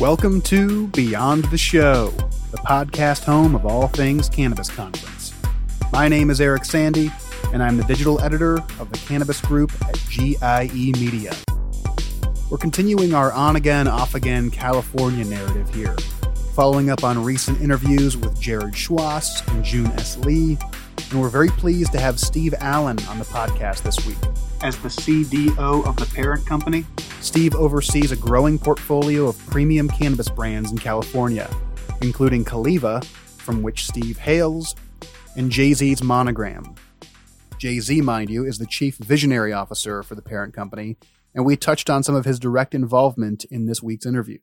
Welcome 0.00 0.40
to 0.42 0.86
Beyond 0.88 1.44
the 1.50 1.58
Show, 1.58 2.08
the 2.52 2.56
podcast 2.56 3.24
home 3.24 3.54
of 3.54 3.66
all 3.66 3.86
things 3.86 4.30
Cannabis 4.30 4.70
Conference. 4.70 5.34
My 5.92 6.08
name 6.08 6.30
is 6.30 6.40
Eric 6.40 6.64
Sandy, 6.64 7.12
and 7.52 7.62
I'm 7.62 7.76
the 7.76 7.84
digital 7.84 8.18
editor 8.22 8.56
of 8.78 8.90
the 8.90 8.96
Cannabis 8.96 9.42
Group 9.42 9.70
at 9.86 9.98
GIE 10.08 10.92
Media. 10.98 11.34
We're 12.50 12.56
continuing 12.56 13.12
our 13.12 13.30
on 13.32 13.56
again, 13.56 13.86
off 13.86 14.14
again 14.14 14.50
California 14.50 15.22
narrative 15.26 15.68
here, 15.74 15.94
following 16.54 16.88
up 16.88 17.04
on 17.04 17.22
recent 17.22 17.60
interviews 17.60 18.16
with 18.16 18.40
Jared 18.40 18.72
Schwass 18.72 19.46
and 19.52 19.62
June 19.62 19.88
S. 19.88 20.16
Lee, 20.16 20.56
and 21.10 21.20
we're 21.20 21.28
very 21.28 21.48
pleased 21.48 21.92
to 21.92 22.00
have 22.00 22.20
Steve 22.20 22.54
Allan 22.60 22.98
on 23.08 23.18
the 23.18 23.24
podcast 23.24 23.82
this 23.82 24.04
week. 24.06 24.18
As 24.62 24.76
the 24.78 24.88
CDO 24.88 25.86
of 25.86 25.96
the 25.96 26.06
parent 26.14 26.46
company, 26.46 26.84
Steve 27.20 27.54
oversees 27.54 28.12
a 28.12 28.16
growing 28.16 28.58
portfolio 28.58 29.26
of 29.26 29.38
premium 29.46 29.88
cannabis 29.88 30.28
brands 30.28 30.70
in 30.70 30.78
California, 30.78 31.50
including 32.00 32.44
Caliva, 32.44 33.00
from 33.38 33.62
which 33.62 33.86
Steve 33.86 34.18
hails, 34.18 34.76
and 35.36 35.50
Jay 35.50 35.72
Z's 35.72 36.02
Monogram. 36.02 36.74
Jay 37.58 37.80
Z, 37.80 38.00
mind 38.02 38.30
you, 38.30 38.46
is 38.46 38.58
the 38.58 38.66
chief 38.66 38.96
visionary 38.98 39.52
officer 39.52 40.02
for 40.02 40.14
the 40.14 40.22
parent 40.22 40.54
company, 40.54 40.96
and 41.34 41.44
we 41.44 41.56
touched 41.56 41.90
on 41.90 42.02
some 42.02 42.14
of 42.14 42.24
his 42.24 42.38
direct 42.38 42.74
involvement 42.74 43.44
in 43.46 43.66
this 43.66 43.82
week's 43.82 44.06
interview. 44.06 44.38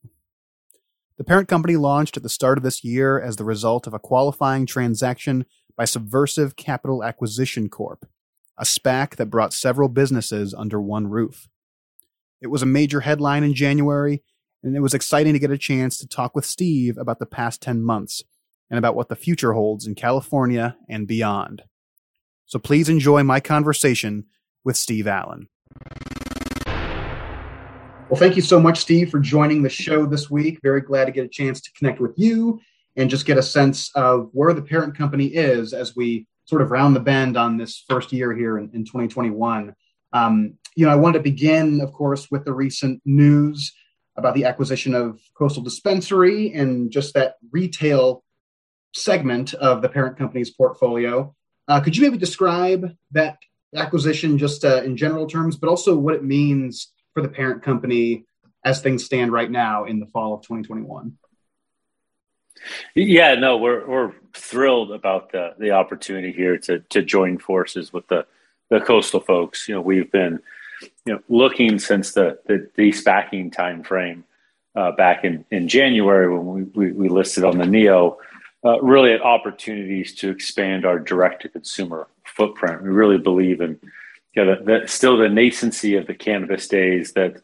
The 1.18 1.24
parent 1.24 1.48
company 1.48 1.78
launched 1.78 2.16
at 2.16 2.24
the 2.24 2.30
start 2.30 2.60
of 2.60 2.64
this 2.64 2.84
year 2.84 3.20
as 3.20 3.38
the 3.38 3.44
result 3.44 3.88
of 3.88 3.94
a 3.94 4.00
qualifying 4.00 4.68
transaction 4.68 5.46
by 5.78 5.86
Subversive 5.86 6.58
Capital 6.58 7.04
Acquisition 7.04 7.70
Corp 7.70 8.06
a 8.58 8.64
SPAC 8.64 9.16
that 9.18 9.28
brought 9.28 9.54
several 9.54 9.88
businesses 9.88 10.54
under 10.54 10.82
one 10.82 11.08
roof. 11.08 11.48
It 12.42 12.48
was 12.48 12.62
a 12.62 12.68
major 12.68 13.02
headline 13.02 13.44
in 13.44 13.54
January, 13.54 14.24
and 14.64 14.76
it 14.76 14.80
was 14.80 14.94
exciting 14.94 15.34
to 15.34 15.40
get 15.40 15.52
a 15.52 15.58
chance 15.58 15.98
to 16.00 16.08
talk 16.08 16.36
with 16.36 16.46
Steve 16.46 16.98
about 16.98 17.20
the 17.20 17.26
past 17.26 17.62
10 17.62 17.84
months 17.84 18.24
and 18.70 18.78
about 18.78 18.96
what 18.96 19.10
the 19.10 19.16
future 19.16 19.54
holds 19.54 19.86
in 19.86 19.96
California 19.96 20.76
and 20.90 21.08
beyond. 21.08 21.64
So 22.46 22.60
please 22.60 22.90
enjoy 22.90 23.24
my 23.24 23.40
conversation 23.40 24.26
with 24.64 24.76
Steve 24.76 25.08
Allan. 25.08 25.48
Well, 28.10 28.18
thank 28.18 28.36
you 28.36 28.42
so 28.42 28.60
much, 28.60 28.80
Steve, 28.80 29.12
for 29.12 29.20
joining 29.20 29.62
the 29.62 29.70
show 29.70 30.06
this 30.06 30.30
week. 30.30 30.60
Very 30.64 30.82
glad 30.82 31.06
to 31.06 31.12
get 31.12 31.26
a 31.26 31.30
chance 31.30 31.60
to 31.62 31.72
connect 31.74 32.00
with 32.00 32.14
you 32.18 32.60
and 32.98 33.10
just 33.10 33.26
get 33.26 33.38
a 33.38 33.44
sense 33.44 33.92
of 33.96 34.30
where 34.34 34.54
the 34.54 34.62
parent 34.62 34.98
company 34.98 35.28
is 35.28 35.72
as 35.72 35.96
we 35.96 36.28
sort 36.46 36.62
of 36.62 36.72
round 36.72 36.96
the 36.96 37.00
bend 37.00 37.38
on 37.38 37.58
this 37.58 37.84
first 37.88 38.12
year 38.12 38.36
here 38.36 38.58
in, 38.58 38.72
in 38.74 38.84
2021. 38.84 39.74
Um, 40.14 40.56
you 40.76 40.86
know, 40.86 40.92
I 40.92 40.96
wanted 40.96 41.20
to 41.20 41.24
begin, 41.24 41.80
of 41.82 41.94
course, 41.94 42.30
with 42.32 42.44
the 42.44 42.54
recent 42.54 43.02
news 43.06 43.72
about 44.16 44.34
the 44.34 44.46
acquisition 44.46 44.96
of 44.96 45.20
Coastal 45.38 45.64
Dispensary 45.64 46.54
and 46.54 46.92
just 46.92 47.14
that 47.14 47.36
retail 47.52 48.24
segment 48.96 49.54
of 49.54 49.82
the 49.82 49.90
parent 49.90 50.18
company's 50.18 50.50
portfolio. 50.50 51.36
Uh, 51.68 51.82
could 51.82 51.96
you 51.96 52.02
maybe 52.02 52.18
describe 52.18 52.96
that 53.12 53.38
acquisition 53.76 54.38
just 54.38 54.66
uh, 54.66 54.82
in 54.84 54.98
general 54.98 55.28
terms, 55.28 55.56
but 55.56 55.70
also 55.70 55.96
what 55.96 56.16
it 56.16 56.24
means 56.24 56.92
for 57.14 57.22
the 57.22 57.30
parent 57.30 57.62
company 57.62 58.24
as 58.66 58.82
things 58.82 59.04
stand 59.06 59.32
right 59.32 59.52
now 59.52 59.86
in 59.86 60.00
the 60.00 60.08
fall 60.08 60.34
of 60.34 60.42
2021? 60.42 61.16
Yeah, 62.96 63.36
no, 63.36 63.58
we're 63.58 63.86
we're 63.88 64.14
thrilled 64.34 64.92
about 64.92 65.32
the 65.32 65.54
the 65.58 65.72
opportunity 65.72 66.32
here 66.32 66.58
to 66.60 66.80
to 66.80 67.02
join 67.02 67.38
forces 67.38 67.92
with 67.94 68.08
the 68.08 68.26
the 68.70 68.80
coastal 68.80 69.20
folks. 69.20 69.68
You 69.68 69.76
know, 69.76 69.82
we've 69.82 70.12
been 70.12 70.40
you 71.06 71.14
know 71.14 71.20
looking 71.30 71.80
since 71.80 72.14
the 72.14 72.40
the 72.46 72.70
de-SPACing 72.76 73.52
time 73.52 73.84
frame 73.84 74.24
uh, 74.76 74.92
back 74.92 75.24
in 75.24 75.46
in 75.52 75.68
January 75.68 76.30
when 76.36 76.46
we 76.46 76.64
we, 76.64 76.92
we 76.92 77.10
listed 77.10 77.44
on 77.44 77.58
the 77.58 77.66
NEO. 77.66 78.18
Uh, 78.66 78.82
really 78.82 79.14
at 79.14 79.22
opportunities 79.22 80.16
to 80.16 80.30
expand 80.30 80.84
our 80.84 80.98
direct 80.98 81.44
to 81.44 81.48
consumer 81.48 82.08
footprint. 82.26 82.82
We 82.82 82.90
really 82.90 83.20
believe 83.20 83.62
in 83.62 83.80
you 84.34 84.44
know, 84.44 84.56
the, 84.56 84.64
the, 84.64 84.88
still 84.88 85.16
the 85.16 85.28
nascency 85.28 85.98
of 85.98 86.08
the 86.08 86.16
cannabis 86.16 86.68
days 86.68 87.14
that 87.14 87.42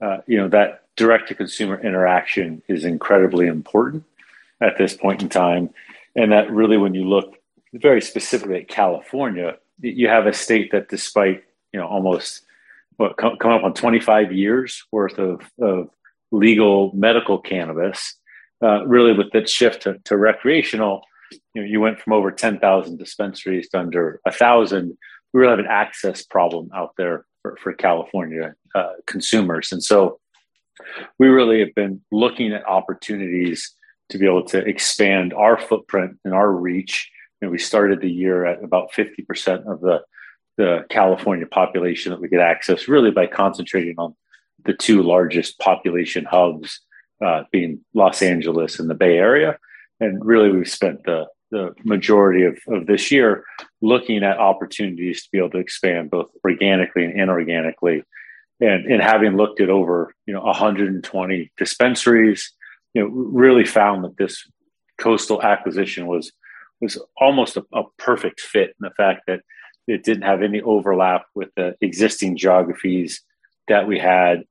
uh, 0.00 0.18
you 0.26 0.38
know 0.38 0.48
that 0.48 0.84
direct 0.96 1.28
to 1.28 1.34
consumer 1.34 1.80
interaction 1.80 2.62
is 2.68 2.84
incredibly 2.84 3.46
important 3.46 4.04
at 4.62 4.78
this 4.78 4.94
point 4.94 5.22
in 5.22 5.28
time. 5.28 5.70
And 6.16 6.32
that 6.32 6.50
really, 6.50 6.76
when 6.76 6.94
you 6.94 7.08
look 7.08 7.36
very 7.72 8.00
specifically 8.00 8.60
at 8.60 8.68
California, 8.68 9.56
you 9.80 10.08
have 10.08 10.26
a 10.26 10.32
state 10.32 10.70
that, 10.72 10.88
despite 10.88 11.42
you 11.72 11.80
know 11.80 11.86
almost 11.86 12.42
what 12.96 13.16
come, 13.16 13.36
come 13.38 13.50
up 13.50 13.64
on 13.64 13.74
25 13.74 14.32
years 14.32 14.84
worth 14.92 15.18
of, 15.18 15.40
of 15.60 15.88
legal 16.30 16.92
medical 16.94 17.38
cannabis, 17.38 18.16
uh, 18.62 18.86
really 18.86 19.12
with 19.12 19.32
that 19.32 19.48
shift 19.48 19.82
to, 19.82 19.98
to 20.04 20.16
recreational, 20.16 21.02
you 21.54 21.62
know, 21.62 21.66
you 21.66 21.80
went 21.80 22.00
from 22.00 22.12
over 22.12 22.30
10,000 22.30 22.96
dispensaries 22.96 23.68
to 23.68 23.80
under 23.80 24.20
a 24.26 24.32
thousand. 24.32 24.96
We 25.32 25.40
really 25.40 25.50
have 25.50 25.58
an 25.58 25.66
access 25.68 26.24
problem 26.24 26.70
out 26.74 26.92
there 26.96 27.24
for, 27.42 27.56
for 27.60 27.72
California 27.72 28.54
uh, 28.76 28.92
consumers, 29.06 29.72
and 29.72 29.82
so 29.82 30.20
we 31.18 31.28
really 31.28 31.60
have 31.60 31.74
been 31.74 32.00
looking 32.10 32.52
at 32.52 32.66
opportunities 32.66 33.74
to 34.10 34.18
be 34.18 34.26
able 34.26 34.44
to 34.44 34.58
expand 34.58 35.32
our 35.32 35.58
footprint 35.58 36.18
and 36.24 36.34
our 36.34 36.50
reach. 36.50 37.10
And 37.40 37.50
we 37.50 37.58
started 37.58 38.00
the 38.00 38.10
year 38.10 38.44
at 38.46 38.62
about 38.62 38.92
50% 38.92 39.70
of 39.70 39.80
the, 39.80 40.02
the 40.56 40.84
California 40.90 41.46
population 41.46 42.10
that 42.10 42.20
we 42.20 42.28
could 42.28 42.40
access, 42.40 42.88
really 42.88 43.10
by 43.10 43.26
concentrating 43.26 43.94
on 43.98 44.14
the 44.64 44.74
two 44.74 45.02
largest 45.02 45.58
population 45.58 46.24
hubs, 46.24 46.80
uh, 47.24 47.42
being 47.52 47.80
Los 47.94 48.22
Angeles 48.22 48.78
and 48.78 48.88
the 48.88 48.94
Bay 48.94 49.16
Area. 49.16 49.58
And 50.00 50.24
really, 50.24 50.50
we've 50.50 50.70
spent 50.70 51.04
the, 51.04 51.26
the 51.50 51.74
majority 51.84 52.44
of, 52.44 52.58
of 52.68 52.86
this 52.86 53.10
year 53.10 53.44
looking 53.80 54.24
at 54.24 54.38
opportunities 54.38 55.22
to 55.22 55.28
be 55.32 55.38
able 55.38 55.50
to 55.50 55.58
expand 55.58 56.10
both 56.10 56.26
organically 56.44 57.04
and 57.04 57.14
inorganically. 57.14 58.02
And, 58.60 58.86
and 58.86 59.02
having 59.02 59.36
looked 59.36 59.60
at 59.60 59.70
over 59.70 60.14
you 60.26 60.34
know 60.34 60.42
120 60.42 61.52
dispensaries, 61.56 62.52
you 62.94 63.02
know, 63.02 63.08
really 63.08 63.64
found 63.64 64.04
that 64.04 64.16
this 64.16 64.48
coastal 64.98 65.42
acquisition 65.42 66.06
was 66.06 66.32
was 66.80 66.98
almost 67.16 67.56
a, 67.56 67.64
a, 67.72 67.82
perfect 67.98 68.40
fit 68.40 68.68
in 68.68 68.80
the 68.80 68.90
fact 68.90 69.22
that 69.26 69.40
it 69.86 70.02
didn't 70.02 70.22
have 70.22 70.42
any 70.42 70.60
overlap 70.60 71.24
with 71.34 71.48
the 71.56 71.74
existing 71.80 72.36
geographies 72.36 73.22
that 73.68 73.86
we 73.86 73.98
had. 73.98 74.44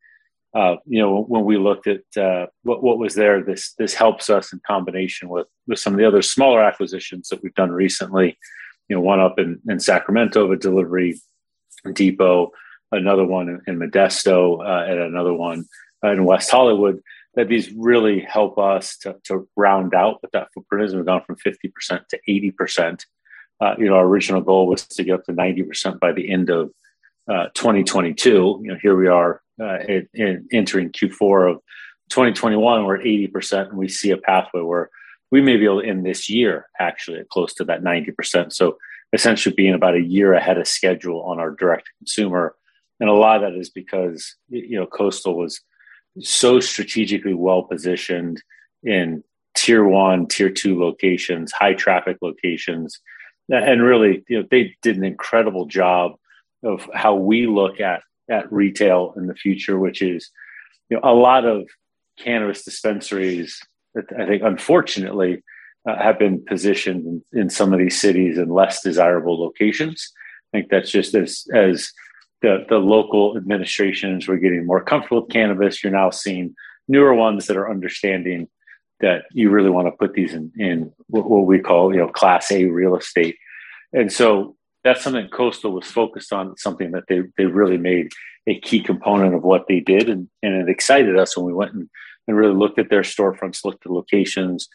Uh, 0.53 0.75
you 0.85 1.01
know, 1.01 1.23
when 1.23 1.43
we 1.43 1.57
looked 1.57 1.87
at 1.87 2.01
uh, 2.17 2.45
what, 2.63 2.83
what 2.83 2.99
was 2.99 3.15
there, 3.15 3.43
this 3.43 3.73
this 3.77 3.93
helps 3.93 4.29
us 4.29 4.53
in 4.53 4.61
combination 4.67 5.29
with 5.29 5.47
with 5.67 5.79
some 5.79 5.93
of 5.93 5.99
the 5.99 6.07
other 6.07 6.21
smaller 6.21 6.63
acquisitions 6.63 7.29
that 7.29 7.41
we've 7.41 7.55
done 7.55 7.71
recently. 7.71 8.37
You 8.89 8.97
know, 8.97 9.01
one 9.01 9.19
up 9.19 9.39
in, 9.39 9.59
in 9.67 9.79
Sacramento, 9.79 10.51
a 10.51 10.57
delivery 10.57 11.19
depot, 11.93 12.51
another 12.91 13.25
one 13.25 13.49
in, 13.49 13.61
in 13.65 13.79
Modesto, 13.79 14.59
uh, 14.59 14.91
and 14.91 14.99
another 14.99 15.33
one 15.33 15.65
in 16.03 16.25
West 16.25 16.51
Hollywood 16.51 17.01
that 17.35 17.49
these 17.49 17.71
really 17.73 18.19
help 18.19 18.57
us 18.57 18.97
to, 18.97 19.15
to 19.23 19.47
round 19.55 19.93
out 19.93 20.21
what 20.21 20.31
that 20.33 20.49
footprint 20.53 20.85
is. 20.85 20.95
We've 20.95 21.05
gone 21.05 21.23
from 21.25 21.37
50% 21.37 22.07
to 22.07 22.19
80%. 22.29 23.05
Uh, 23.59 23.75
you 23.77 23.85
know, 23.85 23.95
our 23.95 24.05
original 24.05 24.41
goal 24.41 24.67
was 24.67 24.85
to 24.87 25.03
get 25.03 25.15
up 25.15 25.23
to 25.25 25.33
90% 25.33 25.99
by 25.99 26.11
the 26.11 26.31
end 26.31 26.49
of 26.49 26.71
uh, 27.27 27.47
2022. 27.55 28.61
You 28.61 28.71
know, 28.71 28.77
here 28.81 28.95
we 28.95 29.07
are 29.07 29.41
uh, 29.59 29.79
in, 29.79 30.07
in 30.13 30.47
entering 30.51 30.91
Q4 30.91 31.51
of 31.51 31.57
2021. 32.09 32.85
We're 32.85 32.97
at 32.97 33.05
80%, 33.05 33.69
and 33.69 33.77
we 33.77 33.87
see 33.87 34.11
a 34.11 34.17
pathway 34.17 34.61
where 34.61 34.89
we 35.31 35.41
may 35.41 35.57
be 35.57 35.65
able 35.65 35.81
to 35.81 35.87
end 35.87 36.05
this 36.05 36.29
year 36.29 36.67
actually 36.79 37.19
at 37.19 37.29
close 37.29 37.53
to 37.55 37.63
that 37.65 37.81
90%. 37.81 38.53
So 38.53 38.77
essentially 39.13 39.55
being 39.55 39.73
about 39.73 39.95
a 39.95 40.01
year 40.01 40.33
ahead 40.33 40.59
of 40.59 40.67
schedule 40.67 41.23
on 41.23 41.39
our 41.39 41.51
direct 41.51 41.89
consumer. 41.99 42.55
And 42.99 43.09
a 43.09 43.13
lot 43.13 43.43
of 43.43 43.53
that 43.53 43.59
is 43.59 43.69
because, 43.69 44.35
you 44.49 44.77
know, 44.77 44.85
Coastal 44.85 45.35
was– 45.35 45.59
so 46.19 46.59
strategically 46.59 47.33
well 47.33 47.63
positioned 47.63 48.41
in 48.83 49.23
tier 49.55 49.85
one, 49.85 50.27
tier 50.27 50.49
two 50.49 50.79
locations, 50.79 51.51
high 51.51 51.73
traffic 51.73 52.17
locations. 52.21 52.99
And 53.49 53.81
really, 53.81 54.23
you 54.27 54.39
know, 54.39 54.47
they 54.49 54.75
did 54.81 54.97
an 54.97 55.03
incredible 55.03 55.65
job 55.65 56.13
of 56.63 56.89
how 56.93 57.15
we 57.15 57.45
look 57.45 57.79
at, 57.79 58.01
at 58.29 58.51
retail 58.51 59.13
in 59.17 59.27
the 59.27 59.35
future, 59.35 59.77
which 59.77 60.01
is, 60.01 60.29
you 60.89 60.97
know, 60.97 61.01
a 61.03 61.13
lot 61.13 61.45
of 61.45 61.67
cannabis 62.17 62.63
dispensaries 62.63 63.59
that 63.95 64.05
I 64.17 64.25
think 64.25 64.43
unfortunately 64.43 65.43
uh, 65.87 66.01
have 66.01 66.17
been 66.17 66.43
positioned 66.45 67.05
in, 67.33 67.41
in 67.41 67.49
some 67.49 67.73
of 67.73 67.79
these 67.79 67.99
cities 67.99 68.37
in 68.37 68.49
less 68.49 68.81
desirable 68.81 69.39
locations. 69.39 70.11
I 70.53 70.57
think 70.57 70.69
that's 70.69 70.91
just 70.91 71.15
as, 71.15 71.45
as 71.53 71.91
the, 72.43 72.65
the 72.69 72.77
local 72.77 73.35
administrations 73.35 74.27
were 74.27 74.37
getting 74.37 74.67
more 74.67 74.83
comfortable 74.83 75.21
with 75.21 75.31
cannabis. 75.31 75.83
You're 75.83 75.93
now 75.93 76.11
seeing 76.11 76.53
newer 76.87 77.15
ones 77.15 77.47
that 77.47 77.57
are 77.57 77.71
understanding 77.71 78.47
that 78.99 79.23
you 79.31 79.49
really 79.49 79.71
want 79.71 79.87
to 79.87 79.91
put 79.91 80.13
these 80.13 80.33
in, 80.33 80.51
in 80.57 80.93
what 81.07 81.47
we 81.47 81.59
call, 81.59 81.91
you 81.91 81.99
know, 81.99 82.09
class 82.09 82.51
A 82.51 82.65
real 82.65 82.95
estate. 82.95 83.37
And 83.91 84.11
so 84.11 84.55
that's 84.83 85.01
something 85.01 85.27
Coastal 85.29 85.71
was 85.71 85.87
focused 85.87 86.31
on, 86.31 86.55
something 86.57 86.91
that 86.91 87.05
they, 87.07 87.23
they 87.37 87.45
really 87.45 87.77
made 87.77 88.11
a 88.45 88.59
key 88.59 88.81
component 88.81 89.33
of 89.33 89.43
what 89.43 89.67
they 89.67 89.79
did. 89.79 90.09
And, 90.09 90.29
and 90.43 90.53
it 90.53 90.69
excited 90.69 91.17
us 91.17 91.35
when 91.35 91.45
we 91.45 91.53
went 91.53 91.73
and 91.73 91.89
and 92.27 92.37
really 92.37 92.55
looked 92.55 92.79
at 92.79 92.89
their 92.89 93.01
storefronts, 93.01 93.65
looked 93.65 93.85
at 93.85 93.91
locations, 93.91 94.69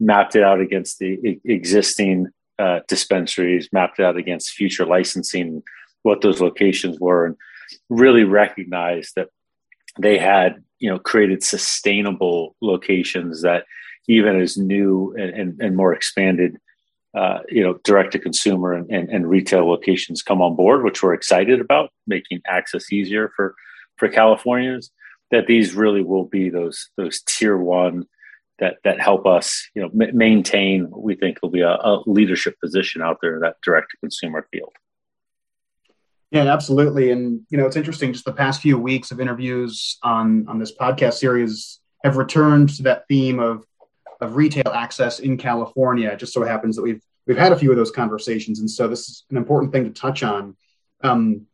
mapped 0.00 0.36
it 0.36 0.42
out 0.42 0.60
against 0.60 0.98
the 0.98 1.38
existing 1.44 2.28
uh, 2.58 2.80
dispensaries, 2.88 3.68
mapped 3.72 3.98
it 3.98 4.04
out 4.04 4.16
against 4.16 4.52
future 4.52 4.86
licensing, 4.86 5.62
what 6.04 6.20
those 6.20 6.40
locations 6.40 7.00
were, 7.00 7.26
and 7.26 7.36
really 7.90 8.24
recognized 8.24 9.14
that 9.16 9.28
they 9.98 10.18
had 10.18 10.62
you 10.78 10.90
know 10.90 10.98
created 10.98 11.42
sustainable 11.42 12.54
locations 12.60 13.42
that 13.42 13.64
even 14.06 14.40
as 14.40 14.56
new 14.56 15.14
and, 15.18 15.30
and, 15.30 15.60
and 15.60 15.76
more 15.76 15.92
expanded 15.92 16.58
uh, 17.16 17.38
you 17.48 17.62
know 17.62 17.78
direct 17.84 18.12
to 18.12 18.18
consumer 18.18 18.72
and, 18.72 18.90
and, 18.90 19.08
and, 19.08 19.28
retail 19.30 19.68
locations 19.68 20.22
come 20.22 20.42
on 20.42 20.56
board 20.56 20.82
which 20.82 21.02
we're 21.02 21.14
excited 21.14 21.60
about 21.60 21.90
making 22.06 22.40
access 22.46 22.92
easier 22.92 23.30
for 23.36 23.54
for 23.96 24.08
californians 24.08 24.90
that 25.30 25.46
these 25.46 25.74
really 25.74 26.02
will 26.02 26.24
be 26.24 26.50
those 26.50 26.90
those 26.96 27.22
tier 27.22 27.56
one 27.56 28.04
that 28.58 28.76
that 28.84 29.00
help 29.00 29.26
us 29.26 29.68
you 29.74 29.82
know 29.82 29.90
m- 30.00 30.16
maintain 30.16 30.90
what 30.90 31.02
we 31.02 31.14
think 31.14 31.38
will 31.40 31.50
be 31.50 31.60
a, 31.60 31.74
a 31.74 32.02
leadership 32.06 32.56
position 32.60 33.00
out 33.00 33.18
there 33.22 33.34
in 33.36 33.40
that 33.40 33.56
direct 33.62 33.90
to 33.92 33.96
consumer 33.98 34.46
field 34.52 34.72
yeah, 36.30 36.52
absolutely. 36.52 37.10
And 37.10 37.40
you 37.50 37.58
know, 37.58 37.66
it's 37.66 37.76
interesting. 37.76 38.12
Just 38.12 38.24
the 38.24 38.32
past 38.32 38.60
few 38.60 38.78
weeks 38.78 39.10
of 39.10 39.20
interviews 39.20 39.98
on 40.02 40.46
on 40.48 40.58
this 40.58 40.76
podcast 40.76 41.14
series 41.14 41.80
have 42.02 42.16
returned 42.16 42.70
to 42.76 42.82
that 42.84 43.06
theme 43.08 43.38
of 43.38 43.64
of 44.20 44.36
retail 44.36 44.72
access 44.72 45.18
in 45.18 45.36
California. 45.36 46.10
It 46.10 46.18
just 46.18 46.32
so 46.32 46.44
happens 46.44 46.76
that 46.76 46.82
we've 46.82 47.02
we've 47.26 47.38
had 47.38 47.52
a 47.52 47.56
few 47.56 47.70
of 47.70 47.76
those 47.76 47.90
conversations, 47.90 48.60
and 48.60 48.70
so 48.70 48.88
this 48.88 49.08
is 49.08 49.24
an 49.30 49.36
important 49.36 49.72
thing 49.72 49.84
to 49.84 49.90
touch 49.90 50.22
on. 50.22 50.56
Um, 51.02 51.46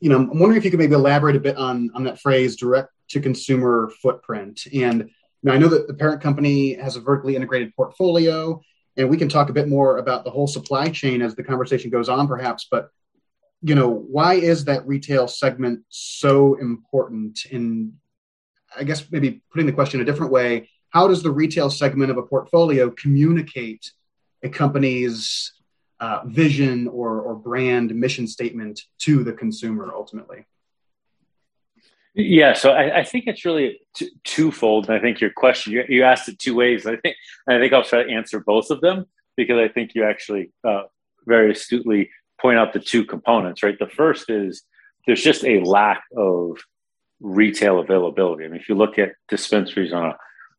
you 0.00 0.10
know, 0.10 0.16
I'm 0.16 0.38
wondering 0.38 0.56
if 0.56 0.64
you 0.64 0.70
could 0.70 0.80
maybe 0.80 0.94
elaborate 0.94 1.36
a 1.36 1.40
bit 1.40 1.56
on 1.56 1.90
on 1.94 2.04
that 2.04 2.20
phrase 2.20 2.56
"direct 2.56 2.90
to 3.10 3.20
consumer 3.20 3.90
footprint." 4.02 4.66
And 4.72 5.10
know, 5.44 5.52
I 5.52 5.58
know 5.58 5.68
that 5.68 5.86
the 5.86 5.94
parent 5.94 6.22
company 6.22 6.74
has 6.74 6.96
a 6.96 7.00
vertically 7.00 7.36
integrated 7.36 7.74
portfolio, 7.76 8.60
and 8.96 9.08
we 9.08 9.16
can 9.16 9.28
talk 9.28 9.50
a 9.50 9.52
bit 9.52 9.68
more 9.68 9.98
about 9.98 10.24
the 10.24 10.30
whole 10.30 10.46
supply 10.46 10.88
chain 10.88 11.22
as 11.22 11.34
the 11.34 11.44
conversation 11.44 11.90
goes 11.90 12.08
on, 12.08 12.26
perhaps. 12.26 12.66
But 12.70 12.88
you 13.64 13.74
know, 13.74 13.88
why 13.88 14.34
is 14.34 14.66
that 14.66 14.86
retail 14.86 15.26
segment 15.26 15.80
so 15.88 16.54
important? 16.56 17.46
And 17.50 17.94
I 18.76 18.84
guess 18.84 19.10
maybe 19.10 19.40
putting 19.50 19.64
the 19.64 19.72
question 19.72 20.02
a 20.02 20.04
different 20.04 20.30
way, 20.30 20.68
how 20.90 21.08
does 21.08 21.22
the 21.22 21.30
retail 21.30 21.70
segment 21.70 22.10
of 22.10 22.18
a 22.18 22.22
portfolio 22.22 22.90
communicate 22.90 23.90
a 24.42 24.50
company's 24.50 25.54
uh, 25.98 26.20
vision 26.26 26.88
or, 26.88 27.22
or 27.22 27.34
brand 27.34 27.94
mission 27.94 28.26
statement 28.26 28.82
to 28.98 29.24
the 29.24 29.32
consumer 29.32 29.92
ultimately? 29.94 30.44
Yeah, 32.12 32.52
so 32.52 32.70
I, 32.70 32.98
I 32.98 33.04
think 33.04 33.24
it's 33.26 33.46
really 33.46 33.80
t- 33.96 34.12
twofold. 34.24 34.90
I 34.90 35.00
think 35.00 35.22
your 35.22 35.30
question, 35.30 35.72
you, 35.72 35.84
you, 35.88 36.04
asked 36.04 36.28
it 36.28 36.38
two 36.38 36.54
ways. 36.54 36.86
I 36.86 36.96
think 36.96 37.16
I 37.48 37.58
think 37.58 37.72
I'll 37.72 37.82
try 37.82 38.04
to 38.04 38.10
answer 38.10 38.38
both 38.38 38.70
of 38.70 38.82
them 38.82 39.06
because 39.36 39.58
I 39.58 39.68
think 39.68 39.94
you 39.94 40.04
actually 40.04 40.52
uh, 40.62 40.82
very 41.26 41.50
astutely 41.50 42.10
point 42.40 42.58
out 42.58 42.72
the 42.72 42.80
two 42.80 43.04
components, 43.04 43.62
right? 43.62 43.78
The 43.78 43.88
first 43.88 44.30
is 44.30 44.62
there's 45.06 45.22
just 45.22 45.44
a 45.44 45.60
lack 45.60 46.02
of 46.16 46.58
retail 47.20 47.78
availability. 47.78 48.44
I 48.44 48.48
mean, 48.48 48.60
if 48.60 48.68
you 48.68 48.74
look 48.74 48.98
at 48.98 49.12
dispensaries 49.28 49.92
on 49.92 50.12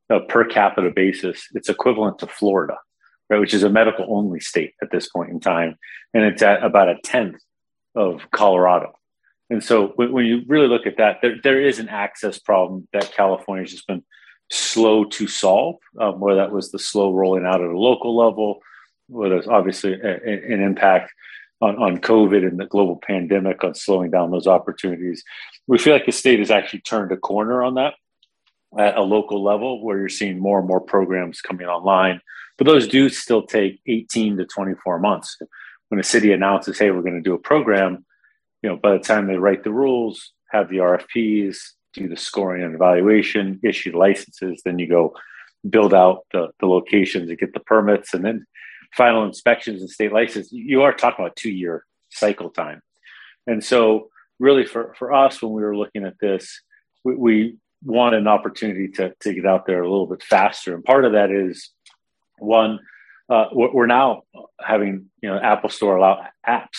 a, 0.09 0.15
a 0.15 0.25
per 0.25 0.45
capita 0.45 0.91
basis, 0.91 1.47
it's 1.53 1.69
equivalent 1.69 2.19
to 2.19 2.27
Florida, 2.27 2.77
right, 3.29 3.39
which 3.39 3.53
is 3.53 3.63
a 3.63 3.69
medical 3.69 4.05
only 4.09 4.39
state 4.39 4.73
at 4.81 4.91
this 4.91 5.09
point 5.09 5.31
in 5.31 5.39
time, 5.39 5.77
and 6.13 6.23
it's 6.23 6.41
at 6.41 6.63
about 6.63 6.89
a 6.89 6.97
tenth 7.03 7.41
of 7.95 8.29
Colorado. 8.31 8.93
And 9.49 9.63
so 9.63 9.89
when, 9.95 10.11
when 10.11 10.25
you 10.25 10.41
really 10.47 10.67
look 10.67 10.87
at 10.87 10.97
that, 10.97 11.19
there, 11.21 11.35
there 11.43 11.61
is 11.61 11.79
an 11.79 11.89
access 11.89 12.39
problem 12.39 12.87
that 12.93 13.13
California's 13.13 13.71
just 13.71 13.87
been 13.87 14.03
slow 14.51 15.05
to 15.05 15.27
solve, 15.27 15.75
um, 15.99 16.19
where 16.19 16.35
that 16.35 16.51
was 16.51 16.71
the 16.71 16.79
slow 16.79 17.13
rolling 17.13 17.45
out 17.45 17.61
at 17.61 17.69
a 17.69 17.77
local 17.77 18.15
level, 18.15 18.59
where 19.07 19.29
there's 19.29 19.47
obviously 19.47 19.93
a, 19.93 20.19
a, 20.25 20.53
an 20.53 20.61
impact 20.61 21.11
on, 21.61 21.75
on 21.77 21.97
COVID 21.97 22.47
and 22.47 22.59
the 22.59 22.65
global 22.65 22.99
pandemic 23.05 23.63
on 23.63 23.75
slowing 23.75 24.11
down 24.11 24.31
those 24.31 24.47
opportunities. 24.47 25.23
We 25.67 25.77
feel 25.77 25.93
like 25.93 26.05
the 26.05 26.11
state 26.11 26.39
has 26.39 26.51
actually 26.51 26.81
turned 26.81 27.11
a 27.11 27.17
corner 27.17 27.63
on 27.63 27.75
that 27.75 27.93
at 28.77 28.97
a 28.97 29.01
local 29.01 29.43
level 29.43 29.83
where 29.83 29.97
you're 29.97 30.09
seeing 30.09 30.39
more 30.39 30.59
and 30.59 30.67
more 30.67 30.81
programs 30.81 31.41
coming 31.41 31.67
online. 31.67 32.19
But 32.57 32.67
those 32.67 32.87
do 32.87 33.09
still 33.09 33.43
take 33.43 33.81
18 33.87 34.37
to 34.37 34.45
24 34.45 34.99
months. 34.99 35.37
When 35.89 35.99
a 35.99 36.03
city 36.03 36.31
announces, 36.31 36.79
hey, 36.79 36.91
we're 36.91 37.01
going 37.01 37.15
to 37.15 37.21
do 37.21 37.33
a 37.33 37.39
program, 37.39 38.05
you 38.61 38.69
know, 38.69 38.77
by 38.77 38.93
the 38.93 38.99
time 38.99 39.27
they 39.27 39.37
write 39.37 39.63
the 39.63 39.71
rules, 39.71 40.31
have 40.51 40.69
the 40.69 40.77
RFPs, 40.77 41.57
do 41.93 42.09
the 42.09 42.17
scoring 42.17 42.63
and 42.63 42.75
evaluation, 42.75 43.59
issue 43.63 43.91
the 43.91 43.97
licenses, 43.97 44.61
then 44.65 44.79
you 44.79 44.87
go 44.87 45.13
build 45.69 45.93
out 45.93 46.25
the, 46.33 46.49
the 46.59 46.65
locations 46.65 47.29
and 47.29 47.39
get 47.39 47.53
the 47.53 47.59
permits. 47.61 48.13
And 48.13 48.23
then 48.25 48.45
final 48.95 49.25
inspections 49.25 49.81
and 49.81 49.89
state 49.89 50.13
license, 50.13 50.51
you 50.51 50.83
are 50.83 50.93
talking 50.93 51.23
about 51.23 51.35
two 51.35 51.51
year 51.51 51.85
cycle 52.09 52.49
time. 52.49 52.81
And 53.47 53.63
so, 53.63 54.09
really, 54.39 54.65
for, 54.65 54.95
for 54.97 55.13
us, 55.13 55.41
when 55.41 55.53
we 55.53 55.61
were 55.61 55.77
looking 55.77 56.05
at 56.05 56.19
this, 56.19 56.61
we, 57.03 57.15
we 57.15 57.57
want 57.83 58.15
an 58.15 58.27
opportunity 58.27 58.87
to, 58.87 59.13
to 59.21 59.33
get 59.33 59.45
out 59.45 59.65
there 59.65 59.81
a 59.81 59.89
little 59.89 60.07
bit 60.07 60.23
faster. 60.23 60.73
And 60.73 60.83
part 60.83 61.05
of 61.05 61.13
that 61.13 61.29
is 61.29 61.69
one, 62.39 62.79
uh, 63.29 63.45
we're 63.51 63.87
now 63.87 64.23
having 64.59 65.07
you 65.21 65.29
know 65.29 65.39
Apple 65.39 65.69
Store 65.69 65.95
allow 65.95 66.25
apps, 66.47 66.77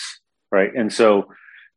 right? 0.51 0.73
And 0.73 0.91
so 0.91 1.27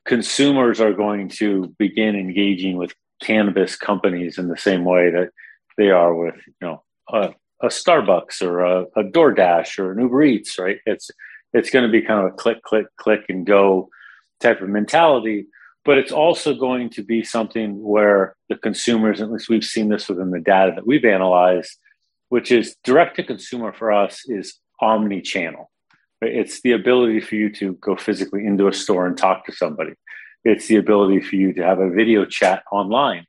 consumers 0.05 0.81
are 0.81 0.93
going 0.93 1.29
to 1.29 1.75
begin 1.79 2.15
engaging 2.15 2.77
with 2.77 2.95
cannabis 3.23 3.77
companies 3.77 4.39
in 4.39 4.49
the 4.49 4.57
same 4.57 4.85
way 4.85 5.11
that 5.11 5.31
they 5.77 5.91
are 5.91 6.15
with 6.15 6.37
you 6.47 6.55
know 6.61 6.83
uh, 7.13 7.31
a 7.63 7.67
Starbucks 7.67 8.43
or 8.43 8.61
a, 8.61 8.83
a 8.97 9.05
DoorDash 9.05 9.79
or 9.79 9.93
an 9.93 10.01
Uber 10.01 10.23
Eats, 10.23 10.59
right? 10.59 10.79
It's 10.87 11.11
it's 11.53 11.71
going 11.71 11.85
to 11.85 11.91
be 11.91 12.03
kind 12.03 12.21
of 12.21 12.33
a 12.33 12.37
click, 12.37 12.63
click, 12.63 12.87
click, 12.97 13.25
and 13.29 13.45
go 13.45 13.89
type 14.41 14.61
of 14.61 14.69
mentality. 14.69 15.47
But 15.85 15.99
it's 15.99 16.13
also 16.13 16.55
going 16.55 16.91
to 16.91 17.03
be 17.03 17.25
something 17.25 17.83
where 17.83 18.37
the 18.49 18.57
consumers, 18.57 19.21
at 19.21 19.33
least 19.33 19.49
we've 19.49 19.65
seen 19.65 19.89
this 19.89 20.09
within 20.09 20.31
the 20.31 20.39
data 20.39 20.73
that 20.77 20.87
we've 20.87 21.05
analyzed, 21.05 21.77
which 22.29 22.53
is 22.53 22.77
direct 22.85 23.17
to 23.17 23.25
consumer 23.25 23.73
for 23.73 23.91
us 23.91 24.23
is 24.29 24.59
omni 24.81 25.23
channel. 25.23 25.71
It's 26.21 26.61
the 26.61 26.73
ability 26.73 27.21
for 27.21 27.35
you 27.35 27.51
to 27.55 27.75
go 27.75 27.97
physically 27.97 28.45
into 28.45 28.69
a 28.69 28.73
store 28.73 29.07
and 29.07 29.17
talk 29.17 29.47
to 29.47 29.53
somebody. 29.53 29.95
It's 30.45 30.69
the 30.69 30.77
ability 30.77 31.23
for 31.23 31.37
you 31.37 31.53
to 31.55 31.63
have 31.65 31.81
a 31.81 31.91
video 31.91 32.27
chat 32.27 32.63
online 32.71 33.25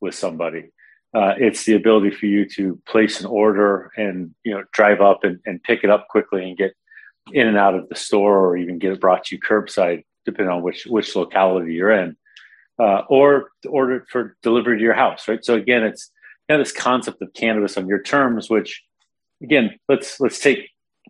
with 0.00 0.14
somebody 0.14 0.70
uh, 1.16 1.34
it's 1.38 1.64
the 1.64 1.74
ability 1.74 2.10
for 2.10 2.26
you 2.26 2.46
to 2.46 2.78
place 2.86 3.20
an 3.20 3.26
order 3.26 3.90
and 3.96 4.34
you 4.44 4.52
know 4.52 4.62
drive 4.72 5.00
up 5.00 5.24
and, 5.24 5.40
and 5.46 5.62
pick 5.62 5.82
it 5.82 5.88
up 5.88 6.08
quickly 6.08 6.46
and 6.46 6.58
get 6.58 6.76
in 7.32 7.48
and 7.48 7.56
out 7.56 7.74
of 7.74 7.88
the 7.88 7.96
store 7.96 8.38
or 8.46 8.56
even 8.56 8.78
get 8.78 8.92
it 8.92 9.00
brought 9.00 9.24
to 9.24 9.34
you 9.34 9.40
curbside 9.40 10.04
depending 10.26 10.52
on 10.52 10.60
which 10.60 10.84
which 10.84 11.16
locality 11.16 11.72
you're 11.72 11.90
in 11.90 12.14
uh, 12.78 13.00
or 13.08 13.48
order 13.66 13.96
it 13.96 14.08
for 14.10 14.36
delivery 14.42 14.76
to 14.76 14.84
your 14.84 14.92
house 14.92 15.26
right? 15.26 15.42
So 15.42 15.54
again 15.54 15.84
it's 15.84 16.10
know, 16.50 16.58
this 16.58 16.70
concept 16.70 17.22
of 17.22 17.32
cannabis 17.32 17.78
on 17.78 17.88
your 17.88 18.02
terms 18.02 18.50
which 18.50 18.82
again 19.42 19.78
let's 19.88 20.20
let's 20.20 20.38
take 20.38 20.68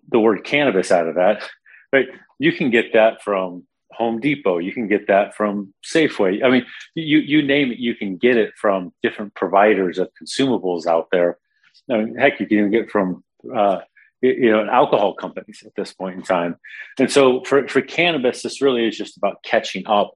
the 0.09 0.21
word 0.21 0.45
cannabis 0.45 0.93
out 0.93 1.09
of 1.09 1.17
that 1.17 1.43
right? 1.93 2.07
You 2.39 2.53
can 2.53 2.71
get 2.71 2.93
that 2.93 3.23
from 3.23 3.67
Home 3.97 4.21
Depot. 4.21 4.59
You 4.59 4.73
can 4.73 4.89
get 4.89 5.07
that 5.09 5.35
from 5.35 5.73
Safeway. 5.85 6.45
I 6.45 6.51
mean, 6.51 6.67
you 6.95 7.19
you 7.19 7.43
name 7.43 7.73
it, 7.73 7.79
you 7.79 7.95
can 7.95 8.17
get 8.17 8.37
it 8.37 8.53
from 8.57 8.93
different 9.03 9.35
providers 9.35 9.99
of 9.99 10.09
consumables 10.21 10.87
out 10.87 11.09
there. 11.13 11.39
I 11.91 11.99
mean, 11.99 12.17
heck, 12.17 12.41
you 12.41 12.47
can 12.47 12.59
even 12.59 12.71
get 12.71 12.91
from 12.91 13.25
uh, 13.55 13.81
you 14.23 14.51
know 14.51 14.67
alcohol 14.69 15.15
companies 15.15 15.63
at 15.65 15.75
this 15.77 15.93
point 15.93 16.17
in 16.17 16.23
time. 16.23 16.57
And 16.99 17.11
so 17.11 17.43
for 17.45 17.67
for 17.69 17.81
cannabis, 17.81 18.43
this 18.43 18.61
really 18.61 18.87
is 18.87 18.97
just 18.97 19.17
about 19.17 19.43
catching 19.43 19.87
up 19.87 20.13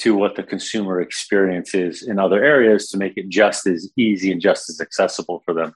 to 0.00 0.14
what 0.14 0.36
the 0.36 0.42
consumer 0.42 1.00
experience 1.00 1.74
is 1.74 2.02
in 2.02 2.18
other 2.18 2.42
areas 2.42 2.88
to 2.88 2.96
make 2.96 3.16
it 3.16 3.28
just 3.28 3.66
as 3.66 3.90
easy 3.96 4.32
and 4.32 4.40
just 4.40 4.70
as 4.70 4.80
accessible 4.80 5.42
for 5.44 5.52
them. 5.52 5.74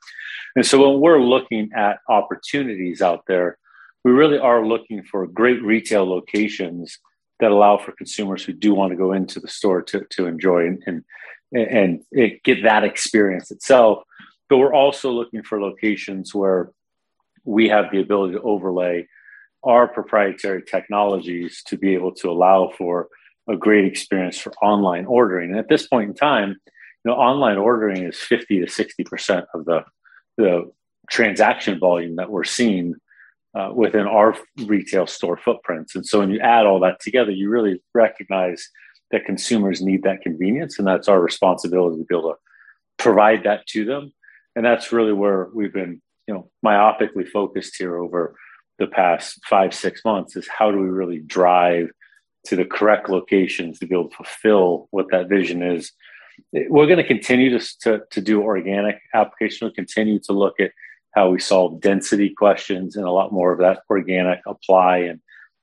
And 0.55 0.65
so 0.65 0.89
when 0.89 1.01
we're 1.01 1.21
looking 1.21 1.71
at 1.75 1.99
opportunities 2.09 3.03
out 3.03 3.25
there, 3.29 3.59
we 4.05 4.13
really 4.13 4.39
are 4.39 4.67
looking 4.67 5.03
for 5.03 5.27
great 5.27 5.63
retail 5.63 6.09
locations 6.09 6.99
that 7.41 7.51
allow 7.51 7.77
for 7.77 7.93
consumers 7.93 8.45
who 8.45 8.53
do 8.53 8.75
want 8.75 8.91
to 8.91 8.97
go 8.97 9.13
into 9.13 9.41
the 9.41 9.49
store 9.49 9.83
to, 9.83 10.05
to 10.11 10.27
enjoy 10.27 10.67
and, 10.67 11.05
and, 11.53 12.03
and 12.13 12.41
get 12.45 12.63
that 12.63 12.85
experience 12.85 13.51
itself. 13.51 14.03
But 14.49 14.59
we're 14.59 14.75
also 14.75 15.11
looking 15.11 15.43
for 15.43 15.61
locations 15.61 16.35
where 16.35 16.71
we 17.45 17.69
have 17.69 17.87
the 17.93 18.01
ability 18.01 18.35
to 18.35 18.43
overlay 18.43 19.07
our 19.63 19.89
proprietary 19.89 20.63
technologies 20.63 21.63
to 21.67 21.77
be 21.77 21.95
able 21.95 22.13
to 22.13 22.31
allow 22.31 22.73
for 22.77 23.09
a 23.49 23.57
great 23.57 23.85
experience 23.85 24.39
for 24.39 24.53
online 24.63 25.07
ordering. 25.07 25.51
And 25.51 25.59
at 25.59 25.69
this 25.69 25.87
point 25.87 26.11
in 26.11 26.15
time, 26.15 26.51
you 26.51 27.11
know, 27.11 27.15
online 27.15 27.59
ordering 27.59 28.05
is 28.05 28.19
50 28.19 28.61
to 28.61 28.67
60% 28.67 29.47
of 29.55 29.65
the, 29.65 29.85
the 30.37 30.71
transaction 31.11 31.79
volume 31.79 32.17
that 32.17 32.31
we're 32.31 32.45
seeing 32.45 32.95
uh, 33.57 33.71
within 33.75 34.07
our 34.07 34.37
retail 34.67 35.07
store 35.07 35.39
footprints. 35.39 35.95
And 35.97 36.05
so 36.05 36.19
when 36.21 36.31
you 36.31 36.41
add 36.41 36.67
all 36.67 36.81
that 36.81 37.01
together, 37.01 37.31
you 37.31 37.49
really 37.49 37.83
recognize 37.95 38.69
that 39.11 39.25
consumers 39.25 39.81
need 39.81 40.03
that 40.03 40.21
convenience, 40.21 40.79
and 40.79 40.87
that's 40.87 41.09
our 41.09 41.21
responsibility 41.21 41.97
to 41.99 42.05
be 42.05 42.15
able 42.15 42.33
to 42.33 42.39
provide 42.99 43.45
that 43.45 43.67
to 43.69 43.85
them. 43.85 44.13
and 44.55 44.65
that's 44.65 44.91
really 44.91 45.13
where 45.13 45.49
we've 45.55 45.73
been, 45.73 46.01
you 46.27 46.35
know, 46.35 46.51
myopically 46.65 47.29
focused 47.29 47.77
here 47.79 47.97
over 47.99 48.35
the 48.79 48.87
past 48.87 49.39
five 49.49 49.73
six 49.73 50.05
months 50.05 50.37
is 50.37 50.49
how 50.49 50.71
do 50.71 50.79
we 50.79 50.89
really 50.89 51.21
drive 51.21 51.89
to 52.47 52.57
the 52.57 52.65
correct 52.65 53.09
locations 53.09 53.79
to 53.79 53.87
be 53.87 53.95
able 53.95 54.09
to 54.09 54.17
fulfill 54.17 54.89
what 54.91 55.07
that 55.11 55.29
vision 55.29 55.63
is. 55.63 55.93
We're 56.53 56.87
going 56.87 56.99
to 56.99 57.07
continue 57.07 57.59
to, 57.59 57.67
to, 57.83 58.03
to 58.11 58.21
do 58.21 58.43
organic 58.43 58.99
application. 59.15 59.67
We'll 59.67 59.75
continue 59.75 60.19
to 60.21 60.33
look 60.33 60.61
at 60.61 60.73
how 61.17 61.31
we 61.31 61.41
solve 61.41 61.81
density 61.81 62.29
questions 62.29 62.95
and 62.95 63.07
a 63.07 63.11
lot 63.11 63.33
more 63.33 63.51
of 63.51 63.59
that 63.59 63.81
organic 63.89 64.41
apply 64.47 64.99
and 64.99 65.19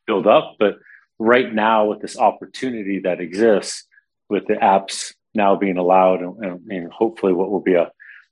build 0.07 0.25
up. 0.25 0.55
But 0.57 0.79
right 1.19 1.53
now, 1.53 1.85
with 1.85 2.01
this 2.01 2.17
opportunity 2.17 2.99
that 3.01 3.21
exists, 3.21 3.85
with 4.29 4.47
the 4.47 4.55
apps 4.55 5.13
now 5.35 5.55
being 5.55 5.77
allowed, 5.77 6.21
and, 6.21 6.59
and 6.69 6.91
hopefully 6.91 7.33
what 7.33 7.51
will 7.51 7.61
be 7.61 7.75
a, 7.75 7.91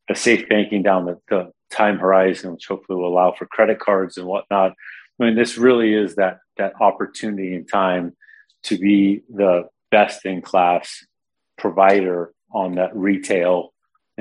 a 0.09 0.15
safe 0.15 0.49
banking 0.49 0.81
down 0.81 1.05
the, 1.05 1.19
the 1.29 1.51
time 1.69 1.99
horizon, 1.99 2.53
which 2.53 2.67
hopefully 2.67 2.97
will 2.97 3.07
allow 3.07 3.33
for 3.37 3.45
credit 3.45 3.79
cards 3.79 4.17
and 4.17 4.25
whatnot. 4.25 4.73
I 5.19 5.25
mean, 5.25 5.35
this 5.35 5.59
really 5.59 5.93
is 5.93 6.15
that 6.15 6.39
that 6.57 6.73
opportunity 6.81 7.53
in 7.53 7.67
time 7.67 8.15
to 8.63 8.79
be 8.79 9.21
the 9.29 9.69
best 9.91 10.25
in 10.25 10.41
class 10.41 11.05
provider 11.55 12.33
on 12.51 12.75
that 12.75 12.95
retail 12.95 13.70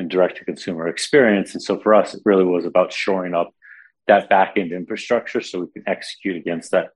and 0.01 0.11
direct 0.11 0.39
to 0.39 0.45
consumer 0.45 0.89
experience. 0.89 1.53
And 1.53 1.63
so 1.63 1.79
for 1.79 1.95
us, 1.95 2.15
it 2.15 2.23
really 2.25 2.45
was 2.45 2.65
about 2.65 2.93
shoring 2.93 3.35
up 3.35 3.55
that 4.09 4.29
back 4.29 4.55
end 4.57 4.73
infrastructure 4.73 5.41
so 5.41 5.61
we 5.61 5.67
can 5.69 5.85
execute 5.87 6.37
against 6.37 6.73
that 6.73 6.89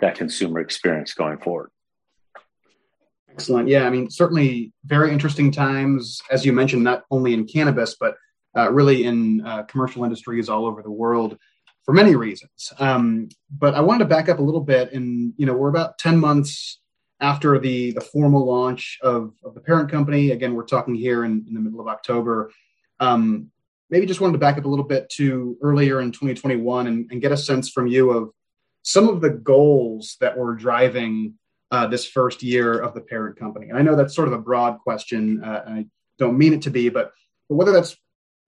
that 0.00 0.14
consumer 0.16 0.58
experience 0.58 1.12
going 1.14 1.38
forward. 1.38 1.70
Excellent. 3.30 3.68
Yeah, 3.68 3.86
I 3.86 3.90
mean, 3.90 4.10
certainly 4.10 4.72
very 4.84 5.12
interesting 5.12 5.50
times, 5.52 6.20
as 6.30 6.44
you 6.44 6.52
mentioned, 6.52 6.82
not 6.82 7.04
only 7.10 7.34
in 7.34 7.46
cannabis, 7.46 7.96
but 7.98 8.16
uh, 8.56 8.70
really 8.70 9.04
in 9.04 9.42
uh, 9.46 9.62
commercial 9.64 10.04
industries 10.04 10.48
all 10.48 10.66
over 10.66 10.82
the 10.82 10.90
world 10.90 11.38
for 11.84 11.92
many 11.94 12.14
reasons. 12.14 12.72
Um, 12.78 13.28
but 13.50 13.74
I 13.74 13.80
wanted 13.80 14.00
to 14.04 14.10
back 14.10 14.28
up 14.28 14.38
a 14.38 14.42
little 14.42 14.60
bit, 14.60 14.92
and 14.92 15.32
you 15.36 15.46
know, 15.46 15.54
we're 15.54 15.68
about 15.68 15.98
ten 15.98 16.18
months 16.18 16.80
after 17.22 17.58
the 17.58 17.92
the 17.92 18.00
formal 18.00 18.44
launch 18.44 18.98
of, 19.00 19.32
of 19.44 19.54
the 19.54 19.60
parent 19.60 19.90
company. 19.90 20.32
Again, 20.32 20.54
we're 20.54 20.66
talking 20.66 20.94
here 20.94 21.24
in, 21.24 21.44
in 21.48 21.54
the 21.54 21.60
middle 21.60 21.80
of 21.80 21.86
October. 21.86 22.50
Um, 23.00 23.50
maybe 23.88 24.06
just 24.06 24.20
wanted 24.20 24.32
to 24.32 24.38
back 24.38 24.58
up 24.58 24.64
a 24.64 24.68
little 24.68 24.84
bit 24.84 25.08
to 25.10 25.56
earlier 25.62 26.00
in 26.00 26.10
2021 26.12 26.86
and, 26.86 27.10
and, 27.10 27.20
get 27.20 27.32
a 27.32 27.36
sense 27.36 27.68
from 27.68 27.86
you 27.86 28.10
of 28.10 28.30
some 28.82 29.08
of 29.08 29.20
the 29.20 29.30
goals 29.30 30.16
that 30.20 30.36
were 30.36 30.54
driving 30.54 31.34
uh, 31.70 31.86
this 31.86 32.06
first 32.06 32.42
year 32.42 32.78
of 32.78 32.94
the 32.94 33.00
parent 33.00 33.36
company. 33.38 33.68
And 33.68 33.78
I 33.78 33.82
know 33.82 33.96
that's 33.96 34.14
sort 34.14 34.28
of 34.28 34.34
a 34.34 34.38
broad 34.38 34.78
question, 34.78 35.42
uh, 35.44 35.62
I 35.66 35.86
don't 36.18 36.38
mean 36.38 36.52
it 36.52 36.62
to 36.62 36.70
be, 36.70 36.88
but, 36.88 37.12
but 37.48 37.56
whether 37.56 37.72
that's 37.72 37.96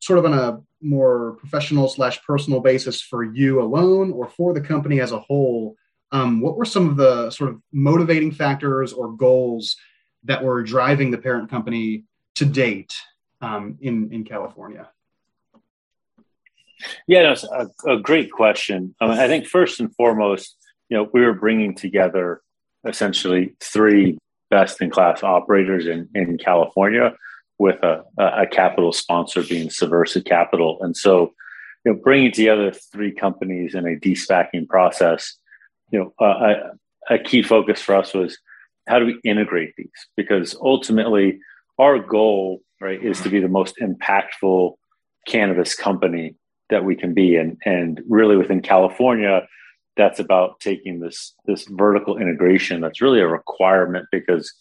sort 0.00 0.19
of 0.19 0.25
on 0.25 0.35
a 0.35 0.61
more 0.81 1.37
professional 1.38 1.88
slash 1.88 2.23
personal 2.23 2.61
basis 2.61 3.00
for 3.00 3.23
you 3.23 3.62
alone 3.62 4.12
or 4.12 4.28
for 4.28 4.54
the 4.54 4.61
company 4.61 5.00
as 5.00 5.12
a 5.12 5.19
whole, 5.21 5.76
um, 6.14 6.40
what 6.40 6.56
were 6.56 6.64
some 6.64 6.88
of 6.88 6.97
the 6.97 7.28
sort 7.30 7.50
of 7.50 7.61
motivating 7.73 8.30
factors 8.30 8.92
or 8.92 9.12
goals 9.12 9.76
that 10.23 10.42
were 10.42 10.62
driving 10.62 11.11
the 11.11 11.18
parent 11.18 11.50
company 11.50 12.04
to 12.37 12.44
date 12.44 12.94
um, 13.40 13.76
in 13.80 14.12
in 14.12 14.25
California? 14.25 14.88
Yeah, 17.09 17.23
that's 17.25 17.44
a, 17.44 17.68
a 17.90 17.99
great 17.99 18.30
question. 18.30 18.94
Um, 19.00 19.11
I 19.11 19.26
think 19.26 19.47
first 19.47 19.80
and 19.80 19.94
foremost, 19.97 20.56
you 20.88 20.97
know, 20.97 21.11
we 21.12 21.21
were 21.23 21.35
bringing 21.35 21.75
together 21.75 22.42
essentially 22.87 23.56
three 23.61 24.18
best 24.50 24.80
in 24.80 24.90
class 24.90 25.23
operators 25.23 25.87
in, 25.87 26.09
in 26.14 26.38
California 26.38 27.14
with 27.59 27.83
a, 27.83 28.04
a 28.18 28.47
capital 28.47 28.92
sponsor 28.92 29.42
being 29.42 29.71
Subversive 29.71 30.25
Capital. 30.25 30.78
And 30.83 30.97
so, 30.97 31.33
you 31.85 31.92
know, 31.92 32.00
bringing 32.02 32.30
together 32.30 32.71
three 32.71 33.12
companies 33.12 33.75
in 33.75 33.87
a 33.87 33.99
de-SPACing 33.99 34.68
process 34.68 35.38
you 35.90 35.98
know, 35.98 36.14
uh, 36.20 36.54
a, 37.10 37.14
a 37.14 37.18
key 37.18 37.42
focus 37.42 37.80
for 37.80 37.94
us 37.94 38.14
was 38.14 38.38
how 38.86 38.98
do 38.98 39.06
we 39.06 39.18
integrate 39.24 39.74
these? 39.76 39.88
Because 40.16 40.56
ultimately, 40.60 41.38
our 41.78 41.98
goal, 41.98 42.62
right, 42.80 43.02
is 43.02 43.20
to 43.22 43.28
be 43.28 43.40
the 43.40 43.48
most 43.48 43.76
impactful 43.80 44.74
cannabis 45.26 45.74
company 45.74 46.34
that 46.70 46.84
we 46.84 46.94
can 46.94 47.14
be, 47.14 47.36
and 47.36 47.56
and 47.64 48.02
really 48.08 48.36
within 48.36 48.60
California, 48.60 49.46
that's 49.96 50.18
about 50.18 50.60
taking 50.60 51.00
this 51.00 51.34
this 51.46 51.66
vertical 51.70 52.18
integration. 52.18 52.80
That's 52.80 53.00
really 53.00 53.20
a 53.20 53.28
requirement 53.28 54.06
because 54.10 54.52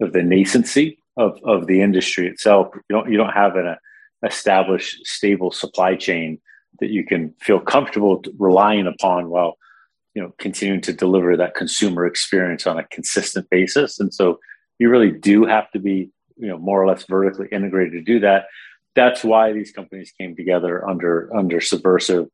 of 0.00 0.12
the 0.12 0.20
nascency 0.20 0.98
of 1.16 1.38
of 1.44 1.66
the 1.66 1.80
industry 1.80 2.26
itself. 2.26 2.68
You 2.74 2.96
don't 2.96 3.10
you 3.10 3.16
don't 3.16 3.32
have 3.32 3.56
an 3.56 3.76
established 4.24 5.06
stable 5.06 5.50
supply 5.50 5.94
chain 5.96 6.38
that 6.80 6.90
you 6.90 7.04
can 7.04 7.34
feel 7.40 7.60
comfortable 7.60 8.22
relying 8.38 8.86
upon 8.86 9.30
while 9.30 9.56
you 10.14 10.22
know 10.22 10.32
continuing 10.38 10.80
to 10.82 10.92
deliver 10.92 11.36
that 11.36 11.54
consumer 11.54 12.06
experience 12.06 12.66
on 12.66 12.78
a 12.78 12.84
consistent 12.84 13.48
basis. 13.50 14.00
And 14.00 14.12
so 14.12 14.38
you 14.78 14.88
really 14.88 15.10
do 15.10 15.44
have 15.44 15.70
to 15.72 15.78
be 15.78 16.10
you 16.36 16.48
know 16.48 16.58
more 16.58 16.82
or 16.82 16.86
less 16.86 17.04
vertically 17.08 17.48
integrated 17.52 17.92
to 17.92 18.02
do 18.02 18.20
that. 18.20 18.46
That's 18.96 19.22
why 19.22 19.52
these 19.52 19.72
companies 19.72 20.12
came 20.18 20.34
together 20.34 20.88
under 20.88 21.34
under 21.36 21.60
subversive. 21.60 22.26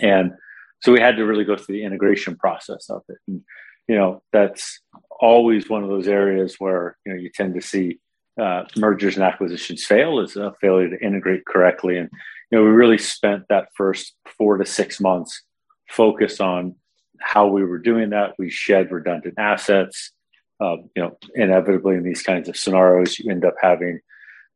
And 0.00 0.32
so 0.80 0.92
we 0.92 1.00
had 1.00 1.16
to 1.16 1.24
really 1.24 1.44
go 1.44 1.56
through 1.56 1.76
the 1.76 1.84
integration 1.84 2.36
process 2.36 2.88
of 2.90 3.02
it. 3.08 3.18
And 3.26 3.42
you 3.88 3.96
know 3.96 4.22
that's 4.32 4.80
always 5.20 5.68
one 5.68 5.82
of 5.82 5.88
those 5.88 6.08
areas 6.08 6.56
where 6.58 6.96
you 7.06 7.12
know 7.12 7.18
you 7.18 7.30
tend 7.34 7.54
to 7.54 7.60
see 7.60 7.98
uh, 8.40 8.64
mergers 8.76 9.16
and 9.16 9.24
acquisitions 9.24 9.84
fail 9.84 10.20
is 10.20 10.36
a 10.36 10.52
failure 10.60 10.90
to 10.90 11.04
integrate 11.04 11.46
correctly. 11.46 11.96
And 11.96 12.10
you 12.50 12.58
know 12.58 12.64
we 12.64 12.70
really 12.70 12.98
spent 12.98 13.44
that 13.48 13.68
first 13.74 14.14
four 14.36 14.58
to 14.58 14.66
six 14.66 15.00
months 15.00 15.42
focused 15.88 16.40
on 16.40 16.74
how 17.20 17.46
we 17.46 17.64
were 17.64 17.78
doing 17.78 18.10
that. 18.10 18.34
We 18.38 18.50
shed 18.50 18.90
redundant 18.90 19.34
assets. 19.38 20.12
Uh, 20.60 20.76
you 20.96 21.02
know, 21.02 21.16
inevitably 21.34 21.94
in 21.94 22.02
these 22.02 22.22
kinds 22.22 22.48
of 22.48 22.56
scenarios, 22.56 23.18
you 23.18 23.30
end 23.30 23.44
up 23.44 23.54
having 23.62 24.00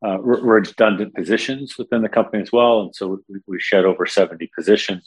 uh, 0.05 0.19
redundant 0.21 1.15
positions 1.15 1.79
within 1.79 2.03
the 2.03 2.09
company 2.09 2.43
as 2.43 2.51
well. 2.51 2.81
And 2.81 2.95
so 2.95 3.21
we, 3.29 3.41
we 3.47 3.61
shed 3.61 3.85
over 3.85 4.05
70 4.05 4.51
positions 4.55 5.07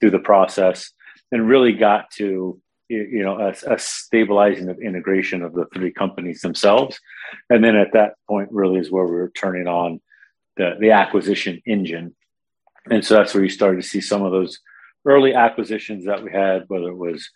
through 0.00 0.10
the 0.10 0.18
process 0.18 0.90
and 1.30 1.48
really 1.48 1.72
got 1.72 2.10
to 2.12 2.60
you 2.88 3.22
know 3.22 3.38
a, 3.38 3.72
a, 3.72 3.78
stabilizing 3.78 4.68
of 4.68 4.78
integration 4.80 5.42
of 5.42 5.54
the 5.54 5.64
three 5.72 5.92
companies 5.92 6.42
themselves 6.42 7.00
and 7.48 7.64
then 7.64 7.74
at 7.74 7.92
that 7.94 8.14
point 8.28 8.50
really 8.52 8.78
is 8.78 8.90
where 8.90 9.06
we 9.06 9.12
were 9.12 9.32
turning 9.34 9.66
on 9.66 10.00
the, 10.56 10.74
the 10.78 10.90
acquisition 10.90 11.62
engine 11.64 12.14
and 12.90 13.04
so 13.04 13.14
that's 13.14 13.32
where 13.32 13.42
you 13.42 13.48
started 13.48 13.80
to 13.80 13.88
see 13.88 14.00
some 14.00 14.22
of 14.22 14.32
those 14.32 14.60
early 15.04 15.34
acquisitions 15.34 16.04
that 16.06 16.22
we 16.22 16.30
had, 16.30 16.64
whether 16.68 16.88
it 16.88 16.96
was 16.96 17.28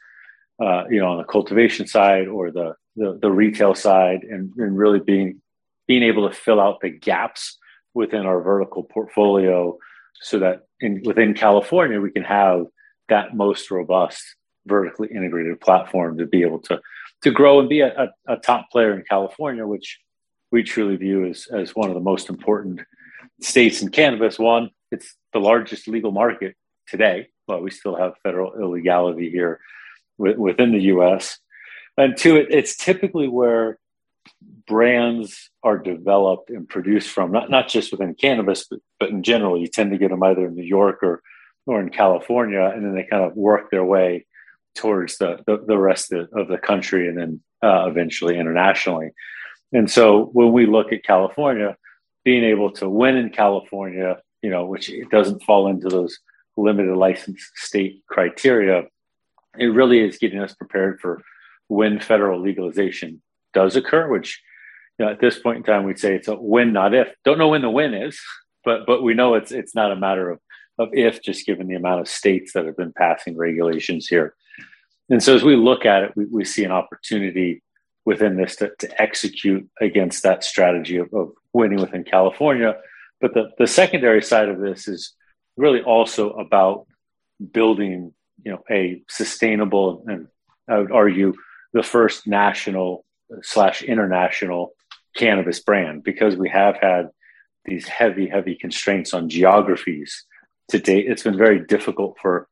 uh, 0.62 0.84
you 0.88 1.00
know 1.00 1.08
on 1.12 1.18
the 1.18 1.24
cultivation 1.24 1.86
side 1.86 2.28
or 2.28 2.50
the 2.50 2.74
the, 2.96 3.18
the 3.20 3.30
retail 3.30 3.74
side, 3.74 4.20
and, 4.22 4.52
and 4.56 4.78
really 4.78 5.00
being 5.00 5.40
being 5.86 6.02
able 6.02 6.28
to 6.28 6.34
fill 6.34 6.60
out 6.60 6.80
the 6.80 6.90
gaps 6.90 7.58
within 7.94 8.26
our 8.26 8.40
vertical 8.40 8.82
portfolio, 8.82 9.76
so 10.14 10.38
that 10.38 10.62
in 10.80 11.02
within 11.04 11.34
California 11.34 12.00
we 12.00 12.10
can 12.10 12.24
have 12.24 12.66
that 13.08 13.36
most 13.36 13.70
robust 13.70 14.22
vertically 14.66 15.08
integrated 15.08 15.60
platform 15.60 16.18
to 16.18 16.26
be 16.26 16.42
able 16.42 16.58
to 16.58 16.80
to 17.22 17.30
grow 17.30 17.60
and 17.60 17.68
be 17.68 17.80
a, 17.80 17.88
a, 17.88 18.34
a 18.34 18.36
top 18.36 18.70
player 18.70 18.94
in 18.94 19.04
California, 19.08 19.66
which 19.66 19.98
we 20.50 20.62
truly 20.62 20.96
view 20.96 21.26
as 21.26 21.46
as 21.52 21.74
one 21.74 21.88
of 21.88 21.94
the 21.94 22.00
most 22.00 22.28
important 22.30 22.80
states 23.42 23.82
in 23.82 23.90
cannabis. 23.90 24.38
One, 24.38 24.70
it's 24.90 25.14
the 25.32 25.38
largest 25.38 25.86
legal 25.86 26.12
market 26.12 26.56
today 26.88 27.28
well, 27.46 27.60
we 27.60 27.70
still 27.70 27.96
have 27.96 28.14
federal 28.22 28.54
illegality 28.60 29.30
here 29.30 29.60
w- 30.18 30.40
within 30.40 30.72
the 30.72 30.82
U.S. 30.82 31.38
And 31.96 32.16
two, 32.16 32.36
it, 32.36 32.48
it's 32.50 32.76
typically 32.76 33.28
where 33.28 33.78
brands 34.66 35.50
are 35.62 35.78
developed 35.78 36.50
and 36.50 36.68
produced 36.68 37.10
from, 37.10 37.32
not, 37.32 37.50
not 37.50 37.68
just 37.68 37.92
within 37.92 38.14
cannabis, 38.14 38.66
but, 38.68 38.80
but 38.98 39.10
in 39.10 39.22
general. 39.22 39.58
You 39.58 39.68
tend 39.68 39.92
to 39.92 39.98
get 39.98 40.10
them 40.10 40.22
either 40.22 40.46
in 40.46 40.54
New 40.54 40.64
York 40.64 41.02
or, 41.02 41.22
or 41.66 41.80
in 41.80 41.90
California, 41.90 42.62
and 42.62 42.84
then 42.84 42.94
they 42.94 43.04
kind 43.04 43.24
of 43.24 43.36
work 43.36 43.70
their 43.70 43.84
way 43.84 44.26
towards 44.74 45.18
the, 45.18 45.42
the, 45.46 45.64
the 45.66 45.78
rest 45.78 46.12
of 46.12 46.30
the, 46.30 46.38
of 46.38 46.48
the 46.48 46.58
country 46.58 47.08
and 47.08 47.16
then 47.16 47.40
uh, 47.62 47.86
eventually 47.88 48.38
internationally. 48.38 49.10
And 49.72 49.90
so 49.90 50.26
when 50.32 50.52
we 50.52 50.66
look 50.66 50.92
at 50.92 51.02
California, 51.02 51.76
being 52.24 52.44
able 52.44 52.70
to 52.72 52.88
win 52.88 53.16
in 53.16 53.30
California, 53.30 54.18
you 54.42 54.50
know, 54.50 54.66
which 54.66 54.90
it 54.90 55.10
doesn't 55.10 55.42
fall 55.42 55.68
into 55.68 55.88
those 55.88 56.18
limited 56.56 56.96
license 56.96 57.50
state 57.54 58.02
criteria, 58.08 58.84
it 59.58 59.66
really 59.66 60.00
is 60.00 60.18
getting 60.18 60.40
us 60.40 60.54
prepared 60.54 61.00
for 61.00 61.22
when 61.68 62.00
federal 62.00 62.40
legalization 62.40 63.22
does 63.52 63.76
occur, 63.76 64.08
which 64.08 64.40
you 64.98 65.04
know, 65.04 65.12
at 65.12 65.20
this 65.20 65.38
point 65.38 65.58
in 65.58 65.62
time 65.62 65.84
we'd 65.84 65.98
say 65.98 66.14
it's 66.14 66.28
a 66.28 66.34
when, 66.34 66.72
not 66.72 66.94
if. 66.94 67.08
Don't 67.24 67.38
know 67.38 67.48
when 67.48 67.62
the 67.62 67.70
when 67.70 67.94
is, 67.94 68.18
but 68.64 68.86
but 68.86 69.02
we 69.02 69.14
know 69.14 69.34
it's 69.34 69.52
it's 69.52 69.74
not 69.74 69.92
a 69.92 69.96
matter 69.96 70.30
of 70.30 70.40
of 70.78 70.88
if, 70.92 71.22
just 71.22 71.46
given 71.46 71.66
the 71.66 71.74
amount 71.74 72.00
of 72.00 72.08
states 72.08 72.52
that 72.52 72.66
have 72.66 72.76
been 72.76 72.92
passing 72.92 73.36
regulations 73.36 74.06
here. 74.06 74.34
And 75.08 75.22
so 75.22 75.34
as 75.34 75.42
we 75.42 75.56
look 75.56 75.86
at 75.86 76.02
it, 76.02 76.12
we, 76.16 76.26
we 76.26 76.44
see 76.44 76.64
an 76.64 76.72
opportunity 76.72 77.62
within 78.04 78.36
this 78.36 78.56
to, 78.56 78.70
to 78.78 79.02
execute 79.02 79.68
against 79.80 80.22
that 80.22 80.44
strategy 80.44 80.96
of, 80.96 81.12
of 81.14 81.30
winning 81.52 81.80
within 81.80 82.04
California 82.04 82.76
But 83.20 83.34
the, 83.34 83.50
the 83.58 83.66
secondary 83.66 84.22
side 84.22 84.48
of 84.48 84.60
this 84.60 84.88
is 84.88 85.14
really 85.56 85.82
also 85.82 86.30
about 86.30 86.86
building, 87.52 88.12
you 88.44 88.52
know, 88.52 88.62
a 88.70 89.02
sustainable 89.08 90.04
and 90.06 90.28
I 90.68 90.78
would 90.78 90.92
argue 90.92 91.34
the 91.72 91.82
first 91.82 92.26
national 92.26 93.04
slash 93.42 93.82
international 93.82 94.72
cannabis 95.16 95.60
brand 95.60 96.02
because 96.02 96.36
we 96.36 96.48
have 96.48 96.76
had 96.80 97.10
these 97.64 97.86
heavy, 97.88 98.28
heavy 98.28 98.56
constraints 98.56 99.12
on 99.14 99.28
geographies 99.28 100.24
to 100.70 100.78
date. 100.78 101.06
It's 101.08 101.22
been 101.22 101.38
very 101.38 101.60
difficult 101.64 102.16
for 102.20 102.48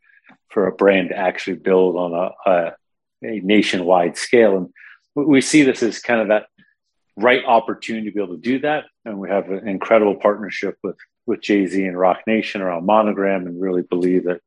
for 0.50 0.68
a 0.68 0.73
brand 0.73 1.08
to 1.08 1.16
actually 1.16 1.56
build 1.56 1.96
on 1.96 2.12
a, 2.14 2.50
a, 2.50 2.73
a 3.25 3.40
nationwide 3.40 4.16
scale, 4.16 4.56
and 4.56 4.68
we 5.14 5.40
see 5.40 5.62
this 5.62 5.82
as 5.82 5.99
kind 5.99 6.20
of 6.20 6.28
that 6.28 6.46
right 7.16 7.44
opportunity 7.44 8.06
to 8.06 8.14
be 8.14 8.23
able 8.23 8.37
to 8.37 8.40
do 8.40 8.61
that. 8.61 8.84
And 9.04 9.18
we 9.18 9.28
have 9.28 9.50
an 9.50 9.66
incredible 9.68 10.14
partnership 10.14 10.76
with 10.82 10.96
with 11.26 11.40
Jay 11.40 11.66
Z 11.66 11.84
and 11.84 11.98
Roc 11.98 12.20
Nation 12.26 12.60
around 12.60 12.86
Monogram, 12.86 13.46
and 13.46 13.60
really 13.60 13.82
believe 13.82 14.24
that 14.24 14.40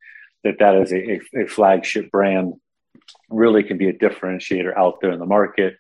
that 0.44 0.60
that 0.60 0.76
is 0.76 0.92
a, 0.92 1.14
a, 1.14 1.44
a 1.44 1.48
flagship 1.48 2.12
brand, 2.12 2.54
really 3.30 3.64
can 3.64 3.78
be 3.78 3.90
a 3.90 3.94
differentiator 3.94 4.76
out 4.76 5.02
there 5.02 5.12
in 5.12 5.20
the 5.20 5.26
market. 5.26 5.78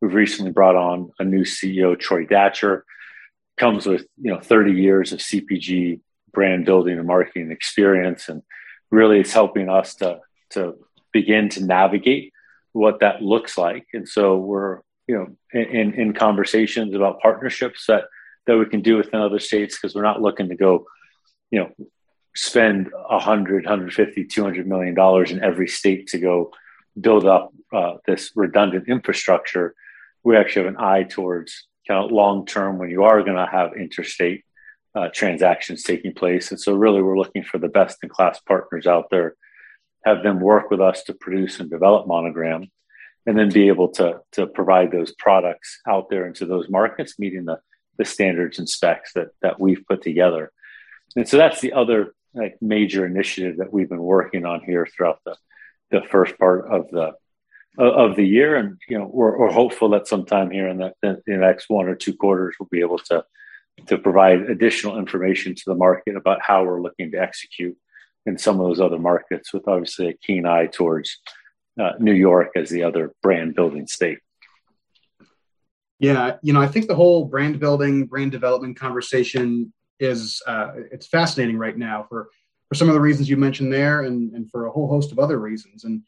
We've 0.00 0.14
recently 0.14 0.52
brought 0.52 0.76
on 0.76 1.12
a 1.18 1.24
new 1.24 1.44
CEO, 1.44 1.98
Troy 1.98 2.26
Datcher, 2.26 2.82
comes 3.56 3.86
with 3.86 4.06
you 4.20 4.32
know 4.32 4.40
30 4.40 4.72
years 4.72 5.12
of 5.12 5.20
CPG 5.20 6.00
brand 6.32 6.64
building 6.66 6.98
and 6.98 7.06
marketing 7.06 7.50
experience, 7.50 8.28
and 8.28 8.42
really 8.90 9.20
is 9.20 9.32
helping 9.32 9.68
us 9.68 9.94
to 9.96 10.20
to 10.50 10.74
begin 11.12 11.48
to 11.50 11.64
navigate 11.64 12.32
what 12.72 13.00
that 13.00 13.22
looks 13.22 13.56
like. 13.56 13.86
And 13.94 14.08
so 14.08 14.36
we're 14.36 14.80
you 15.06 15.16
know 15.16 15.36
in 15.52 15.94
in 15.94 16.12
conversations 16.12 16.94
about 16.94 17.20
partnerships 17.20 17.86
that 17.86 18.04
that 18.46 18.58
we 18.58 18.66
can 18.66 18.82
do 18.82 18.96
within 18.96 19.20
other 19.20 19.38
states 19.38 19.76
because 19.76 19.94
we're 19.94 20.02
not 20.02 20.22
looking 20.22 20.48
to 20.48 20.56
go 20.56 20.86
you 21.50 21.60
know 21.60 21.70
spend 22.36 22.90
100 22.92 23.64
150 23.64 24.24
200 24.24 24.66
million 24.66 24.94
dollars 24.94 25.30
in 25.30 25.42
every 25.42 25.68
state 25.68 26.08
to 26.08 26.18
go 26.18 26.52
build 27.00 27.26
up 27.26 27.52
uh, 27.72 27.94
this 28.06 28.30
redundant 28.34 28.88
infrastructure 28.88 29.74
we 30.24 30.36
actually 30.36 30.64
have 30.64 30.74
an 30.74 30.80
eye 30.80 31.04
towards 31.04 31.66
kind 31.86 32.04
of 32.04 32.10
long 32.10 32.46
term 32.46 32.78
when 32.78 32.90
you 32.90 33.04
are 33.04 33.22
going 33.22 33.36
to 33.36 33.46
have 33.46 33.76
interstate 33.76 34.44
uh, 34.94 35.08
transactions 35.12 35.82
taking 35.82 36.14
place. 36.14 36.50
And 36.50 36.60
so, 36.60 36.74
really, 36.74 37.02
we're 37.02 37.18
looking 37.18 37.44
for 37.44 37.58
the 37.58 37.68
best 37.68 37.98
in 38.02 38.08
class 38.08 38.40
partners 38.40 38.86
out 38.86 39.10
there, 39.10 39.34
have 40.04 40.22
them 40.22 40.40
work 40.40 40.70
with 40.70 40.80
us 40.80 41.02
to 41.04 41.14
produce 41.14 41.60
and 41.60 41.70
develop 41.70 42.06
Monogram, 42.06 42.70
and 43.26 43.38
then 43.38 43.50
be 43.50 43.68
able 43.68 43.88
to, 43.88 44.20
to 44.32 44.46
provide 44.46 44.92
those 44.92 45.12
products 45.18 45.80
out 45.88 46.08
there 46.10 46.26
into 46.26 46.46
those 46.46 46.68
markets, 46.68 47.18
meeting 47.18 47.44
the, 47.44 47.58
the 47.96 48.04
standards 48.04 48.58
and 48.58 48.68
specs 48.68 49.12
that, 49.14 49.28
that 49.42 49.60
we've 49.60 49.84
put 49.86 50.02
together. 50.02 50.52
And 51.16 51.28
so, 51.28 51.36
that's 51.36 51.60
the 51.60 51.72
other 51.72 52.14
like, 52.34 52.56
major 52.60 53.06
initiative 53.06 53.58
that 53.58 53.72
we've 53.72 53.88
been 53.88 54.02
working 54.02 54.44
on 54.44 54.62
here 54.62 54.86
throughout 54.86 55.20
the, 55.24 55.36
the 55.90 56.02
first 56.02 56.38
part 56.38 56.68
of 56.70 56.90
the 56.90 57.12
of 57.76 58.14
the 58.14 58.24
year, 58.24 58.54
and 58.54 58.78
you 58.88 58.98
know 58.98 59.10
we're, 59.12 59.36
we're 59.36 59.50
hopeful 59.50 59.88
that 59.90 60.06
sometime 60.06 60.50
here 60.50 60.68
in 60.68 60.78
the, 60.78 60.92
in 61.02 61.20
the 61.26 61.36
next 61.36 61.68
one 61.68 61.88
or 61.88 61.96
two 61.96 62.14
quarters 62.14 62.54
we'll 62.58 62.68
be 62.70 62.80
able 62.80 62.98
to 62.98 63.24
to 63.86 63.98
provide 63.98 64.42
additional 64.42 64.98
information 64.98 65.54
to 65.54 65.62
the 65.66 65.74
market 65.74 66.16
about 66.16 66.40
how 66.40 66.64
we're 66.64 66.80
looking 66.80 67.10
to 67.10 67.18
execute 67.18 67.76
in 68.26 68.38
some 68.38 68.60
of 68.60 68.66
those 68.66 68.80
other 68.80 68.98
markets, 68.98 69.52
with 69.52 69.66
obviously 69.68 70.08
a 70.08 70.14
keen 70.14 70.46
eye 70.46 70.66
towards 70.66 71.18
uh, 71.78 71.92
New 71.98 72.12
York 72.12 72.50
as 72.56 72.70
the 72.70 72.84
other 72.84 73.12
brand 73.22 73.54
building 73.54 73.86
state. 73.86 74.18
Yeah, 75.98 76.36
you 76.42 76.52
know, 76.52 76.60
I 76.60 76.66
think 76.66 76.86
the 76.86 76.94
whole 76.94 77.24
brand 77.24 77.60
building, 77.60 78.06
brand 78.06 78.32
development 78.32 78.78
conversation 78.78 79.72
is 80.00 80.42
uh, 80.46 80.72
it's 80.90 81.06
fascinating 81.06 81.56
right 81.56 81.76
now 81.76 82.04
for 82.08 82.28
for 82.68 82.74
some 82.74 82.88
of 82.88 82.94
the 82.94 83.00
reasons 83.00 83.28
you 83.28 83.36
mentioned 83.36 83.72
there, 83.72 84.02
and 84.02 84.32
and 84.34 84.50
for 84.50 84.66
a 84.66 84.70
whole 84.70 84.88
host 84.88 85.12
of 85.12 85.18
other 85.18 85.38
reasons. 85.38 85.84
And 85.84 86.02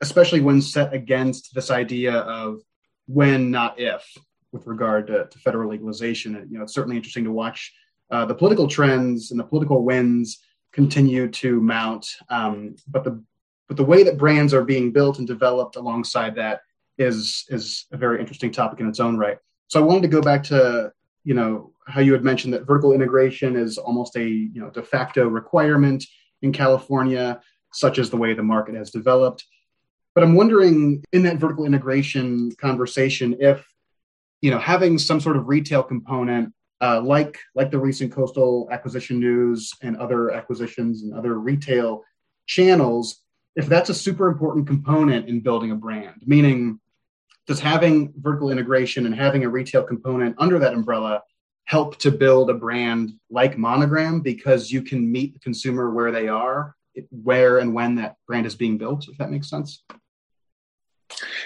especially 0.00 0.40
when 0.40 0.60
set 0.60 0.92
against 0.92 1.54
this 1.54 1.70
idea 1.70 2.12
of 2.12 2.60
when, 3.06 3.50
not 3.50 3.78
if, 3.78 4.04
with 4.52 4.66
regard 4.66 5.06
to, 5.08 5.26
to 5.26 5.38
federal 5.38 5.70
legalization. 5.70 6.46
You 6.50 6.58
know, 6.58 6.64
it's 6.64 6.74
certainly 6.74 6.96
interesting 6.96 7.24
to 7.24 7.32
watch 7.32 7.72
uh, 8.10 8.24
the 8.24 8.34
political 8.34 8.68
trends 8.68 9.30
and 9.30 9.40
the 9.40 9.44
political 9.44 9.82
winds 9.82 10.42
continue 10.72 11.28
to 11.28 11.60
mount. 11.60 12.06
Um, 12.28 12.76
but 12.88 13.04
the 13.04 13.22
but 13.66 13.78
the 13.78 13.84
way 13.84 14.02
that 14.02 14.18
brands 14.18 14.52
are 14.52 14.62
being 14.62 14.92
built 14.92 15.18
and 15.18 15.26
developed 15.26 15.76
alongside 15.76 16.34
that 16.34 16.60
is 16.98 17.44
is 17.48 17.86
a 17.92 17.96
very 17.96 18.20
interesting 18.20 18.52
topic 18.52 18.80
in 18.80 18.88
its 18.88 19.00
own 19.00 19.16
right. 19.16 19.38
So 19.68 19.80
I 19.80 19.84
wanted 19.84 20.02
to 20.02 20.08
go 20.08 20.20
back 20.20 20.42
to 20.44 20.92
you 21.24 21.34
know 21.34 21.72
how 21.86 22.00
you 22.00 22.12
had 22.12 22.24
mentioned 22.24 22.54
that 22.54 22.66
vertical 22.66 22.92
integration 22.92 23.56
is 23.56 23.78
almost 23.78 24.16
a 24.16 24.24
you 24.26 24.60
know 24.60 24.70
de 24.70 24.82
facto 24.82 25.26
requirement 25.26 26.04
in 26.42 26.52
California, 26.52 27.40
such 27.72 27.98
as 27.98 28.10
the 28.10 28.16
way 28.16 28.34
the 28.34 28.42
market 28.42 28.74
has 28.74 28.90
developed. 28.90 29.44
But 30.14 30.22
I'm 30.22 30.34
wondering 30.34 31.02
in 31.12 31.22
that 31.24 31.38
vertical 31.38 31.66
integration 31.66 32.52
conversation 32.60 33.36
if 33.40 33.66
you 34.40 34.50
know 34.50 34.58
having 34.58 34.98
some 34.98 35.20
sort 35.20 35.36
of 35.36 35.48
retail 35.48 35.82
component 35.82 36.52
uh, 36.80 37.00
like 37.00 37.38
like 37.54 37.70
the 37.70 37.78
recent 37.78 38.12
coastal 38.12 38.68
acquisition 38.70 39.18
news 39.18 39.72
and 39.82 39.96
other 39.96 40.30
acquisitions 40.30 41.02
and 41.02 41.14
other 41.14 41.38
retail 41.38 42.02
channels 42.46 43.22
if 43.56 43.66
that's 43.66 43.88
a 43.88 43.94
super 43.94 44.28
important 44.28 44.66
component 44.66 45.28
in 45.28 45.40
building 45.40 45.70
a 45.70 45.74
brand 45.74 46.20
meaning 46.26 46.78
does 47.46 47.60
having 47.60 48.12
vertical 48.16 48.50
integration 48.50 49.06
and 49.06 49.14
having 49.14 49.44
a 49.44 49.48
retail 49.48 49.82
component 49.82 50.34
under 50.38 50.58
that 50.58 50.74
umbrella 50.74 51.22
help 51.66 51.98
to 51.98 52.10
build 52.10 52.50
a 52.50 52.54
brand 52.54 53.12
like 53.30 53.56
monogram 53.56 54.20
because 54.20 54.70
you 54.70 54.82
can 54.82 55.10
meet 55.10 55.32
the 55.32 55.40
consumer 55.40 55.90
where 55.90 56.12
they 56.12 56.28
are 56.28 56.74
where 57.10 57.58
and 57.58 57.74
when 57.74 57.94
that 57.96 58.16
brand 58.26 58.46
is 58.46 58.54
being 58.54 58.78
built 58.78 59.08
if 59.08 59.16
that 59.18 59.30
makes 59.30 59.48
sense 59.48 59.82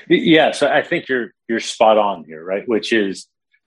yeah, 0.09 0.53
so 0.53 0.69
I 0.69 0.83
think 0.83 1.09
you're 1.09 1.33
you're 1.49 1.61
spot 1.61 1.99
on 1.99 2.25
here, 2.25 2.45
right? 2.45 2.67
Which 2.67 2.93
is 2.93 3.27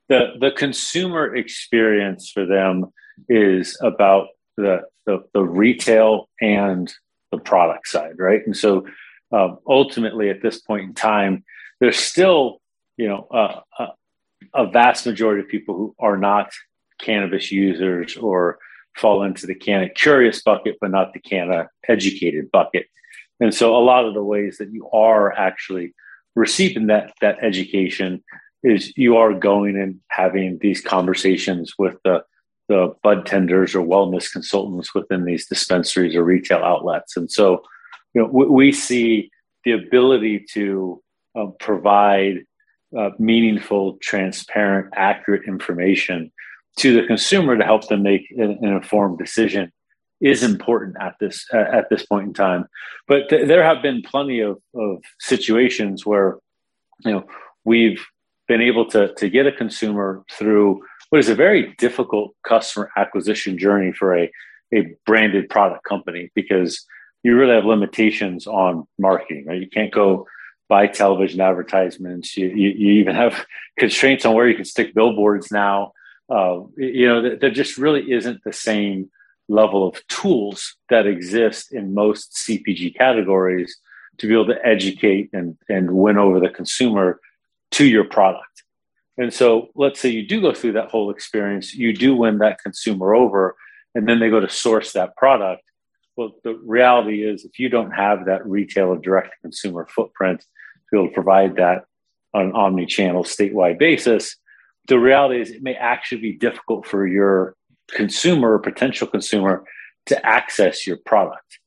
the 0.09 0.33
the 0.39 0.51
consumer 0.51 1.35
experience 1.35 2.31
for 2.31 2.45
them 2.45 2.85
is 3.29 3.77
about 3.81 4.27
the 4.57 4.81
the, 5.05 5.23
the 5.33 5.43
retail 5.43 6.29
and 6.39 6.91
the 7.31 7.39
product 7.39 7.87
side, 7.87 8.15
right? 8.17 8.41
And 8.45 8.55
so 8.55 8.85
um, 9.31 9.59
ultimately, 9.67 10.29
at 10.29 10.41
this 10.41 10.61
point 10.61 10.83
in 10.83 10.93
time, 10.93 11.43
there's 11.81 11.99
still 11.99 12.61
you 12.95 13.07
know 13.09 13.27
uh, 13.31 13.59
uh, 13.77 13.87
a 14.53 14.67
vast 14.67 15.05
majority 15.05 15.41
of 15.41 15.49
people 15.49 15.75
who 15.75 15.93
are 15.99 16.17
not 16.17 16.53
cannabis 17.01 17.51
users 17.51 18.15
or 18.15 18.57
fall 18.95 19.23
into 19.23 19.47
the 19.47 19.55
canna 19.55 19.89
curious 19.89 20.41
bucket, 20.41 20.77
but 20.79 20.91
not 20.91 21.13
the 21.13 21.19
canna 21.19 21.69
educated 21.87 22.49
bucket. 22.51 22.85
And 23.39 23.53
so 23.53 23.75
a 23.75 23.83
lot 23.83 24.05
of 24.05 24.13
the 24.13 24.23
ways 24.23 24.57
that 24.57 24.71
you 24.71 24.89
are 24.91 25.33
actually 25.33 25.93
receiving 26.35 26.87
that 26.87 27.13
that 27.21 27.37
education 27.41 28.23
is 28.63 28.95
you 28.95 29.17
are 29.17 29.33
going 29.33 29.75
and 29.75 29.99
having 30.09 30.59
these 30.61 30.79
conversations 30.81 31.73
with 31.77 31.95
the 32.05 32.23
the 32.69 32.93
bud 33.03 33.25
tenders 33.25 33.75
or 33.75 33.85
wellness 33.85 34.31
consultants 34.31 34.95
within 34.95 35.25
these 35.25 35.45
dispensaries 35.47 36.15
or 36.15 36.23
retail 36.23 36.59
outlets. 36.59 37.17
And 37.17 37.29
so, 37.29 37.63
you 38.13 38.21
know, 38.21 38.29
we, 38.31 38.45
we 38.45 38.71
see 38.71 39.29
the 39.65 39.73
ability 39.73 40.45
to 40.53 41.01
uh, 41.35 41.47
provide 41.59 42.45
uh, 42.97 43.09
meaningful, 43.19 43.97
transparent, 44.01 44.93
accurate 44.95 45.43
information 45.47 46.31
to 46.77 46.93
the 46.93 47.07
consumer 47.07 47.57
to 47.57 47.63
help 47.63 47.87
them 47.87 48.03
make 48.03 48.29
an, 48.31 48.57
an 48.61 48.69
informed 48.69 49.17
decision 49.17 49.71
is 50.21 50.43
important 50.43 50.95
at 51.01 51.15
this 51.19 51.45
uh, 51.53 51.57
at 51.57 51.89
this 51.89 52.05
point 52.05 52.27
in 52.27 52.33
time. 52.33 52.65
But 53.07 53.29
th- 53.29 53.47
there 53.47 53.63
have 53.63 53.81
been 53.81 54.03
plenty 54.03 54.39
of, 54.39 54.57
of 54.75 55.01
situations 55.19 56.05
where 56.05 56.37
you 57.03 57.11
know 57.11 57.25
we've 57.65 58.05
been 58.47 58.61
able 58.61 58.85
to 58.89 59.13
to 59.15 59.29
get 59.29 59.47
a 59.47 59.51
consumer 59.51 60.23
through 60.31 60.81
what 61.09 61.19
is 61.19 61.29
a 61.29 61.35
very 61.35 61.73
difficult 61.77 62.33
customer 62.47 62.89
acquisition 62.97 63.57
journey 63.57 63.91
for 63.91 64.17
a 64.17 64.31
a 64.73 64.95
branded 65.05 65.49
product 65.49 65.83
company 65.83 66.31
because 66.35 66.85
you 67.23 67.35
really 67.35 67.55
have 67.55 67.65
limitations 67.65 68.47
on 68.47 68.87
marketing. 68.99 69.45
Right, 69.47 69.61
you 69.61 69.69
can't 69.69 69.91
go 69.91 70.27
buy 70.71 70.87
television 70.87 71.41
advertisements. 71.41 72.37
You, 72.37 72.47
you, 72.47 72.69
you 72.69 72.93
even 72.93 73.13
have 73.13 73.45
constraints 73.77 74.25
on 74.25 74.33
where 74.33 74.47
you 74.47 74.55
can 74.55 74.63
stick 74.63 74.95
billboards 74.95 75.51
now. 75.51 75.91
Uh, 76.29 76.61
you 76.77 77.05
know, 77.05 77.35
there 77.35 77.51
just 77.51 77.77
really 77.77 78.09
isn't 78.09 78.41
the 78.45 78.53
same 78.53 79.11
level 79.49 79.85
of 79.85 80.01
tools 80.07 80.77
that 80.89 81.05
exist 81.05 81.73
in 81.73 81.93
most 81.93 82.31
CPG 82.35 82.95
categories 82.97 83.75
to 84.19 84.27
be 84.27 84.33
able 84.33 84.45
to 84.45 84.65
educate 84.65 85.29
and, 85.33 85.57
and 85.67 85.91
win 85.91 86.17
over 86.17 86.39
the 86.39 86.47
consumer 86.47 87.19
to 87.71 87.85
your 87.85 88.05
product. 88.05 88.63
And 89.17 89.33
so 89.33 89.71
let's 89.75 89.99
say 89.99 90.07
you 90.07 90.25
do 90.25 90.39
go 90.39 90.53
through 90.53 90.73
that 90.73 90.89
whole 90.89 91.11
experience, 91.11 91.73
you 91.73 91.91
do 91.91 92.15
win 92.15 92.37
that 92.37 92.63
consumer 92.63 93.13
over, 93.13 93.57
and 93.93 94.07
then 94.07 94.21
they 94.21 94.29
go 94.29 94.39
to 94.39 94.47
source 94.47 94.93
that 94.93 95.17
product. 95.17 95.63
Well, 96.15 96.31
the 96.45 96.53
reality 96.63 97.25
is 97.25 97.43
if 97.43 97.59
you 97.59 97.67
don't 97.67 97.91
have 97.91 98.25
that 98.27 98.47
retail 98.47 98.87
or 98.87 98.97
direct 98.97 99.35
consumer 99.41 99.85
footprint 99.93 100.45
be 100.91 100.97
able 100.97 101.07
to 101.07 101.13
provide 101.13 101.55
that 101.55 101.85
on 102.33 102.47
an 102.47 102.51
omni-channel 102.53 103.23
statewide 103.23 103.77
basis, 103.77 104.35
the 104.87 104.99
reality 104.99 105.41
is 105.41 105.51
it 105.51 105.63
may 105.63 105.75
actually 105.75 106.21
be 106.21 106.33
difficult 106.33 106.85
for 106.85 107.07
your 107.07 107.55
consumer 107.89 108.53
or 108.53 108.59
potential 108.59 109.07
consumer 109.07 109.63
to 110.05 110.25
access 110.25 110.87
your 110.87 110.97
product. 111.05 111.59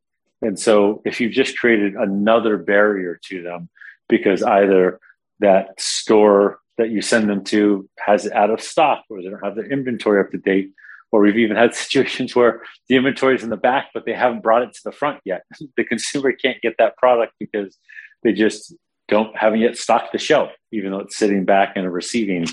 And 0.42 0.58
so 0.58 1.02
if 1.04 1.20
you've 1.20 1.32
just 1.32 1.58
created 1.58 1.94
another 1.94 2.58
barrier 2.58 3.18
to 3.28 3.42
them 3.42 3.68
because 4.08 4.42
either 4.42 5.00
that 5.40 5.80
store 5.80 6.58
that 6.76 6.90
you 6.90 7.00
send 7.00 7.30
them 7.30 7.44
to 7.44 7.88
has 8.04 8.26
it 8.26 8.32
out 8.32 8.50
of 8.50 8.60
stock 8.60 9.04
or 9.08 9.22
they 9.22 9.28
don't 9.28 9.44
have 9.44 9.54
their 9.54 9.70
inventory 9.70 10.20
up 10.20 10.30
to 10.32 10.38
date, 10.38 10.72
or 11.12 11.20
we've 11.20 11.38
even 11.38 11.56
had 11.56 11.74
situations 11.84 12.34
where 12.34 12.62
the 12.88 12.96
inventory 12.96 13.36
is 13.36 13.42
in 13.42 13.50
the 13.50 13.56
back, 13.56 13.90
but 13.94 14.04
they 14.04 14.12
haven't 14.12 14.42
brought 14.42 14.62
it 14.62 14.72
to 14.72 14.80
the 14.84 14.92
front 14.92 15.20
yet. 15.24 15.44
the 15.76 15.84
consumer 15.84 16.32
can't 16.32 16.60
get 16.60 16.74
that 16.78 16.96
product 16.96 17.32
because 17.38 17.78
they 18.22 18.32
just 18.32 18.74
don't 19.08 19.36
haven't 19.36 19.60
yet 19.60 19.76
stocked 19.76 20.12
the 20.12 20.18
shelf, 20.18 20.50
even 20.72 20.90
though 20.90 21.00
it's 21.00 21.16
sitting 21.16 21.44
back 21.44 21.76
in 21.76 21.84
a 21.84 21.90
receiving 21.90 22.46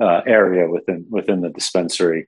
uh, 0.00 0.20
area 0.26 0.68
within 0.68 1.06
within 1.08 1.40
the 1.40 1.50
dispensary. 1.50 2.26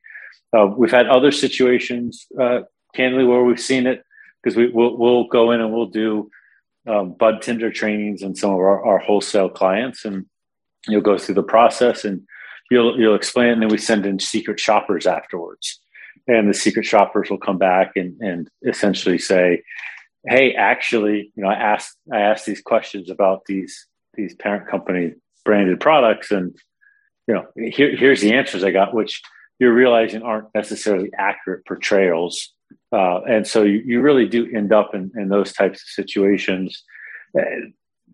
Uh, 0.57 0.67
we've 0.67 0.91
had 0.91 1.07
other 1.09 1.33
situations, 1.33 2.27
uh, 2.41 2.61
candidly, 2.95 3.25
where 3.25 3.45
we've 3.45 3.61
seen 3.61 3.87
it 3.87 4.03
because 4.43 4.57
we 4.57 4.69
will 4.69 4.97
we'll 4.97 5.25
go 5.25 5.51
in 5.51 5.61
and 5.61 5.73
we'll 5.73 5.87
do 5.87 6.31
um, 6.87 7.15
bud 7.15 7.43
tender 7.43 7.71
trainings 7.71 8.23
and 8.23 8.39
some 8.39 8.51
of 8.51 8.59
our, 8.59 8.85
our, 8.85 8.99
wholesale 8.99 9.49
clients, 9.49 10.05
and 10.05 10.25
you'll 10.87 11.01
go 11.01 11.19
through 11.19 11.35
the 11.35 11.43
process 11.43 12.05
and 12.05 12.23
you'll 12.71 12.99
you'll 12.99 13.17
explain, 13.17 13.49
and 13.49 13.63
then 13.63 13.69
we 13.69 13.79
send 13.79 14.07
in 14.07 14.19
secret 14.19 14.61
shoppers 14.61 15.07
afterwards, 15.07 15.81
and 16.29 16.49
the 16.49 16.55
secret 16.55 16.85
shoppers 16.85 17.29
will 17.29 17.39
come 17.39 17.59
back 17.59 17.93
and 17.97 18.17
and 18.21 18.49
essentially 18.67 19.19
say, 19.19 19.63
"Hey, 20.27 20.55
actually, 20.55 21.33
you 21.37 21.43
know, 21.43 21.49
I 21.49 21.55
asked 21.55 21.97
I 22.13 22.21
asked 22.21 22.47
these 22.47 22.63
questions 22.63 23.11
about 23.11 23.45
these 23.47 23.87
these 24.15 24.35
parent 24.35 24.69
company 24.69 25.15
branded 25.45 25.81
products, 25.81 26.31
and 26.31 26.57
you 27.27 27.35
know, 27.35 27.47
here, 27.57 27.97
here's 27.97 28.21
the 28.21 28.33
answers 28.33 28.65
I 28.65 28.71
got, 28.71 28.95
which." 28.95 29.23
You're 29.59 29.73
realizing 29.73 30.21
aren't 30.21 30.55
necessarily 30.55 31.11
accurate 31.17 31.65
portrayals 31.65 32.53
uh, 32.93 33.21
and 33.29 33.47
so 33.47 33.63
you, 33.63 33.83
you 33.85 34.01
really 34.01 34.27
do 34.27 34.49
end 34.55 34.73
up 34.73 34.95
in, 34.95 35.11
in 35.17 35.29
those 35.29 35.53
types 35.53 35.83
of 35.83 35.89
situations, 35.89 36.83
uh, 37.39 37.43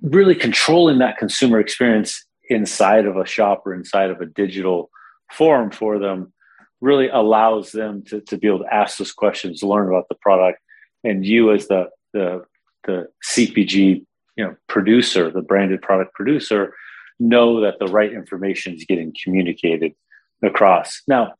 really 0.00 0.34
controlling 0.34 0.98
that 0.98 1.18
consumer 1.18 1.60
experience 1.60 2.24
inside 2.48 3.06
of 3.06 3.16
a 3.16 3.26
shop 3.26 3.62
or 3.66 3.74
inside 3.74 4.10
of 4.10 4.20
a 4.20 4.26
digital 4.26 4.90
forum 5.30 5.70
for 5.70 5.98
them 5.98 6.32
really 6.80 7.08
allows 7.08 7.70
them 7.72 8.02
to, 8.02 8.20
to 8.22 8.36
be 8.36 8.48
able 8.48 8.58
to 8.58 8.74
ask 8.74 8.98
those 8.98 9.12
questions, 9.12 9.62
learn 9.62 9.88
about 9.88 10.08
the 10.08 10.16
product, 10.16 10.58
and 11.04 11.24
you 11.24 11.52
as 11.52 11.68
the 11.68 11.86
the, 12.12 12.44
the 12.84 13.08
CPG 13.30 14.04
you 14.36 14.44
know 14.44 14.56
producer, 14.68 15.30
the 15.30 15.42
branded 15.42 15.82
product 15.82 16.14
producer, 16.14 16.74
know 17.20 17.60
that 17.60 17.78
the 17.78 17.86
right 17.86 18.12
information 18.12 18.74
is 18.74 18.84
getting 18.84 19.14
communicated 19.22 19.94
across. 20.42 21.02
Now, 21.06 21.34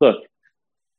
look, 0.00 0.24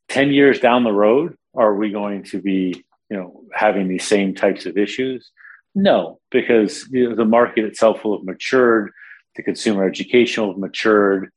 10 0.08 0.30
years 0.30 0.60
down 0.60 0.84
the 0.84 0.92
road, 0.92 1.36
are 1.56 1.74
we 1.74 1.90
going 1.90 2.22
to 2.24 2.40
be, 2.40 2.84
you 3.10 3.16
know, 3.16 3.42
having 3.54 3.88
these 3.88 4.06
same 4.06 4.34
types 4.34 4.66
of 4.66 4.78
issues? 4.78 5.30
No, 5.74 6.18
because 6.30 6.86
you 6.90 7.08
know, 7.08 7.16
the 7.16 7.24
market 7.24 7.64
itself 7.64 8.04
will 8.04 8.18
have 8.18 8.26
matured, 8.26 8.90
the 9.36 9.42
consumer 9.42 9.86
education 9.86 10.42
will 10.42 10.52
have 10.52 10.60
matured, 10.60 11.30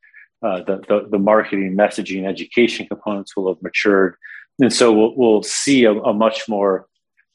uh, 0.43 0.63
the, 0.63 0.77
the, 0.87 1.07
the 1.11 1.19
marketing, 1.19 1.75
messaging, 1.75 2.27
education 2.27 2.87
components 2.87 3.35
will 3.35 3.53
have 3.53 3.61
matured, 3.61 4.15
and 4.59 4.73
so 4.73 4.91
we'll, 4.91 5.15
we'll 5.15 5.43
see 5.43 5.83
a, 5.83 5.93
a 5.93 6.13
much 6.13 6.47
more 6.49 6.87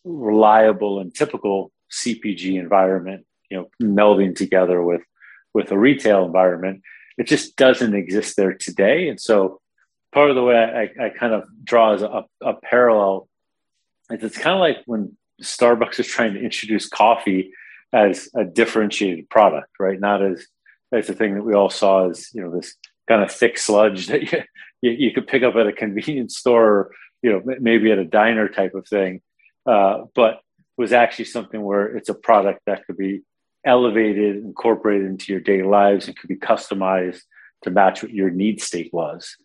reliable 0.07 1.01
and 1.01 1.15
typical 1.15 1.73
CPG 1.93 2.59
environment, 2.59 3.27
you 3.51 3.57
know, 3.59 3.69
melding 3.83 4.35
together 4.35 4.83
with 4.83 5.03
with 5.53 5.71
a 5.73 5.79
retail 5.79 6.25
environment. 6.25 6.83
It 7.19 7.27
just 7.27 7.57
doesn't 7.57 7.95
exist 7.95 8.37
there 8.37 8.55
today, 8.55 9.09
and 9.09 9.21
so 9.21 9.61
part 10.13 10.31
of 10.31 10.37
the 10.37 10.43
way 10.43 10.57
I, 10.57 11.07
I 11.07 11.09
kind 11.11 11.35
of 11.35 11.45
draw 11.65 11.95
as 11.95 12.03
a, 12.03 12.25
a 12.43 12.55
parallel 12.55 13.29
is 14.11 14.23
it's 14.23 14.39
kind 14.39 14.55
of 14.55 14.61
like 14.61 14.79
when 14.87 15.17
Starbucks 15.43 16.01
is 16.01 16.07
trying 16.07 16.35
to 16.35 16.41
introduce 16.41 16.89
coffee 16.89 17.53
as 17.93 18.29
a 18.35 18.45
differentiated 18.45 19.29
product, 19.29 19.71
right? 19.79 19.99
Not 19.99 20.23
as 20.23 20.47
as 20.93 21.09
a 21.09 21.15
thing 21.15 21.35
that 21.35 21.43
we 21.43 21.55
all 21.55 21.71
saw 21.71 22.09
as 22.09 22.29
you 22.33 22.43
know 22.43 22.51
this 22.51 22.77
kind 23.09 23.23
of 23.23 23.33
thick 23.33 23.59
sludge 23.59 24.07
that 24.09 24.23
you, 24.23 24.43
you, 24.83 24.91
you 24.91 25.13
could 25.13 25.27
pick 25.27 25.43
up 25.43 25.57
at 25.57 25.67
a 25.67 25.73
convenience 25.73 26.37
store, 26.37 26.67
or, 26.67 26.91
you 27.23 27.31
know, 27.31 27.43
maybe 27.61 27.91
at 27.93 27.99
a 27.99 28.05
diner 28.05 28.49
type 28.49 28.75
of 28.75 28.87
thing, 28.87 29.21
uh, 29.67 30.05
but 30.15 30.41
was 30.77 30.93
actually 30.93 31.25
something 31.25 31.63
where 31.63 31.97
it's 31.97 32.09
a 32.09 32.15
product 32.15 32.61
that 32.67 32.87
could 32.87 32.97
be 32.97 33.23
elevated, 33.65 34.37
incorporated 34.37 35.07
into 35.07 35.33
your 35.33 35.41
daily 35.41 35.67
lives, 35.67 36.07
and 36.07 36.17
could 36.17 36.29
be 36.29 36.37
customized 36.37 37.21
to 37.63 37.71
match 37.71 38.03
what 38.03 38.13
your 38.13 38.31
need 38.31 38.61
state 38.61 38.93
was. 38.93 39.37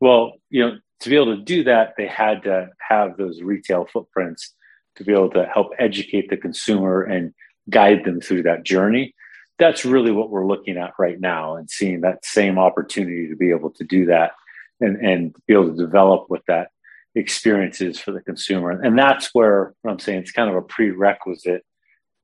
Well, 0.00 0.34
you 0.50 0.62
know, 0.62 0.78
to 1.00 1.10
be 1.10 1.16
able 1.16 1.36
to 1.36 1.42
do 1.42 1.64
that, 1.64 1.94
they 1.96 2.06
had 2.06 2.42
to 2.44 2.68
have 2.88 3.16
those 3.16 3.42
retail 3.42 3.86
footprints 3.92 4.54
to 4.96 5.04
be 5.04 5.12
able 5.12 5.30
to 5.30 5.44
help 5.44 5.72
educate 5.78 6.30
the 6.30 6.36
consumer 6.36 7.02
and 7.02 7.34
guide 7.68 8.04
them 8.04 8.20
through 8.20 8.44
that 8.44 8.64
journey. 8.64 9.14
That's 9.58 9.84
really 9.84 10.10
what 10.10 10.30
we're 10.30 10.46
looking 10.46 10.76
at 10.76 10.94
right 10.98 11.20
now 11.20 11.56
and 11.56 11.68
seeing 11.68 12.02
that 12.02 12.24
same 12.24 12.58
opportunity 12.58 13.28
to 13.28 13.36
be 13.36 13.50
able 13.50 13.70
to 13.70 13.84
do 13.84 14.06
that 14.06 14.32
and, 14.80 14.96
and 15.04 15.34
be 15.46 15.54
able 15.54 15.70
to 15.70 15.76
develop 15.76 16.26
what 16.28 16.42
that 16.48 16.70
experience 17.16 17.80
is 17.80 17.98
for 17.98 18.12
the 18.12 18.20
consumer. 18.20 18.70
And 18.70 18.96
that's 18.96 19.30
where 19.32 19.74
I'm 19.84 19.98
saying 19.98 20.20
it's 20.20 20.32
kind 20.32 20.50
of 20.50 20.56
a 20.56 20.62
prerequisite. 20.62 21.64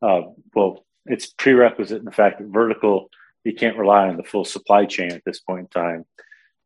Uh, 0.00 0.22
well, 0.54 0.84
it's 1.06 1.26
prerequisite 1.26 1.98
in 1.98 2.04
the 2.04 2.12
fact 2.12 2.38
that 2.38 2.48
vertical, 2.48 3.08
you 3.44 3.54
can't 3.54 3.78
rely 3.78 4.08
on 4.08 4.16
the 4.16 4.22
full 4.22 4.44
supply 4.44 4.84
chain 4.84 5.10
at 5.10 5.24
this 5.24 5.40
point 5.40 5.60
in 5.74 5.82
time 5.82 6.04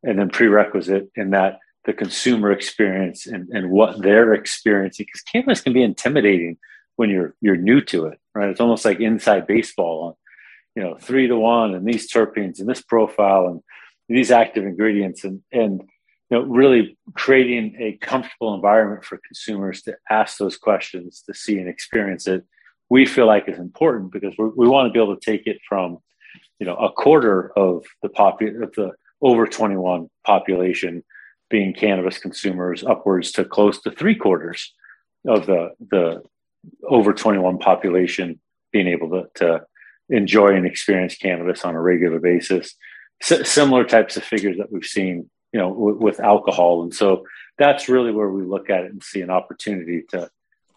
and 0.02 0.18
then 0.18 0.28
prerequisite 0.28 1.10
in 1.14 1.30
that 1.30 1.58
the 1.84 1.92
consumer 1.92 2.50
experience 2.50 3.26
and, 3.26 3.48
and 3.50 3.70
what 3.70 4.02
they're 4.02 4.34
experiencing 4.34 5.06
because 5.06 5.22
cannabis 5.22 5.60
can 5.60 5.72
be 5.72 5.82
intimidating 5.82 6.58
when 6.96 7.10
you're 7.10 7.34
you're 7.40 7.56
new 7.56 7.80
to 7.80 8.06
it 8.06 8.18
right 8.34 8.48
it's 8.48 8.60
almost 8.60 8.84
like 8.84 9.00
inside 9.00 9.46
baseball 9.46 10.02
on, 10.02 10.14
you 10.74 10.82
know 10.82 10.96
three 11.00 11.28
to 11.28 11.36
one 11.36 11.74
and 11.74 11.86
these 11.86 12.10
terpenes 12.10 12.58
and 12.58 12.68
this 12.68 12.82
profile 12.82 13.46
and 13.46 13.62
these 14.08 14.30
active 14.30 14.64
ingredients 14.64 15.24
and 15.24 15.42
and 15.52 15.82
you 16.30 16.36
know 16.36 16.44
really 16.44 16.96
creating 17.14 17.76
a 17.78 17.96
comfortable 18.04 18.54
environment 18.54 19.04
for 19.04 19.20
consumers 19.26 19.82
to 19.82 19.96
ask 20.10 20.38
those 20.38 20.56
questions 20.56 21.22
to 21.26 21.34
see 21.34 21.58
and 21.58 21.68
experience 21.68 22.26
it 22.26 22.44
we 22.88 23.04
feel 23.04 23.26
like 23.26 23.48
is 23.48 23.58
important 23.58 24.12
because 24.12 24.34
we 24.38 24.68
want 24.68 24.86
to 24.86 24.92
be 24.92 25.02
able 25.02 25.16
to 25.16 25.30
take 25.30 25.46
it 25.46 25.58
from 25.68 25.98
you 26.58 26.66
know 26.66 26.76
a 26.76 26.92
quarter 26.92 27.52
of 27.56 27.84
the 28.02 28.08
popu- 28.08 28.62
of 28.62 28.72
the 28.74 28.92
over 29.22 29.46
21 29.46 30.08
population 30.24 31.02
being 31.48 31.72
cannabis 31.72 32.18
consumers 32.18 32.84
upwards 32.84 33.32
to 33.32 33.44
close 33.44 33.80
to 33.80 33.90
three 33.90 34.14
quarters 34.14 34.72
of 35.26 35.46
the 35.46 35.70
the 35.90 36.22
over 36.88 37.12
21 37.12 37.58
population 37.58 38.40
being 38.72 38.88
able 38.88 39.10
to, 39.10 39.24
to 39.36 39.66
enjoy 40.08 40.48
and 40.48 40.66
experience 40.66 41.16
cannabis 41.16 41.64
on 41.64 41.74
a 41.74 41.80
regular 41.80 42.18
basis. 42.18 42.74
S- 43.22 43.48
similar 43.48 43.84
types 43.84 44.16
of 44.16 44.24
figures 44.24 44.58
that 44.58 44.70
we've 44.70 44.84
seen 44.84 45.30
you 45.56 45.62
know 45.62 45.72
w- 45.72 45.96
with 45.96 46.20
alcohol. 46.20 46.82
And 46.82 46.94
so 46.94 47.24
that's 47.56 47.88
really 47.88 48.12
where 48.12 48.28
we 48.28 48.42
look 48.42 48.68
at 48.68 48.84
it 48.84 48.92
and 48.92 49.02
see 49.02 49.22
an 49.22 49.30
opportunity 49.30 50.02
to 50.10 50.30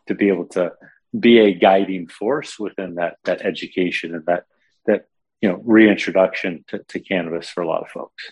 to 0.07 0.15
be 0.15 0.29
able 0.29 0.45
to 0.57 0.71
be 1.19 1.39
a 1.39 1.53
guiding 1.53 2.07
force 2.07 2.57
within 2.57 2.95
that 2.95 3.17
that 3.25 3.41
education 3.41 4.15
and 4.15 4.25
that 4.27 4.45
that 4.85 5.07
you 5.41 5.49
know 5.49 5.61
reintroduction 5.65 6.63
to, 6.69 6.79
to 6.87 7.01
cannabis 7.01 7.49
for 7.49 7.61
a 7.61 7.67
lot 7.67 7.81
of 7.81 7.89
folks. 7.89 8.31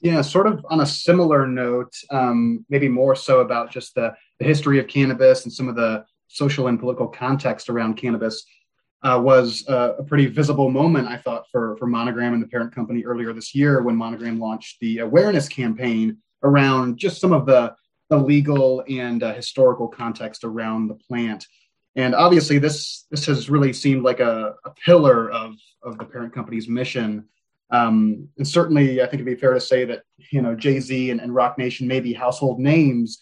Yeah 0.00 0.22
sort 0.22 0.46
of 0.46 0.64
on 0.70 0.80
a 0.80 0.86
similar 0.86 1.46
note 1.46 1.92
um, 2.10 2.64
maybe 2.70 2.88
more 2.88 3.14
so 3.14 3.40
about 3.40 3.70
just 3.70 3.94
the, 3.94 4.14
the 4.38 4.46
history 4.46 4.78
of 4.78 4.88
cannabis 4.88 5.44
and 5.44 5.52
some 5.52 5.68
of 5.68 5.76
the 5.76 6.06
social 6.28 6.68
and 6.68 6.80
political 6.80 7.08
context 7.08 7.68
around 7.68 7.98
cannabis 7.98 8.46
uh, 9.04 9.20
was 9.22 9.64
a, 9.68 9.96
a, 9.98 10.02
pretty 10.02 10.26
visible 10.26 10.70
moment, 10.70 11.06
I 11.06 11.18
thought, 11.18 11.44
for, 11.52 11.76
for 11.76 11.86
Monogram 11.86 12.32
and 12.32 12.42
the 12.42 12.48
parent 12.48 12.74
company 12.74 13.04
earlier 13.04 13.34
this 13.34 13.54
year 13.54 13.82
when 13.82 13.96
Monogram 13.96 14.40
launched 14.40 14.80
the 14.80 15.00
awareness 15.00 15.46
campaign 15.46 16.16
around 16.42 16.96
just 16.96 17.20
some 17.20 17.32
of 17.32 17.44
the, 17.44 17.74
the 18.08 18.16
legal 18.16 18.82
and 18.88 19.22
uh, 19.22 19.34
historical 19.34 19.88
context 19.88 20.42
around 20.42 20.88
the 20.88 20.94
plant. 20.94 21.46
And 21.96 22.14
obviously, 22.14 22.58
this 22.58 23.06
this 23.10 23.24
has 23.26 23.48
really 23.48 23.72
seemed 23.72 24.02
like 24.02 24.18
a, 24.18 24.54
a 24.64 24.70
pillar 24.84 25.30
of 25.30 25.54
of 25.84 25.96
the 25.98 26.04
parent 26.04 26.34
company's 26.34 26.68
mission. 26.68 27.26
Um, 27.70 28.28
and 28.36 28.46
certainly, 28.46 29.00
I 29.00 29.04
think 29.04 29.14
it'd 29.14 29.26
be 29.26 29.36
fair 29.36 29.54
to 29.54 29.60
say 29.60 29.84
that 29.84 30.02
you 30.32 30.42
know 30.42 30.56
Jay 30.56 30.80
Z 30.80 31.10
and, 31.10 31.20
and, 31.20 31.32
Roc 31.32 31.56
Nation 31.56 31.86
may 31.86 32.00
be 32.00 32.12
household 32.12 32.58
names, 32.58 33.20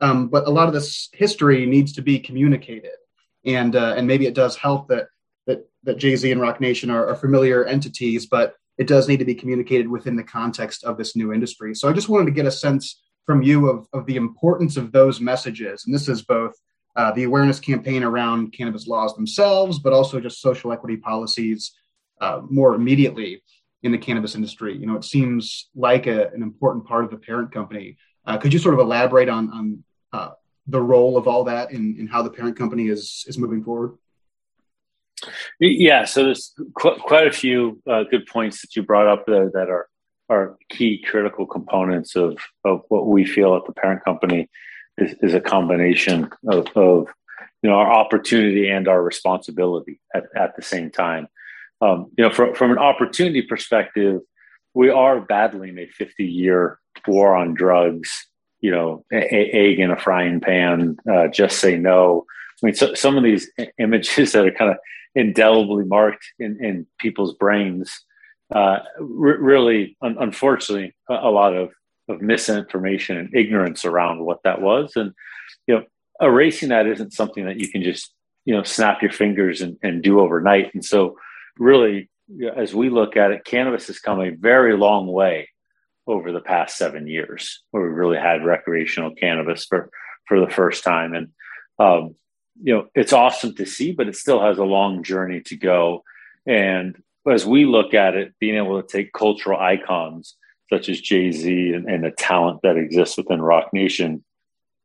um, 0.00 0.28
but 0.28 0.46
a 0.46 0.50
lot 0.50 0.68
of 0.68 0.74
this 0.74 1.10
history 1.12 1.66
needs 1.66 1.92
to 1.92 2.02
be 2.02 2.18
communicated, 2.18 2.96
and 3.44 3.76
uh, 3.76 3.92
and 3.94 4.06
maybe 4.06 4.26
it 4.26 4.34
does 4.34 4.56
help 4.56 4.88
that 4.88 5.08
that 5.84 5.98
Jay 5.98 6.16
Z 6.16 6.30
and 6.30 6.40
Roc 6.40 6.60
Nation 6.60 6.90
are, 6.90 7.06
are 7.08 7.16
familiar 7.16 7.64
entities, 7.64 8.26
but 8.26 8.54
it 8.78 8.86
does 8.86 9.08
need 9.08 9.18
to 9.18 9.24
be 9.24 9.34
communicated 9.34 9.88
within 9.88 10.16
the 10.16 10.24
context 10.24 10.84
of 10.84 10.96
this 10.96 11.14
new 11.14 11.32
industry. 11.32 11.74
So 11.74 11.88
I 11.88 11.92
just 11.92 12.08
wanted 12.08 12.26
to 12.26 12.32
get 12.32 12.46
a 12.46 12.50
sense 12.50 13.02
from 13.26 13.42
you 13.42 13.70
of, 13.70 13.86
of 13.92 14.06
the 14.06 14.16
importance 14.16 14.76
of 14.76 14.92
those 14.92 15.20
messages, 15.20 15.84
and 15.84 15.94
this 15.94 16.08
is 16.08 16.22
both 16.22 16.52
uh, 16.96 17.10
the 17.12 17.24
awareness 17.24 17.58
campaign 17.58 18.04
around 18.04 18.52
cannabis 18.52 18.86
laws 18.86 19.14
themselves, 19.14 19.78
but 19.78 19.92
also 19.92 20.20
just 20.20 20.40
social 20.40 20.72
equity 20.72 20.96
policies 20.96 21.72
uh, 22.20 22.40
more 22.48 22.74
immediately 22.74 23.42
in 23.82 23.92
the 23.92 23.98
cannabis 23.98 24.34
industry. 24.34 24.76
You 24.76 24.86
know, 24.86 24.96
it 24.96 25.04
seems 25.04 25.68
like 25.74 26.06
a, 26.06 26.28
an 26.28 26.42
important 26.42 26.86
part 26.86 27.04
of 27.04 27.10
the 27.10 27.16
parent 27.16 27.52
company. 27.52 27.96
Uh, 28.24 28.38
could 28.38 28.52
you 28.52 28.58
sort 28.58 28.74
of 28.74 28.80
elaborate 28.80 29.28
on, 29.28 29.50
on 29.50 29.84
uh, 30.12 30.30
the 30.66 30.80
role 30.80 31.16
of 31.16 31.28
all 31.28 31.44
that 31.44 31.70
and, 31.72 32.08
how 32.08 32.22
the 32.22 32.30
parent 32.30 32.56
company 32.56 32.88
is 32.88 33.24
is 33.26 33.36
moving 33.36 33.62
forward? 33.62 33.98
Yeah, 35.60 36.04
so 36.04 36.24
there's 36.24 36.52
qu- 36.78 36.96
quite 36.96 37.26
a 37.26 37.32
few 37.32 37.80
uh, 37.88 38.04
good 38.10 38.26
points 38.26 38.60
that 38.62 38.74
you 38.74 38.82
brought 38.82 39.06
up 39.06 39.26
there 39.26 39.50
that 39.52 39.68
are 39.68 39.88
are 40.30 40.56
key 40.70 41.04
critical 41.06 41.46
components 41.46 42.16
of 42.16 42.38
of 42.64 42.82
what 42.88 43.06
we 43.06 43.24
feel 43.24 43.54
at 43.56 43.64
the 43.66 43.72
parent 43.72 44.02
company 44.04 44.48
is, 44.98 45.14
is 45.20 45.34
a 45.34 45.40
combination 45.40 46.30
of, 46.48 46.66
of 46.76 47.08
you 47.62 47.70
know 47.70 47.76
our 47.76 47.92
opportunity 47.92 48.68
and 48.68 48.88
our 48.88 49.02
responsibility 49.02 50.00
at, 50.14 50.24
at 50.36 50.56
the 50.56 50.62
same 50.62 50.90
time. 50.90 51.28
Um, 51.80 52.10
you 52.16 52.24
know, 52.24 52.30
from 52.30 52.54
from 52.54 52.70
an 52.70 52.78
opportunity 52.78 53.42
perspective, 53.42 54.20
we 54.74 54.90
are 54.90 55.20
battling 55.20 55.78
a 55.78 55.86
50 55.86 56.24
year 56.24 56.78
war 57.06 57.34
on 57.34 57.54
drugs. 57.54 58.10
You 58.60 58.70
know, 58.70 59.04
a, 59.12 59.16
egg 59.16 59.78
in 59.78 59.90
a 59.90 59.96
frying 59.96 60.40
pan. 60.40 60.96
Uh, 61.10 61.28
just 61.28 61.58
say 61.58 61.76
no. 61.76 62.24
I 62.64 62.68
mean, 62.68 62.74
so, 62.74 62.94
some 62.94 63.18
of 63.18 63.24
these 63.24 63.50
images 63.78 64.32
that 64.32 64.46
are 64.46 64.52
kind 64.52 64.70
of 64.70 64.78
indelibly 65.14 65.84
marked 65.84 66.24
in, 66.38 66.58
in 66.64 66.86
people's 66.98 67.34
brains. 67.34 67.92
Uh, 68.54 68.78
really, 68.98 69.96
un- 70.02 70.16
unfortunately, 70.18 70.94
a, 71.10 71.14
a, 71.14 71.30
lot 71.30 71.54
of, 71.54 71.70
of 72.08 72.22
misinformation 72.22 73.16
and 73.16 73.34
ignorance 73.34 73.84
around 73.84 74.24
what 74.24 74.42
that 74.44 74.60
was. 74.60 74.92
And, 74.96 75.12
you 75.66 75.74
know, 75.74 75.84
erasing 76.20 76.70
that 76.70 76.86
isn't 76.86 77.12
something 77.12 77.44
that 77.44 77.58
you 77.58 77.68
can 77.68 77.82
just, 77.82 78.12
you 78.44 78.54
know, 78.54 78.62
snap 78.62 79.02
your 79.02 79.12
fingers 79.12 79.60
and, 79.60 79.76
and 79.82 80.02
do 80.02 80.20
overnight. 80.20 80.72
And 80.72 80.84
so, 80.84 81.16
really, 81.58 82.08
as 82.56 82.74
we 82.74 82.88
look 82.88 83.16
at 83.16 83.30
it, 83.30 83.44
cannabis 83.44 83.88
has 83.88 83.98
come 83.98 84.20
a 84.20 84.30
very 84.30 84.76
long 84.76 85.06
way 85.06 85.48
over 86.06 86.32
the 86.32 86.40
past 86.40 86.78
seven 86.78 87.06
years, 87.06 87.62
where 87.72 87.82
we 87.82 87.90
really 87.90 88.18
had 88.18 88.44
recreational 88.44 89.14
cannabis 89.14 89.66
for 89.66 89.90
for 90.28 90.40
the 90.40 90.50
first 90.50 90.82
time. 90.82 91.14
And 91.14 91.28
um, 91.78 92.14
you 92.62 92.74
know, 92.74 92.86
it's 92.94 93.12
awesome 93.12 93.54
to 93.56 93.66
see, 93.66 93.92
but 93.92 94.08
it 94.08 94.16
still 94.16 94.40
has 94.40 94.58
a 94.58 94.64
long 94.64 95.02
journey 95.02 95.40
to 95.42 95.56
go. 95.56 96.04
And 96.46 97.02
as 97.30 97.46
we 97.46 97.64
look 97.64 97.94
at 97.94 98.14
it, 98.14 98.34
being 98.38 98.56
able 98.56 98.80
to 98.80 98.86
take 98.86 99.12
cultural 99.12 99.58
icons 99.58 100.36
such 100.70 100.88
as 100.88 101.00
Jay 101.00 101.30
Z 101.30 101.72
and, 101.72 101.88
and 101.88 102.04
the 102.04 102.10
talent 102.10 102.60
that 102.62 102.76
exists 102.76 103.16
within 103.16 103.42
Roc 103.42 103.72
Nation 103.72 104.24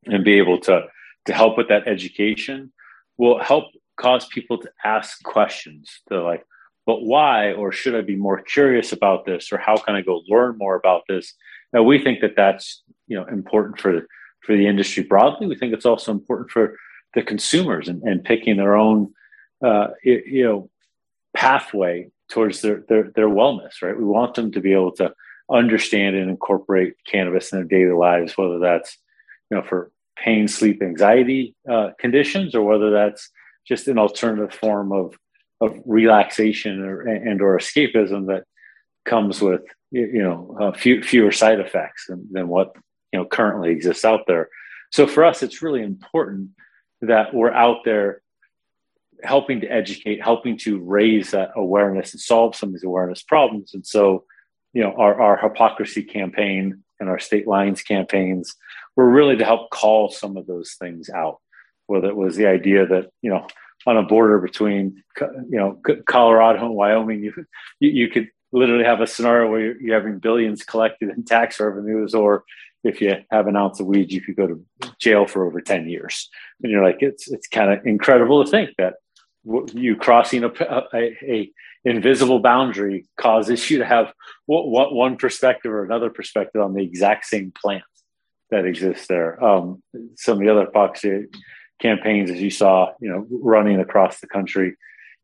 and 0.06 0.24
be 0.24 0.38
able 0.38 0.60
to, 0.62 0.86
to 1.26 1.34
help 1.34 1.58
with 1.58 1.68
that 1.70 1.88
education 1.88 2.72
will 3.18 3.40
help 3.40 3.66
cause 3.98 4.26
people 4.28 4.58
to 4.58 4.70
ask 4.84 5.22
questions. 5.24 6.02
To 6.10 6.24
like, 6.24 6.46
but 6.86 7.04
why? 7.04 7.54
Or 7.54 7.72
should 7.72 7.96
I 7.96 8.02
be 8.02 8.16
more 8.16 8.42
curious 8.42 8.92
about 8.92 9.26
this? 9.26 9.52
Or 9.52 9.58
how 9.58 9.78
can 9.78 9.96
I 9.96 10.02
go 10.02 10.22
learn 10.28 10.58
more 10.58 10.76
about 10.76 11.04
this? 11.08 11.34
Now, 11.72 11.84
we 11.84 12.02
think 12.02 12.22
that 12.22 12.36
that's 12.36 12.84
you 13.08 13.18
know 13.18 13.26
important 13.26 13.80
for 13.80 14.08
for 14.42 14.56
the 14.56 14.68
industry 14.68 15.04
broadly. 15.04 15.48
We 15.48 15.56
think 15.56 15.74
it's 15.74 15.86
also 15.86 16.12
important 16.12 16.50
for 16.50 16.76
the 17.14 17.22
consumers 17.22 17.88
and, 17.88 18.02
and 18.04 18.24
picking 18.24 18.58
their 18.58 18.76
own 18.76 19.14
uh, 19.64 19.88
you 20.04 20.44
know 20.44 20.70
pathway 21.36 22.10
towards 22.30 22.62
their, 22.62 22.84
their 22.88 23.12
their 23.16 23.30
wellness 23.30 23.82
right? 23.82 23.98
We 23.98 24.06
want 24.06 24.36
them 24.36 24.52
to 24.52 24.62
be 24.62 24.74
able 24.74 24.92
to 24.94 25.14
understand 25.52 26.16
and 26.16 26.30
incorporate 26.30 26.94
cannabis 27.06 27.52
in 27.52 27.60
their 27.60 27.66
daily 27.66 27.96
lives 27.96 28.38
whether 28.38 28.60
that's 28.60 28.98
you 29.50 29.58
know 29.58 29.64
for 29.64 29.92
pain 30.16 30.48
sleep 30.48 30.82
anxiety 30.82 31.56
uh, 31.70 31.90
conditions 32.00 32.54
or 32.54 32.64
whether 32.64 32.92
that's 32.92 33.30
just 33.68 33.88
an 33.88 33.98
alternative 33.98 34.54
form 34.54 34.92
of 34.92 35.16
of 35.62 35.78
relaxation 35.86 36.82
or, 36.82 37.02
and 37.02 37.42
or 37.42 37.58
escapism 37.58 38.28
that 38.28 38.44
comes 39.06 39.42
with 39.42 39.62
you 39.92 40.22
know 40.22 40.56
uh, 40.60 40.72
few, 40.72 41.02
fewer 41.02 41.32
side 41.32 41.60
effects 41.60 42.06
than, 42.08 42.28
than 42.32 42.48
what 42.48 42.74
you 43.12 43.20
know 43.20 43.26
currently 43.26 43.72
exists 43.72 44.06
out 44.06 44.22
there. 44.28 44.50
So 44.92 45.08
for 45.08 45.24
us 45.26 45.44
it's 45.44 45.62
really 45.62 45.84
important 45.84 46.50
that 47.02 47.34
we're 47.34 47.52
out 47.54 47.78
there 47.86 48.22
helping 49.24 49.62
to 49.62 49.68
educate, 49.68 50.22
helping 50.22 50.58
to 50.58 50.80
raise 50.80 51.32
that 51.32 51.52
awareness 51.56 52.14
and 52.14 52.22
solve 52.22 52.56
some 52.56 52.70
of 52.70 52.74
these 52.74 52.84
awareness 52.84 53.22
problems. 53.22 53.74
And 53.74 53.86
so, 53.86 54.26
you 54.74 54.82
know, 54.82 54.94
our, 54.98 55.20
our 55.22 55.38
hypocrisy 55.38 56.04
campaign 56.04 56.84
and 57.00 57.10
our 57.10 57.20
state 57.20 57.48
lines 57.48 57.82
campaigns 57.82 58.56
were 58.96 59.10
really 59.10 59.38
to 59.38 59.46
help 59.46 59.70
call 59.72 60.10
some 60.10 60.38
of 60.38 60.48
those 60.48 60.76
things 60.80 61.10
out. 61.10 61.40
Whether 61.88 62.08
it 62.08 62.16
was 62.16 62.36
the 62.36 62.48
idea 62.48 62.86
that, 62.86 63.10
you 63.22 63.30
know, 63.30 63.48
on 63.88 63.98
a 63.98 64.04
border 64.04 64.40
between, 64.40 65.04
you 65.20 65.58
know, 65.58 65.82
Colorado 66.06 66.66
and 66.66 66.76
Wyoming, 66.76 67.24
you, 67.24 67.34
you, 67.80 68.10
could 68.10 68.28
literally 68.52 68.84
have 68.84 69.02
a 69.02 69.08
scenario 69.08 69.50
where 69.50 69.80
you're 69.82 69.96
having 69.96 70.20
billions 70.20 70.64
collected 70.64 71.10
in 71.10 71.24
tax 71.24 71.60
revenues 71.60 72.14
or 72.14 72.44
if 72.84 73.02
you 73.02 73.16
have 73.32 73.48
an 73.48 73.56
ounce 73.56 73.80
of 73.80 73.88
weed, 73.88 74.12
you 74.12 74.22
could 74.22 74.36
go 74.36 74.48
to 74.48 74.66
jail 75.00 75.26
for 75.26 75.46
over 75.46 75.62
10 75.62 75.90
years. 75.90 76.30
And 76.64 76.72
you're 76.72 76.84
like, 76.84 76.98
it's, 77.02 77.30
it's 77.30 77.48
kind 77.48 77.72
of 77.72 77.86
incredible 77.86 78.44
to 78.44 78.50
think 78.50 78.72
that 78.78 78.96
you 79.74 79.96
crossing 79.96 80.44
a, 80.44 80.52
a, 80.94 81.18
a, 81.24 81.52
invisible 81.86 82.40
boundary 82.40 83.08
causes 83.18 83.72
you 83.72 83.78
to 83.78 83.86
have 83.86 84.12
what, 84.46 84.94
one 84.94 85.16
perspective 85.16 85.72
or 85.72 85.86
another 85.86 86.10
perspective 86.10 86.62
on 86.62 86.74
the 86.74 86.84
exact 86.84 87.26
same 87.26 87.54
plant 87.54 87.84
that 88.52 88.66
exists 88.66 89.08
there. 89.08 89.42
Um, 89.42 89.82
some 90.18 90.38
of 90.38 90.44
the 90.44 90.52
other 90.52 90.66
hypocrisy 90.66 91.28
campaigns, 91.82 92.30
as 92.30 92.42
you 92.42 92.50
saw, 92.50 92.92
you 93.00 93.10
know, 93.10 93.26
running 93.30 93.80
across 93.80 94.20
the 94.20 94.28
country, 94.28 94.76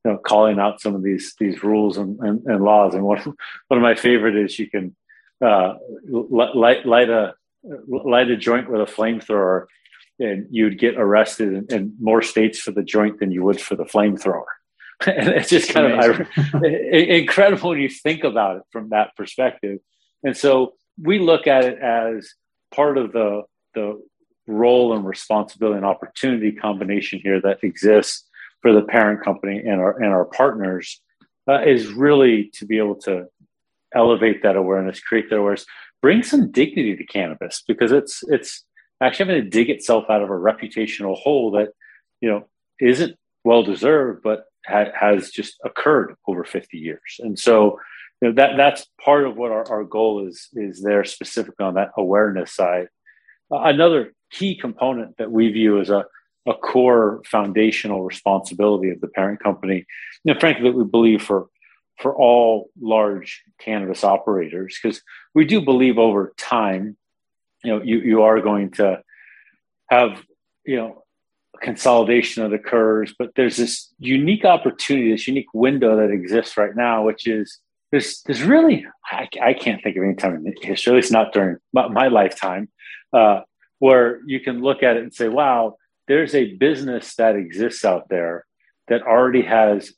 you 0.06 0.12
know, 0.12 0.18
calling 0.18 0.60
out 0.60 0.80
some 0.80 0.96
of 0.96 1.04
these 1.04 1.34
these 1.40 1.64
rules 1.64 1.98
and, 1.98 2.20
and, 2.20 2.46
and 2.46 2.64
laws. 2.64 2.96
And 2.96 3.04
one 3.04 3.20
one 3.68 3.78
of 3.78 3.82
my 3.82 3.96
favorite 3.96 4.36
is 4.38 4.58
you 4.58 4.70
can 4.70 4.96
uh, 5.44 5.74
light 6.08 6.86
light 6.86 7.10
a 7.10 7.34
light 7.88 8.30
a 8.30 8.38
joint 8.38 8.70
with 8.70 8.82
a 8.82 8.86
flamethrower 8.92 9.66
and 10.20 10.48
you'd 10.50 10.80
get 10.80 10.98
arrested 10.98 11.54
in, 11.54 11.76
in, 11.76 11.96
more 12.00 12.22
states 12.22 12.60
for 12.60 12.72
the 12.72 12.84
joint 12.84 13.20
than 13.20 13.32
you 13.32 13.44
would 13.44 13.60
for 13.60 13.76
the 13.76 13.84
flamethrower. 13.84 14.46
and 15.08 15.30
it's 15.30 15.50
just 15.50 15.74
kind 15.74 15.92
Amazing. 15.92 16.28
of 16.54 16.64
incredible 16.64 17.72
when 17.72 17.80
you 17.80 17.90
think 17.90 18.24
about 18.24 18.58
it 18.58 18.64
from 18.72 18.90
that 18.90 19.16
perspective. 19.18 19.80
And 20.24 20.38
so 20.38 20.74
we 21.02 21.20
look 21.20 21.48
at 21.48 21.66
it 21.66 21.80
as 21.80 22.34
part 22.74 22.98
of 22.98 23.12
the 23.12 23.44
the 23.74 24.02
role 24.48 24.96
and 24.96 25.06
responsibility 25.06 25.78
and 25.78 25.86
opportunity 25.86 26.52
combination 26.52 27.20
here 27.22 27.42
that 27.42 27.64
exists 27.64 28.26
for 28.62 28.72
the 28.72 28.84
parent 28.84 29.22
company 29.22 29.58
and 29.58 29.82
our 29.82 30.02
and 30.02 30.14
our 30.14 30.26
partners 30.26 31.02
uh, 31.50 31.62
is 31.62 31.88
really 31.88 32.50
to 32.54 32.66
be 32.66 32.78
able 32.78 32.96
to 32.96 33.26
elevate 33.94 34.44
that 34.44 34.56
awareness, 34.56 35.00
create 35.00 35.30
that 35.30 35.38
awareness, 35.38 35.66
bring 36.06 36.22
some 36.22 36.52
dignity 36.52 36.96
to 36.96 37.04
cannabis 37.04 37.64
because 37.68 37.92
it's 37.92 38.24
it's 38.28 38.64
actually 39.02 39.26
having 39.26 39.44
to 39.44 39.50
dig 39.50 39.72
itself 39.72 40.06
out 40.08 40.22
of 40.22 40.30
a 40.30 40.34
reputational 40.34 41.18
hole 41.18 41.50
that 41.50 41.70
you 42.22 42.30
know 42.30 42.48
isn't 42.80 43.18
well 43.44 43.64
deserved, 43.64 44.22
but 44.22 44.44
ha- 44.68 44.92
has 44.94 45.32
just 45.32 45.56
occurred 45.66 46.14
over 46.28 46.44
50 46.44 46.78
years. 46.78 47.20
And 47.20 47.40
so 47.40 47.80
you 48.22 48.28
know, 48.28 48.36
that 48.36 48.52
that's 48.56 48.86
part 49.04 49.26
of 49.26 49.36
what 49.36 49.52
our, 49.52 49.68
our 49.68 49.84
goal 49.84 50.28
is 50.28 50.48
is 50.54 50.84
there 50.84 51.04
specifically 51.06 51.66
on 51.66 51.74
that 51.74 51.90
awareness 51.98 52.52
side. 52.52 52.88
Uh, 53.52 53.62
another 53.62 54.14
key 54.30 54.56
component 54.56 55.18
that 55.18 55.32
we 55.32 55.52
view 55.52 55.82
as 55.82 55.90
a 55.90 56.06
a 56.48 56.54
core 56.54 57.24
foundational 57.26 58.04
responsibility 58.04 58.92
of 58.92 59.02
the 59.02 59.08
parent 59.08 59.40
company, 59.40 59.88
and 60.24 60.40
frankly, 60.40 60.70
that 60.70 60.78
we 60.78 60.84
believe 60.84 61.24
for 61.24 61.48
for 61.98 62.16
all 62.16 62.70
large 62.80 63.44
cannabis 63.60 64.04
operators 64.04 64.78
because 64.82 65.02
we 65.34 65.46
do 65.46 65.62
believe 65.62 65.98
over 65.98 66.34
time 66.38 66.98
you 67.64 67.72
know 67.72 67.82
you, 67.82 68.00
you 68.00 68.22
are 68.22 68.42
going 68.42 68.72
to 68.72 69.02
have 69.90 70.22
you 70.66 70.76
know 70.76 71.04
consolidation 71.62 72.44
that 72.44 72.54
occurs 72.54 73.14
but 73.18 73.32
there's 73.36 73.58
this 73.58 73.94
unique 73.98 74.44
opportunity 74.44 75.12
this 75.12 75.28
unique 75.28 75.54
window 75.54 75.96
that 75.96 76.12
exists 76.12 76.58
right 76.58 76.76
now 76.76 77.04
which 77.04 77.28
is 77.28 77.60
there's 77.92 78.22
there's 78.24 78.44
really 78.44 78.86
I, 79.06 79.28
I 79.42 79.54
can't 79.54 79.82
think 79.82 79.96
of 79.96 80.04
any 80.04 80.16
time 80.16 80.36
in 80.36 80.54
history 80.62 80.94
at 80.94 80.96
least 80.98 81.14
not 81.14 81.32
during 81.32 81.58
my, 81.72 81.88
my 81.88 82.08
lifetime 82.10 82.70
uh, 83.14 83.42
where 83.80 84.20
you 84.26 84.42
can 84.42 84.62
look 84.62 84.84
at 84.84 84.98
it 84.98 85.04
and 85.04 85.14
say 85.14 85.30
wow 85.30 85.78
there's 86.08 86.36
a 86.36 86.54
business 86.56 87.16
that 87.16 87.36
exists 87.36 87.86
out 87.86 88.10
there 88.10 88.46
that 88.88 89.02
already 89.02 89.42
has 89.42 89.94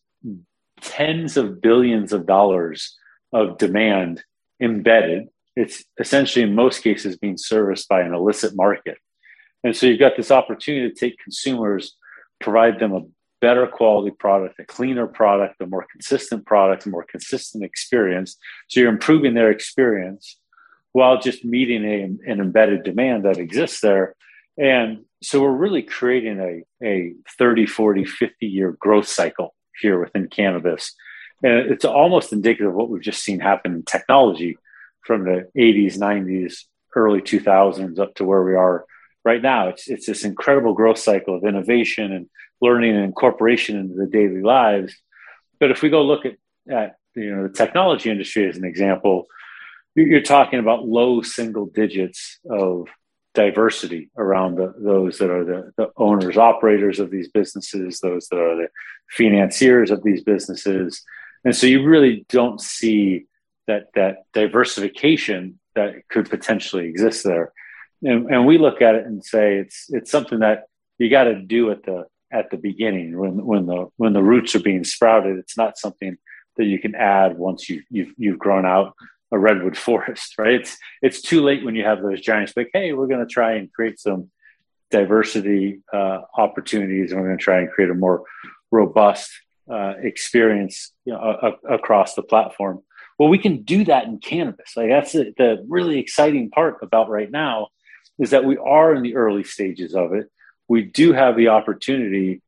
tens 0.81 1.37
of 1.37 1.61
billions 1.61 2.13
of 2.13 2.25
dollars 2.25 2.95
of 3.33 3.57
demand 3.57 4.23
embedded. 4.61 5.27
It's 5.55 5.83
essentially, 5.99 6.43
in 6.43 6.55
most 6.55 6.83
cases, 6.83 7.17
being 7.17 7.37
serviced 7.37 7.87
by 7.87 8.01
an 8.01 8.13
illicit 8.13 8.55
market. 8.55 8.97
And 9.63 9.75
so 9.75 9.87
you've 9.87 9.99
got 9.99 10.15
this 10.15 10.31
opportunity 10.31 10.89
to 10.89 10.95
take 10.95 11.17
consumers, 11.19 11.95
provide 12.39 12.79
them 12.79 12.93
a 12.93 13.01
better 13.41 13.67
quality 13.67 14.11
product, 14.11 14.59
a 14.59 14.65
cleaner 14.65 15.07
product, 15.07 15.61
a 15.61 15.67
more 15.67 15.85
consistent 15.91 16.45
product, 16.45 16.85
a 16.85 16.89
more 16.89 17.05
consistent 17.09 17.63
experience. 17.63 18.37
So 18.67 18.79
you're 18.79 18.89
improving 18.89 19.33
their 19.33 19.51
experience 19.51 20.39
while 20.93 21.19
just 21.19 21.45
meeting 21.45 21.85
a, 21.85 22.31
an 22.31 22.39
embedded 22.39 22.83
demand 22.83 23.25
that 23.25 23.37
exists 23.37 23.81
there. 23.81 24.15
And 24.57 25.05
so 25.21 25.41
we're 25.41 25.51
really 25.51 25.83
creating 25.83 26.39
a, 26.39 26.85
a 26.85 27.13
30, 27.37 27.65
40, 27.65 28.05
50 28.05 28.45
year 28.45 28.75
growth 28.79 29.07
cycle 29.07 29.53
here 29.79 29.99
within 29.99 30.27
cannabis. 30.27 30.93
And 31.43 31.71
it's 31.71 31.85
almost 31.85 32.33
indicative 32.33 32.69
of 32.69 32.75
what 32.75 32.89
we've 32.89 33.01
just 33.01 33.23
seen 33.23 33.39
happen 33.39 33.73
in 33.73 33.83
technology 33.83 34.57
from 35.01 35.23
the 35.23 35.49
80s, 35.57 35.97
90s, 35.97 36.63
early 36.95 37.21
2000s 37.21 37.99
up 37.99 38.15
to 38.15 38.25
where 38.25 38.43
we 38.43 38.55
are 38.55 38.85
right 39.23 39.41
now. 39.41 39.69
It's 39.69 39.87
it's 39.87 40.07
this 40.07 40.23
incredible 40.23 40.73
growth 40.73 40.97
cycle 40.97 41.35
of 41.35 41.43
innovation 41.43 42.11
and 42.11 42.29
learning 42.61 42.95
and 42.95 43.03
incorporation 43.03 43.77
into 43.77 43.95
the 43.95 44.07
daily 44.07 44.41
lives. 44.41 44.95
But 45.59 45.71
if 45.71 45.81
we 45.81 45.89
go 45.89 46.03
look 46.03 46.25
at, 46.25 46.35
at 46.71 46.95
you 47.15 47.35
know 47.35 47.43
the 47.47 47.53
technology 47.53 48.09
industry 48.09 48.47
as 48.49 48.57
an 48.57 48.65
example, 48.65 49.27
you're 49.95 50.21
talking 50.21 50.59
about 50.59 50.87
low 50.87 51.21
single 51.21 51.65
digits 51.65 52.39
of 52.49 52.87
diversity 53.37 54.09
around 54.17 54.55
the, 54.55 54.73
those 54.79 55.19
that 55.19 55.29
are 55.29 55.45
the, 55.45 55.71
the 55.77 55.91
owners 55.95 56.37
operators 56.37 56.99
of 56.99 57.11
these 57.11 57.29
businesses 57.29 57.99
those 57.99 58.27
that 58.29 58.39
are 58.39 58.55
the 58.55 58.67
financiers 59.11 59.91
of 59.91 60.01
these 60.01 60.23
businesses. 60.23 61.03
And 61.45 61.55
so 61.55 61.67
you 61.67 61.83
really 61.85 62.25
don't 62.29 62.59
see 62.59 63.27
that 63.67 63.89
that 63.93 64.23
diversification 64.33 65.59
that 65.75 66.07
could 66.09 66.27
potentially 66.31 66.87
exist 66.87 67.23
there. 67.23 67.53
And, 68.01 68.27
and 68.31 68.47
we 68.47 68.57
look 68.57 68.81
at 68.81 68.95
it 68.95 69.05
and 69.05 69.23
say 69.23 69.57
it's 69.57 69.85
it's 69.89 70.09
something 70.09 70.39
that 70.39 70.63
you 70.97 71.07
got 71.11 71.25
to 71.25 71.35
do 71.35 71.69
at 71.69 71.83
the 71.83 72.05
at 72.31 72.49
the 72.49 72.57
beginning 72.57 73.19
when 73.19 73.45
when 73.45 73.67
the 73.67 73.85
when 73.97 74.13
the 74.13 74.23
roots 74.23 74.55
are 74.55 74.65
being 74.71 74.83
sprouted. 74.83 75.37
It's 75.37 75.57
not 75.57 75.77
something 75.77 76.17
that 76.57 76.65
you 76.65 76.79
can 76.79 76.95
add 76.95 77.37
once 77.37 77.69
you 77.69 77.83
you've, 77.91 78.13
you've 78.17 78.39
grown 78.39 78.65
out 78.65 78.95
a 79.31 79.39
redwood 79.39 79.77
forest 79.87 80.35
right? 80.37 80.53
It's 80.53 80.77
it's 81.01 81.21
too 81.21 81.41
late 81.41 81.63
when 81.63 81.75
you 81.75 81.83
have 81.83 82.01
those 82.01 82.21
giants 82.21 82.53
like 82.55 82.69
hey 82.73 82.93
we're 82.93 83.07
going 83.07 83.25
to 83.25 83.33
try 83.33 83.53
and 83.53 83.71
create 83.71 83.99
some 83.99 84.29
diversity 84.89 85.81
uh, 85.93 86.21
opportunities 86.37 87.11
and 87.11 87.19
we're 87.19 87.27
going 87.27 87.37
to 87.37 87.43
try 87.43 87.59
and 87.59 87.69
create 87.69 87.89
a 87.89 87.95
more 87.95 88.23
robust 88.71 89.29
uh, 89.69 89.93
experience 90.01 90.93
you 91.03 91.11
know, 91.11 91.19
a, 91.19 91.47
a, 91.47 91.75
across 91.75 92.15
the 92.15 92.23
platform. 92.23 92.81
Well 93.19 93.29
we 93.29 93.37
can 93.37 93.63
do 93.63 93.83
that 93.85 94.05
in 94.05 94.19
cannabis. 94.19 94.77
Like 94.77 94.89
that's 94.89 95.11
the, 95.11 95.33
the 95.37 95.65
really 95.67 95.99
exciting 95.99 96.49
part 96.49 96.77
about 96.81 97.09
right 97.09 97.29
now 97.29 97.67
is 98.19 98.31
that 98.31 98.45
we 98.45 98.57
are 98.57 98.95
in 98.95 99.03
the 99.03 99.15
early 99.15 99.43
stages 99.43 99.93
of 99.93 100.13
it. 100.13 100.29
We 100.67 100.83
do 100.83 101.13
have 101.13 101.35
the 101.35 101.49
opportunity 101.49 102.41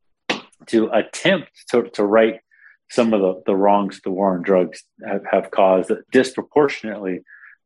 to 0.67 0.89
attempt 0.91 1.49
to, 1.69 1.83
to 1.89 2.03
right 2.03 2.41
some 2.89 3.13
of 3.13 3.21
the, 3.21 3.41
the 3.45 3.55
wrongs 3.55 4.01
the 4.01 4.11
war 4.11 4.35
on 4.35 4.41
drugs 4.41 4.83
have, 5.05 5.23
have 5.31 5.51
caused 5.51 5.89
that 5.89 6.09
disproportionately 6.11 7.21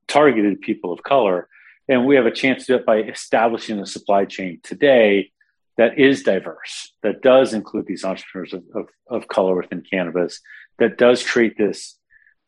targeted 0.07 0.61
people 0.61 0.91
of 0.91 1.03
color. 1.03 1.47
And 1.87 2.05
we 2.05 2.15
have 2.15 2.25
a 2.25 2.31
chance 2.31 2.65
to 2.65 2.73
do 2.73 2.75
it 2.79 2.85
by 2.85 2.97
establishing 2.97 3.79
a 3.79 3.85
supply 3.85 4.25
chain 4.25 4.59
today 4.63 5.31
that 5.77 5.97
is 5.97 6.23
diverse, 6.23 6.93
that 7.01 7.21
does 7.21 7.53
include 7.53 7.87
these 7.87 8.05
entrepreneurs 8.05 8.53
of, 8.53 8.63
of, 8.75 8.87
of 9.07 9.27
color 9.27 9.55
within 9.55 9.81
cannabis, 9.81 10.39
that 10.77 10.97
does 10.97 11.27
create 11.27 11.57
this, 11.57 11.97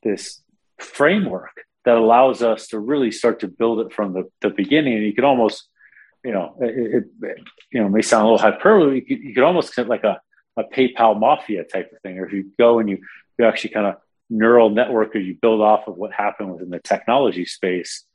this 0.03 0.41
framework 0.77 1.65
that 1.85 1.97
allows 1.97 2.43
us 2.43 2.67
to 2.67 2.79
really 2.79 3.11
start 3.11 3.39
to 3.39 3.47
build 3.47 3.79
it 3.79 3.93
from 3.93 4.13
the, 4.13 4.29
the 4.41 4.49
beginning. 4.49 4.93
And 4.95 5.03
you 5.03 5.13
could 5.13 5.23
almost, 5.23 5.67
you 6.23 6.33
know, 6.33 6.55
it, 6.59 7.05
it 7.21 7.37
you 7.71 7.81
know 7.81 7.89
may 7.89 8.01
sound 8.01 8.27
a 8.27 8.31
little 8.31 8.39
hyperbole. 8.39 8.95
You 8.95 9.01
could, 9.01 9.19
you 9.19 9.33
could 9.33 9.43
almost 9.43 9.77
like 9.77 10.03
a, 10.03 10.19
a 10.57 10.63
PayPal 10.63 11.19
mafia 11.19 11.63
type 11.63 11.91
of 11.91 12.01
thing, 12.01 12.17
or 12.19 12.25
if 12.25 12.33
you 12.33 12.51
go 12.57 12.79
and 12.79 12.89
you 12.89 12.99
you 13.37 13.45
actually 13.45 13.71
kind 13.71 13.87
of 13.87 13.95
neural 14.29 14.69
network 14.69 15.15
or 15.15 15.19
you 15.19 15.37
build 15.41 15.61
off 15.61 15.87
of 15.87 15.95
what 15.95 16.11
happened 16.13 16.51
within 16.51 16.69
the 16.69 16.79
technology 16.79 17.45
space, 17.45 18.05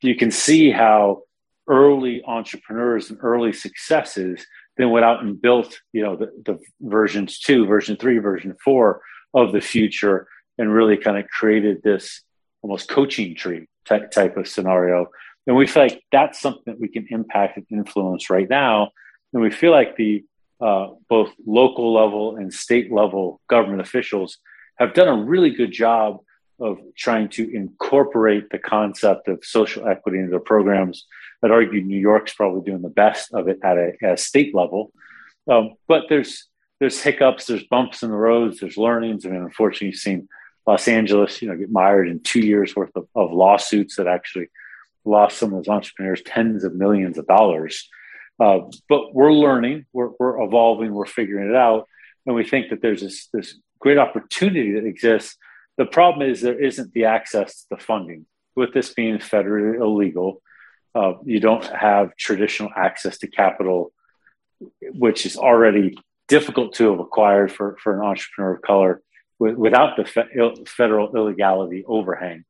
you 0.00 0.16
can 0.16 0.30
see 0.30 0.70
how 0.70 1.22
early 1.68 2.22
entrepreneurs 2.26 3.10
and 3.10 3.18
early 3.22 3.52
successes 3.52 4.46
then 4.76 4.90
went 4.90 5.04
out 5.04 5.22
and 5.22 5.40
built, 5.40 5.80
you 5.92 6.02
know, 6.02 6.16
the, 6.16 6.30
the 6.44 6.58
versions 6.80 7.38
two, 7.38 7.64
version 7.64 7.96
three, 7.96 8.18
version 8.18 8.54
four 8.62 9.00
of 9.32 9.52
the 9.52 9.60
future, 9.60 10.26
and 10.58 10.72
really 10.72 10.96
kind 10.96 11.16
of 11.16 11.26
created 11.28 11.82
this 11.82 12.22
almost 12.62 12.88
coaching 12.88 13.34
tree 13.34 13.66
type, 13.86 14.10
type 14.10 14.36
of 14.36 14.48
scenario. 14.48 15.06
And 15.46 15.56
we 15.56 15.66
feel 15.66 15.84
like 15.84 16.02
that's 16.10 16.40
something 16.40 16.62
that 16.66 16.80
we 16.80 16.88
can 16.88 17.06
impact 17.10 17.56
and 17.56 17.66
influence 17.70 18.30
right 18.30 18.48
now. 18.48 18.90
And 19.32 19.42
we 19.42 19.50
feel 19.50 19.70
like 19.70 19.96
the 19.96 20.24
uh, 20.60 20.88
both 21.08 21.30
local 21.46 21.92
level 21.92 22.36
and 22.36 22.52
state 22.52 22.92
level 22.92 23.40
government 23.48 23.80
officials 23.80 24.38
have 24.76 24.94
done 24.94 25.08
a 25.08 25.24
really 25.24 25.50
good 25.50 25.72
job 25.72 26.18
of 26.60 26.78
trying 26.96 27.28
to 27.28 27.54
incorporate 27.54 28.50
the 28.50 28.58
concept 28.58 29.28
of 29.28 29.44
social 29.44 29.88
equity 29.88 30.18
into 30.18 30.30
their 30.30 30.40
programs. 30.40 31.06
I'd 31.42 31.50
argue 31.50 31.82
New 31.82 31.98
York's 31.98 32.32
probably 32.32 32.62
doing 32.62 32.82
the 32.82 32.88
best 32.88 33.34
of 33.34 33.48
it 33.48 33.58
at 33.62 33.76
a, 33.76 33.92
at 34.02 34.14
a 34.14 34.16
state 34.16 34.54
level. 34.54 34.92
Um, 35.50 35.74
but 35.88 36.04
there's 36.08 36.48
there's 36.80 37.00
hiccups, 37.00 37.46
there's 37.46 37.64
bumps 37.64 38.02
in 38.02 38.10
the 38.10 38.16
roads, 38.16 38.60
there's 38.60 38.76
learnings. 38.76 39.24
I 39.24 39.30
mean, 39.30 39.42
unfortunately, 39.42 39.88
you've 39.88 39.96
seen 39.96 40.28
Los 40.66 40.88
Angeles, 40.88 41.40
you 41.40 41.48
know, 41.48 41.56
get 41.56 41.70
mired 41.70 42.08
in 42.08 42.20
two 42.20 42.40
years 42.40 42.74
worth 42.74 42.90
of, 42.96 43.06
of 43.14 43.32
lawsuits 43.32 43.96
that 43.96 44.06
actually 44.06 44.48
lost 45.04 45.38
some 45.38 45.52
of 45.52 45.58
those 45.64 45.68
entrepreneurs 45.68 46.22
tens 46.22 46.64
of 46.64 46.74
millions 46.74 47.18
of 47.18 47.26
dollars. 47.26 47.88
Uh, 48.40 48.60
but 48.88 49.14
we're 49.14 49.32
learning, 49.32 49.86
we're, 49.92 50.10
we're 50.18 50.42
evolving, 50.42 50.92
we're 50.92 51.06
figuring 51.06 51.50
it 51.50 51.56
out, 51.56 51.86
and 52.26 52.34
we 52.34 52.44
think 52.44 52.70
that 52.70 52.82
there's 52.82 53.02
this, 53.02 53.28
this 53.32 53.58
great 53.78 53.98
opportunity 53.98 54.72
that 54.72 54.84
exists. 54.84 55.36
The 55.76 55.84
problem 55.84 56.28
is 56.28 56.40
there 56.40 56.60
isn't 56.60 56.92
the 56.92 57.04
access 57.04 57.62
to 57.62 57.66
the 57.70 57.76
funding. 57.76 58.26
With 58.56 58.72
this 58.72 58.94
being 58.94 59.18
federally 59.18 59.80
illegal, 59.80 60.40
uh, 60.94 61.14
you 61.24 61.40
don't 61.40 61.64
have 61.64 62.16
traditional 62.16 62.70
access 62.76 63.18
to 63.18 63.26
capital, 63.26 63.92
which 64.80 65.26
is 65.26 65.36
already 65.36 65.96
difficult 66.28 66.74
to 66.74 66.90
have 66.90 67.00
acquired 67.00 67.52
for, 67.52 67.76
for 67.82 67.94
an 67.94 68.06
entrepreneur 68.06 68.54
of 68.54 68.62
color 68.62 69.02
without 69.38 69.96
the 69.96 70.04
fe- 70.04 70.64
federal 70.66 71.14
illegality 71.16 71.84
overhang. 71.86 72.44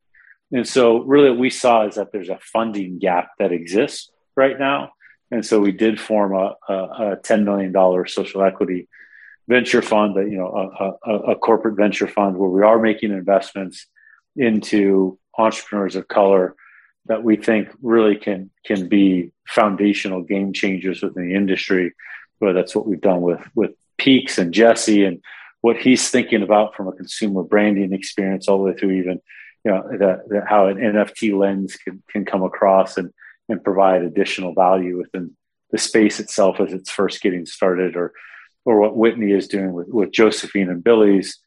And 0.52 0.68
so, 0.68 0.98
really, 0.98 1.30
what 1.30 1.38
we 1.38 1.50
saw 1.50 1.86
is 1.86 1.94
that 1.94 2.12
there's 2.12 2.28
a 2.28 2.38
funding 2.40 2.98
gap 2.98 3.30
that 3.38 3.50
exists 3.50 4.10
right 4.36 4.58
now. 4.58 4.92
And 5.30 5.44
so, 5.44 5.60
we 5.60 5.72
did 5.72 6.00
form 6.00 6.34
a, 6.34 6.54
a, 6.68 6.74
a 6.74 7.16
$10 7.16 7.44
million 7.44 7.72
social 8.06 8.42
equity 8.42 8.88
venture 9.48 9.82
fund, 9.82 10.16
that 10.16 10.30
you 10.30 10.38
know, 10.38 10.96
a, 11.06 11.32
a, 11.32 11.36
corporate 11.36 11.76
venture 11.76 12.08
fund 12.08 12.36
where 12.36 12.48
we 12.48 12.62
are 12.62 12.78
making 12.78 13.12
investments 13.12 13.86
into 14.36 15.18
entrepreneurs 15.36 15.96
of 15.96 16.08
color 16.08 16.56
that 17.06 17.22
we 17.22 17.36
think 17.36 17.68
really 17.82 18.16
can 18.16 18.50
can 18.64 18.88
be 18.88 19.30
foundational 19.46 20.22
game 20.22 20.52
changers 20.52 21.02
within 21.02 21.28
the 21.28 21.34
industry. 21.34 21.92
Whether 22.38 22.54
that's 22.54 22.74
what 22.74 22.86
we've 22.86 23.00
done 23.00 23.20
with 23.20 23.40
with 23.54 23.72
Peaks 23.98 24.38
and 24.38 24.54
Jesse 24.54 25.04
and 25.04 25.20
what 25.60 25.76
he's 25.76 26.10
thinking 26.10 26.42
about 26.42 26.74
from 26.74 26.88
a 26.88 26.92
consumer 26.92 27.42
branding 27.42 27.92
experience 27.92 28.48
all 28.48 28.58
the 28.58 28.64
way 28.64 28.74
through 28.74 28.92
even 28.92 29.20
you 29.64 29.70
know 29.70 30.42
how 30.46 30.66
an 30.66 30.76
nft 30.76 31.38
lens 31.38 31.76
can, 31.76 32.02
can 32.10 32.24
come 32.24 32.42
across 32.42 32.98
and 32.98 33.12
and 33.48 33.64
provide 33.64 34.02
additional 34.02 34.54
value 34.54 34.98
within 34.98 35.36
the 35.70 35.78
space 35.78 36.20
itself 36.20 36.60
as 36.60 36.72
it's 36.72 36.90
first 36.90 37.20
getting 37.20 37.46
started 37.46 37.96
or 37.96 38.12
or 38.64 38.80
what 38.80 38.96
whitney 38.96 39.32
is 39.32 39.48
doing 39.48 39.72
with, 39.72 39.88
with 39.88 40.12
josephine 40.12 40.70
and 40.70 40.84
billy's 40.84 41.38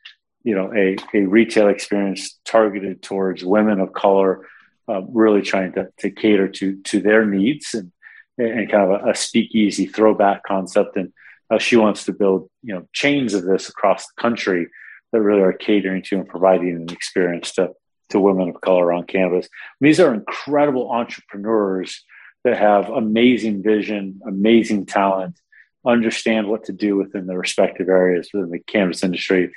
you 0.43 0.55
know 0.55 0.71
a, 0.75 0.95
a 1.13 1.25
retail 1.25 1.67
experience 1.69 2.39
targeted 2.45 3.01
towards 3.01 3.43
women 3.43 3.79
of 3.79 3.93
color 3.93 4.45
uh, 4.89 5.01
really 5.09 5.41
trying 5.41 5.73
to, 5.73 5.87
to 5.99 6.09
cater 6.09 6.47
to 6.47 6.81
to 6.83 7.01
their 7.01 7.25
needs 7.25 7.73
and 7.73 7.91
and 8.37 8.71
kind 8.71 8.91
of 8.91 9.01
a, 9.01 9.11
a 9.11 9.15
speakeasy 9.15 9.85
throwback 9.85 10.43
concept. 10.43 10.95
And 10.95 11.11
she 11.59 11.75
wants 11.75 12.05
to 12.05 12.13
build 12.13 12.49
you 12.63 12.73
know 12.73 12.87
chains 12.93 13.33
of 13.33 13.43
this 13.43 13.69
across 13.69 14.05
the 14.07 14.21
country 14.21 14.67
that 15.11 15.21
really 15.21 15.41
are 15.41 15.53
catering 15.53 16.03
to 16.03 16.15
and 16.17 16.27
providing 16.27 16.75
an 16.75 16.89
experience 16.89 17.53
to 17.53 17.71
to 18.09 18.19
women 18.19 18.49
of 18.49 18.61
color 18.61 18.91
on 18.93 19.05
campus. 19.05 19.47
These 19.81 19.99
are 19.99 20.13
incredible 20.13 20.91
entrepreneurs 20.91 22.03
that 22.43 22.57
have 22.57 22.89
amazing 22.89 23.63
vision, 23.63 24.21
amazing 24.25 24.85
talent, 24.85 25.39
understand 25.85 26.47
what 26.47 26.65
to 26.65 26.73
do 26.73 26.95
within 26.95 27.27
their 27.27 27.39
respective 27.39 27.89
areas 27.89 28.29
within 28.33 28.51
the 28.51 28.59
cannabis 28.59 29.03
industry 29.03 29.51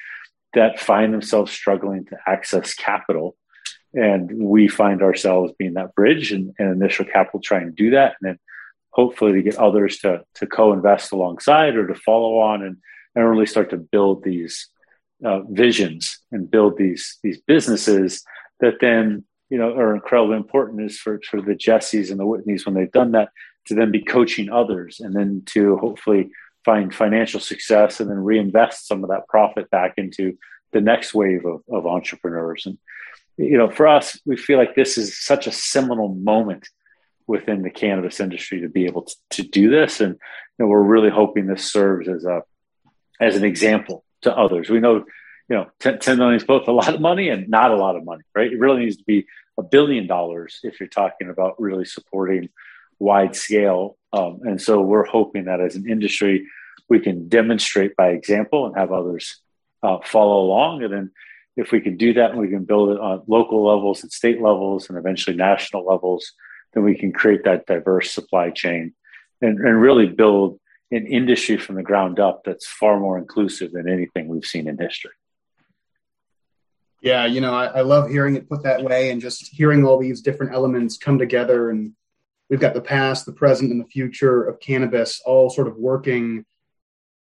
that 0.55 0.81
find 0.81 1.13
themselves 1.13 1.53
struggling 1.53 2.05
to 2.07 2.17
access 2.27 2.75
capital. 2.75 3.37
And 3.95 4.31
we 4.41 4.69
find 4.69 5.03
ourselves 5.03 5.53
being 5.59 5.75
that 5.75 5.95
bridge 5.95 6.33
and, 6.33 6.55
and 6.59 6.71
initial 6.73 7.05
capital 7.05 7.41
trying 7.41 7.67
to 7.67 7.73
do 7.73 7.91
that. 7.91 8.15
And 8.21 8.31
then 8.31 8.39
hopefully 8.91 9.33
to 9.33 9.43
get 9.43 9.57
others 9.57 9.99
to 9.99 10.23
to 10.35 10.47
co-invest 10.47 11.13
alongside 11.13 11.77
or 11.77 11.87
to 11.87 11.95
follow 11.95 12.39
on 12.39 12.63
and, 12.63 12.77
and 13.15 13.29
really 13.29 13.47
start 13.47 13.71
to 13.71 13.77
build 13.77 14.23
these 14.23 14.69
uh, 15.25 15.41
visions 15.51 16.19
and 16.33 16.51
build 16.51 16.77
these 16.77 17.19
these 17.23 17.41
businesses 17.41 18.25
that 18.61 18.81
then 18.81 19.25
you 19.49 19.59
know 19.59 19.75
are 19.77 19.95
incredibly 19.95 20.37
important 20.37 20.83
is 20.83 20.99
for 20.99 21.21
for 21.29 21.41
the 21.41 21.55
Jessies 21.55 22.11
and 22.11 22.19
the 22.19 22.25
Whitneys 22.25 22.65
when 22.65 22.75
they've 22.75 22.91
done 22.91 23.13
that 23.13 23.31
to 23.67 23.75
then 23.75 23.91
be 23.91 24.03
coaching 24.03 24.51
others 24.51 25.01
and 25.01 25.15
then 25.15 25.43
to 25.47 25.77
hopefully 25.77 26.31
find 26.65 26.95
financial 26.95 27.41
success 27.41 28.01
and 28.01 28.11
then 28.11 28.19
reinvest 28.19 28.87
some 28.87 29.03
of 29.03 29.11
that 29.11 29.27
profit 29.29 29.71
back 29.71 29.95
into 29.97 30.37
the 30.73 30.81
next 30.81 31.15
wave 31.15 31.45
of, 31.45 31.63
of 31.71 31.87
entrepreneurs 31.87 32.67
and 32.67 32.79
you 33.37 33.59
know 33.59 33.71
for 33.71 33.87
us 33.87 34.21
we 34.25 34.37
feel 34.37 34.59
like 34.59 34.75
this 34.75 34.97
is 34.99 35.19
such 35.19 35.47
a 35.47 35.53
seminal 35.53 36.15
moment 36.15 36.69
within 37.31 37.63
the 37.63 37.71
cannabis 37.71 38.19
industry 38.19 38.61
to 38.61 38.69
be 38.69 38.87
able 38.87 39.03
to, 39.03 39.15
to 39.31 39.43
do 39.45 39.71
this. 39.71 40.01
And 40.01 40.15
you 40.15 40.19
know, 40.59 40.67
we're 40.67 40.83
really 40.83 41.11
hoping 41.11 41.47
this 41.47 41.65
serves 41.65 42.09
as 42.09 42.25
a 42.25 42.43
as 43.21 43.37
an 43.37 43.45
example 43.45 44.05
to 44.23 44.37
others. 44.37 44.69
We 44.69 44.81
know, 44.81 45.05
you 45.51 45.57
know, 45.57 45.67
10, 45.81 45.99
10 45.99 46.19
million 46.19 46.37
is 46.37 46.45
both 46.45 46.69
a 46.69 46.73
lot 46.73 46.95
of 46.95 47.01
money 47.01 47.29
and 47.29 47.49
not 47.49 47.73
a 47.73 47.77
lot 47.77 47.97
of 47.97 48.05
money, 48.05 48.23
right? 48.37 48.53
It 48.53 48.61
really 48.61 48.85
needs 48.85 48.97
to 48.99 49.05
be 49.05 49.27
a 49.59 49.63
billion 49.63 50.07
dollars 50.07 50.61
if 50.63 50.79
you're 50.79 50.89
talking 50.89 51.29
about 51.29 51.61
really 51.61 51.85
supporting 51.85 52.49
wide 53.01 53.35
scale. 53.35 53.99
Um, 54.13 54.41
and 54.45 54.63
so 54.63 54.81
we're 54.81 55.05
hoping 55.05 55.47
that 55.47 55.61
as 55.61 55.75
an 55.75 55.91
industry, 55.91 56.47
we 56.89 57.01
can 57.01 57.29
demonstrate 57.29 57.97
by 57.97 58.11
example 58.11 58.67
and 58.67 58.77
have 58.77 58.93
others 58.93 59.41
uh, 59.83 59.99
follow 60.05 60.45
along. 60.45 60.85
And 60.85 60.93
then 60.93 61.11
if 61.57 61.73
we 61.73 61.81
can 61.81 61.97
do 61.97 62.15
that 62.15 62.31
and 62.31 62.39
we 62.39 62.49
can 62.49 62.65
build 62.65 62.91
it 62.91 63.01
on 63.01 63.25
local 63.27 63.67
levels 63.67 64.03
and 64.03 64.13
state 64.13 64.41
levels 64.41 64.89
and 64.89 64.97
eventually 64.97 65.37
national 65.37 65.85
levels, 65.85 66.33
then 66.75 66.85
we 66.85 66.97
can 66.97 67.13
create 67.13 67.43
that 67.45 67.67
diverse 67.67 68.13
supply 68.13 68.51
chain 68.51 68.95
and, 69.43 69.59
and 69.59 69.81
really 69.81 70.07
build 70.07 70.61
an 70.93 71.07
industry 71.07 71.57
from 71.57 71.75
the 71.75 71.83
ground 71.83 72.21
up 72.21 72.43
that's 72.45 72.69
far 72.69 73.01
more 73.01 73.19
inclusive 73.19 73.73
than 73.73 73.89
anything 73.89 74.29
we've 74.29 74.45
seen 74.45 74.69
in 74.69 74.79
history. 74.79 75.11
Yeah, 77.01 77.25
you 77.25 77.41
know, 77.41 77.55
I, 77.55 77.67
I, 77.67 77.81
love 77.81 78.11
hearing 78.11 78.37
it 78.37 78.49
put 78.49 78.63
that 78.65 78.83
way 78.83 79.11
and 79.11 79.23
just 79.23 79.49
hearing 79.55 79.87
all 79.87 79.99
these 79.99 80.21
different 80.21 80.53
elements 80.53 80.99
come 80.99 81.19
together. 81.19 81.71
And 81.71 81.93
we've 82.51 82.61
got 82.61 82.75
the 82.75 82.83
past, 82.83 83.25
the 83.25 83.33
present, 83.33 83.73
and 83.73 83.81
the 83.81 83.89
future 83.89 84.43
of 84.45 84.61
cannabis 84.61 85.23
all 85.25 85.49
sort 85.49 85.67
of 85.67 85.77
working 85.77 86.45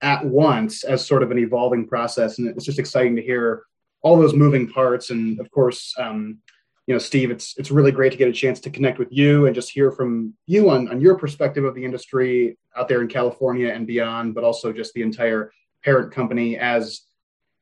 at 0.00 0.24
once 0.24 0.82
as 0.82 1.06
sort 1.06 1.22
of 1.22 1.30
an 1.30 1.38
evolving 1.38 1.86
process. 1.86 2.38
And 2.38 2.48
it's 2.48 2.64
just 2.64 2.78
exciting 2.78 3.16
to 3.16 3.22
hear 3.22 3.64
all 4.00 4.16
those 4.16 4.34
moving 4.34 4.68
parts. 4.68 5.10
And 5.10 5.38
of 5.40 5.50
course, 5.50 5.94
um, 5.98 6.38
you 6.86 6.94
know, 6.94 6.98
Steve, 6.98 7.30
it's 7.30 7.54
it's 7.58 7.70
really 7.70 7.90
great 7.90 8.12
to 8.12 8.18
get 8.18 8.28
a 8.28 8.32
chance 8.32 8.60
to 8.60 8.70
connect 8.70 8.98
with 8.98 9.08
you 9.10 9.46
and 9.46 9.54
just 9.54 9.70
hear 9.70 9.90
from 9.90 10.34
you 10.46 10.70
on, 10.70 10.88
on 10.88 11.00
your 11.00 11.18
perspective 11.18 11.64
of 11.64 11.74
the 11.74 11.84
industry 11.84 12.56
out 12.76 12.88
there 12.88 13.02
in 13.02 13.08
California 13.08 13.68
and 13.68 13.86
beyond, 13.86 14.34
but 14.34 14.44
also 14.44 14.72
just 14.72 14.94
the 14.94 15.02
entire 15.02 15.52
parent 15.84 16.12
company 16.12 16.56
as 16.56 17.02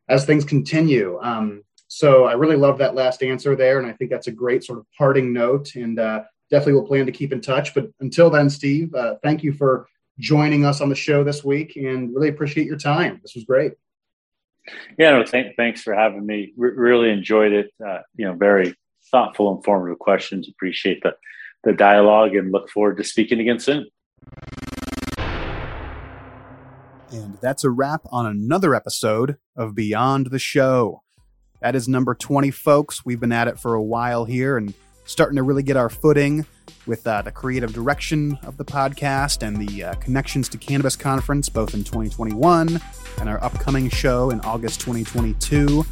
as 0.08 0.26
things 0.26 0.44
continue. 0.44 1.18
Um, 1.22 1.62
so 1.94 2.24
I 2.24 2.32
really 2.32 2.56
love 2.56 2.78
that 2.78 2.96
last 2.96 3.22
answer 3.22 3.54
there, 3.54 3.78
and 3.78 3.86
I 3.86 3.92
think 3.92 4.10
that's 4.10 4.26
a 4.26 4.32
great 4.32 4.64
sort 4.64 4.80
of 4.80 4.86
parting 4.98 5.32
note. 5.32 5.76
And 5.76 6.00
uh, 6.00 6.24
definitely 6.50 6.72
will 6.72 6.88
plan 6.88 7.06
to 7.06 7.12
keep 7.12 7.32
in 7.32 7.40
touch. 7.40 7.72
But 7.72 7.88
until 8.00 8.30
then, 8.30 8.50
Steve, 8.50 8.92
uh, 8.96 9.14
thank 9.22 9.44
you 9.44 9.52
for 9.52 9.86
joining 10.18 10.64
us 10.64 10.80
on 10.80 10.88
the 10.88 10.96
show 10.96 11.22
this 11.22 11.44
week, 11.44 11.76
and 11.76 12.12
really 12.12 12.30
appreciate 12.30 12.66
your 12.66 12.78
time. 12.78 13.20
This 13.22 13.36
was 13.36 13.44
great. 13.44 13.74
Yeah, 14.98 15.12
no, 15.12 15.22
th- 15.22 15.54
thanks 15.56 15.82
for 15.82 15.94
having 15.94 16.26
me. 16.26 16.52
R- 16.60 16.72
really 16.72 17.10
enjoyed 17.10 17.52
it. 17.52 17.70
Uh, 17.84 18.00
you 18.16 18.26
know, 18.26 18.34
very 18.34 18.74
thoughtful, 19.12 19.56
informative 19.56 20.00
questions. 20.00 20.48
Appreciate 20.48 21.00
the 21.04 21.14
the 21.62 21.74
dialogue, 21.74 22.34
and 22.34 22.50
look 22.50 22.70
forward 22.70 22.96
to 22.96 23.04
speaking 23.04 23.38
again 23.38 23.60
soon. 23.60 23.86
And 27.12 27.38
that's 27.40 27.62
a 27.62 27.70
wrap 27.70 28.00
on 28.10 28.26
another 28.26 28.74
episode 28.74 29.36
of 29.56 29.76
Beyond 29.76 30.32
the 30.32 30.40
Show. 30.40 31.03
That 31.64 31.74
is 31.74 31.88
number 31.88 32.14
20, 32.14 32.50
folks. 32.50 33.06
We've 33.06 33.18
been 33.18 33.32
at 33.32 33.48
it 33.48 33.58
for 33.58 33.72
a 33.72 33.82
while 33.82 34.26
here 34.26 34.58
and 34.58 34.74
starting 35.06 35.36
to 35.36 35.42
really 35.42 35.62
get 35.62 35.78
our 35.78 35.88
footing 35.88 36.44
with 36.86 37.06
uh, 37.06 37.22
the 37.22 37.32
creative 37.32 37.72
direction 37.72 38.38
of 38.42 38.58
the 38.58 38.66
podcast 38.66 39.42
and 39.42 39.56
the 39.56 39.82
uh, 39.82 39.94
Connections 39.94 40.50
to 40.50 40.58
Cannabis 40.58 40.94
conference, 40.94 41.48
both 41.48 41.72
in 41.72 41.82
2021 41.82 42.78
and 43.18 43.28
our 43.30 43.42
upcoming 43.42 43.88
show 43.88 44.28
in 44.28 44.40
August 44.40 44.82
2022. 44.82 45.86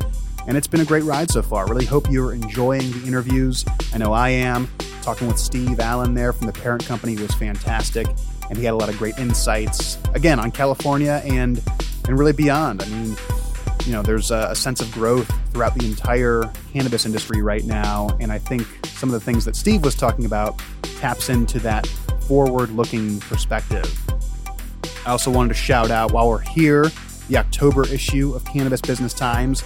And 0.47 0.59
it's 0.59 0.67
been 0.67 0.83
a 0.83 0.85
great 0.85 1.05
ride 1.05 1.31
so 1.31 1.41
far. 1.41 1.67
Really 1.67 1.87
hope 1.87 2.11
you're 2.11 2.35
enjoying 2.35 2.93
the 2.93 3.07
interviews. 3.07 3.65
I 3.95 3.97
know 3.97 4.13
I 4.13 4.29
am. 4.29 4.69
Talking 5.01 5.27
with 5.27 5.39
Steve 5.39 5.81
Allan 5.81 6.13
there 6.13 6.35
from 6.35 6.49
the 6.49 6.53
parent 6.53 6.85
company 6.85 7.17
was 7.17 7.33
fantastic. 7.33 8.07
And 8.51 8.59
he 8.59 8.65
had 8.67 8.75
a 8.75 8.77
lot 8.77 8.91
of 8.91 8.99
great 8.99 9.17
insights, 9.17 9.97
again, 10.13 10.39
on 10.39 10.51
California 10.51 11.23
and, 11.25 11.63
and 12.07 12.19
really 12.19 12.35
beyond. 12.35 12.83
I 12.83 12.89
mean, 12.89 13.17
you 13.87 13.93
know, 13.93 14.03
there's 14.03 14.31
a, 14.31 14.49
a, 14.51 14.55
sense 14.55 14.81
of 14.81 14.91
growth 14.93 15.31
throughout 15.53 15.75
the 15.75 15.87
entire 15.87 16.51
cannabis 16.73 17.07
industry 17.07 17.43
right 17.43 17.65
now. 17.65 18.09
And 18.21 18.31
I 18.31 18.39
think 18.39 18.67
some 18.87 19.09
of 19.09 19.13
the 19.13 19.21
things 19.21 19.45
that 19.45 19.57
Steve 19.57 19.85
was 19.85 19.95
talking 19.95 20.25
about 20.25 20.61
taps 20.99 21.29
into 21.29 21.59
that 21.61 21.87
forward 22.27 22.71
looking 22.71 23.21
perspective. 23.21 23.91
I 25.07 25.11
also 25.11 25.31
wanted 25.31 25.49
to 25.49 25.55
shout 25.55 25.91
out 25.91 26.13
while 26.13 26.29
we're 26.29 26.41
here 26.41 26.91
the 27.29 27.37
October 27.39 27.87
issue 27.89 28.35
of 28.35 28.45
Cannabis 28.45 28.81
Business 28.81 29.15
Times. 29.15 29.65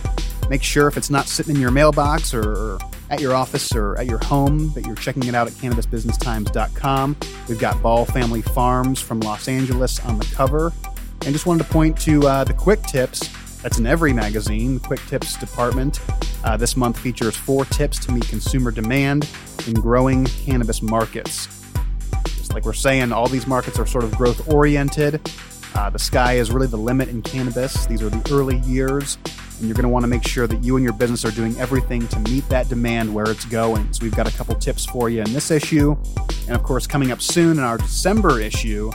Make 0.48 0.62
sure 0.62 0.88
if 0.88 0.96
it's 0.96 1.10
not 1.10 1.26
sitting 1.26 1.56
in 1.56 1.60
your 1.60 1.70
mailbox 1.70 2.32
or, 2.32 2.78
at 3.10 3.20
your 3.20 3.34
office 3.34 3.74
or 3.74 3.96
at 3.98 4.06
your 4.06 4.18
home 4.18 4.72
that 4.72 4.84
you're 4.86 4.96
checking 4.96 5.24
it 5.24 5.34
out 5.34 5.46
at 5.46 5.52
cannabisbusinesstimes.com. 5.54 7.16
We've 7.48 7.58
got 7.58 7.80
Ball 7.82 8.04
Family 8.04 8.42
Farms 8.42 9.00
from 9.00 9.20
Los 9.20 9.48
Angeles 9.48 10.04
on 10.04 10.18
the 10.18 10.24
cover. 10.26 10.72
And 11.24 11.32
just 11.32 11.46
wanted 11.46 11.64
to 11.64 11.70
point 11.70 11.98
to 12.02 12.26
uh, 12.26 12.44
the 12.44 12.54
quick 12.54 12.82
tips 12.82 13.28
that's 13.66 13.78
in 13.78 13.86
every 13.86 14.12
magazine. 14.12 14.78
Quick 14.78 15.04
Tips 15.06 15.36
department 15.36 15.98
uh, 16.44 16.56
this 16.56 16.76
month 16.76 16.96
features 16.96 17.34
four 17.34 17.64
tips 17.64 17.98
to 17.98 18.12
meet 18.12 18.28
consumer 18.28 18.70
demand 18.70 19.28
in 19.66 19.74
growing 19.74 20.24
cannabis 20.24 20.82
markets. 20.82 21.48
Just 22.26 22.54
like 22.54 22.64
we're 22.64 22.72
saying, 22.72 23.10
all 23.10 23.26
these 23.26 23.48
markets 23.48 23.80
are 23.80 23.84
sort 23.84 24.04
of 24.04 24.12
growth 24.12 24.48
oriented. 24.48 25.20
Uh, 25.74 25.90
the 25.90 25.98
sky 25.98 26.34
is 26.34 26.52
really 26.52 26.68
the 26.68 26.76
limit 26.76 27.08
in 27.08 27.22
cannabis. 27.22 27.86
These 27.86 28.02
are 28.02 28.08
the 28.08 28.32
early 28.32 28.58
years, 28.58 29.18
and 29.58 29.66
you're 29.66 29.74
going 29.74 29.82
to 29.82 29.88
want 29.88 30.04
to 30.04 30.08
make 30.08 30.24
sure 30.24 30.46
that 30.46 30.62
you 30.62 30.76
and 30.76 30.84
your 30.84 30.92
business 30.92 31.24
are 31.24 31.32
doing 31.32 31.58
everything 31.58 32.06
to 32.06 32.20
meet 32.20 32.48
that 32.48 32.68
demand 32.68 33.12
where 33.12 33.28
it's 33.28 33.46
going. 33.46 33.92
So, 33.92 34.04
we've 34.04 34.14
got 34.14 34.32
a 34.32 34.36
couple 34.36 34.54
tips 34.54 34.86
for 34.86 35.10
you 35.10 35.22
in 35.22 35.32
this 35.32 35.50
issue. 35.50 35.96
And 36.46 36.54
of 36.54 36.62
course, 36.62 36.86
coming 36.86 37.10
up 37.10 37.20
soon 37.20 37.58
in 37.58 37.64
our 37.64 37.78
December 37.78 38.38
issue, 38.40 38.92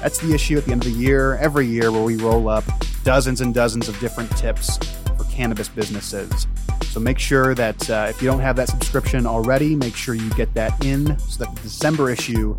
that's 0.00 0.18
the 0.18 0.34
issue 0.34 0.56
at 0.56 0.64
the 0.64 0.72
end 0.72 0.84
of 0.86 0.92
the 0.92 0.98
year, 0.98 1.36
every 1.36 1.66
year, 1.66 1.90
where 1.90 2.02
we 2.02 2.16
roll 2.16 2.48
up 2.48 2.64
dozens 3.04 3.40
and 3.40 3.54
dozens 3.54 3.88
of 3.88 3.98
different 4.00 4.30
tips 4.36 4.76
for 5.16 5.24
cannabis 5.24 5.68
businesses. 5.68 6.46
So 6.84 7.00
make 7.00 7.18
sure 7.18 7.54
that 7.54 7.90
uh, 7.90 8.06
if 8.08 8.22
you 8.22 8.28
don't 8.28 8.40
have 8.40 8.56
that 8.56 8.68
subscription 8.68 9.26
already, 9.26 9.76
make 9.76 9.94
sure 9.94 10.14
you 10.14 10.30
get 10.30 10.52
that 10.54 10.84
in 10.84 11.18
so 11.18 11.44
that 11.44 11.54
the 11.54 11.62
December 11.62 12.10
issue 12.10 12.56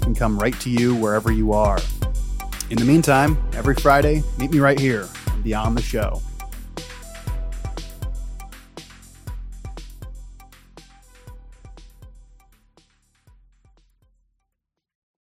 can 0.00 0.14
come 0.14 0.38
right 0.38 0.58
to 0.60 0.70
you 0.70 0.94
wherever 0.94 1.32
you 1.32 1.52
are. 1.52 1.78
In 2.70 2.78
the 2.78 2.84
meantime, 2.84 3.36
every 3.54 3.74
Friday, 3.74 4.22
meet 4.38 4.52
me 4.52 4.58
right 4.60 4.78
here 4.78 5.08
on 5.30 5.42
Beyond 5.42 5.76
the 5.76 5.82
Show. 5.82 6.22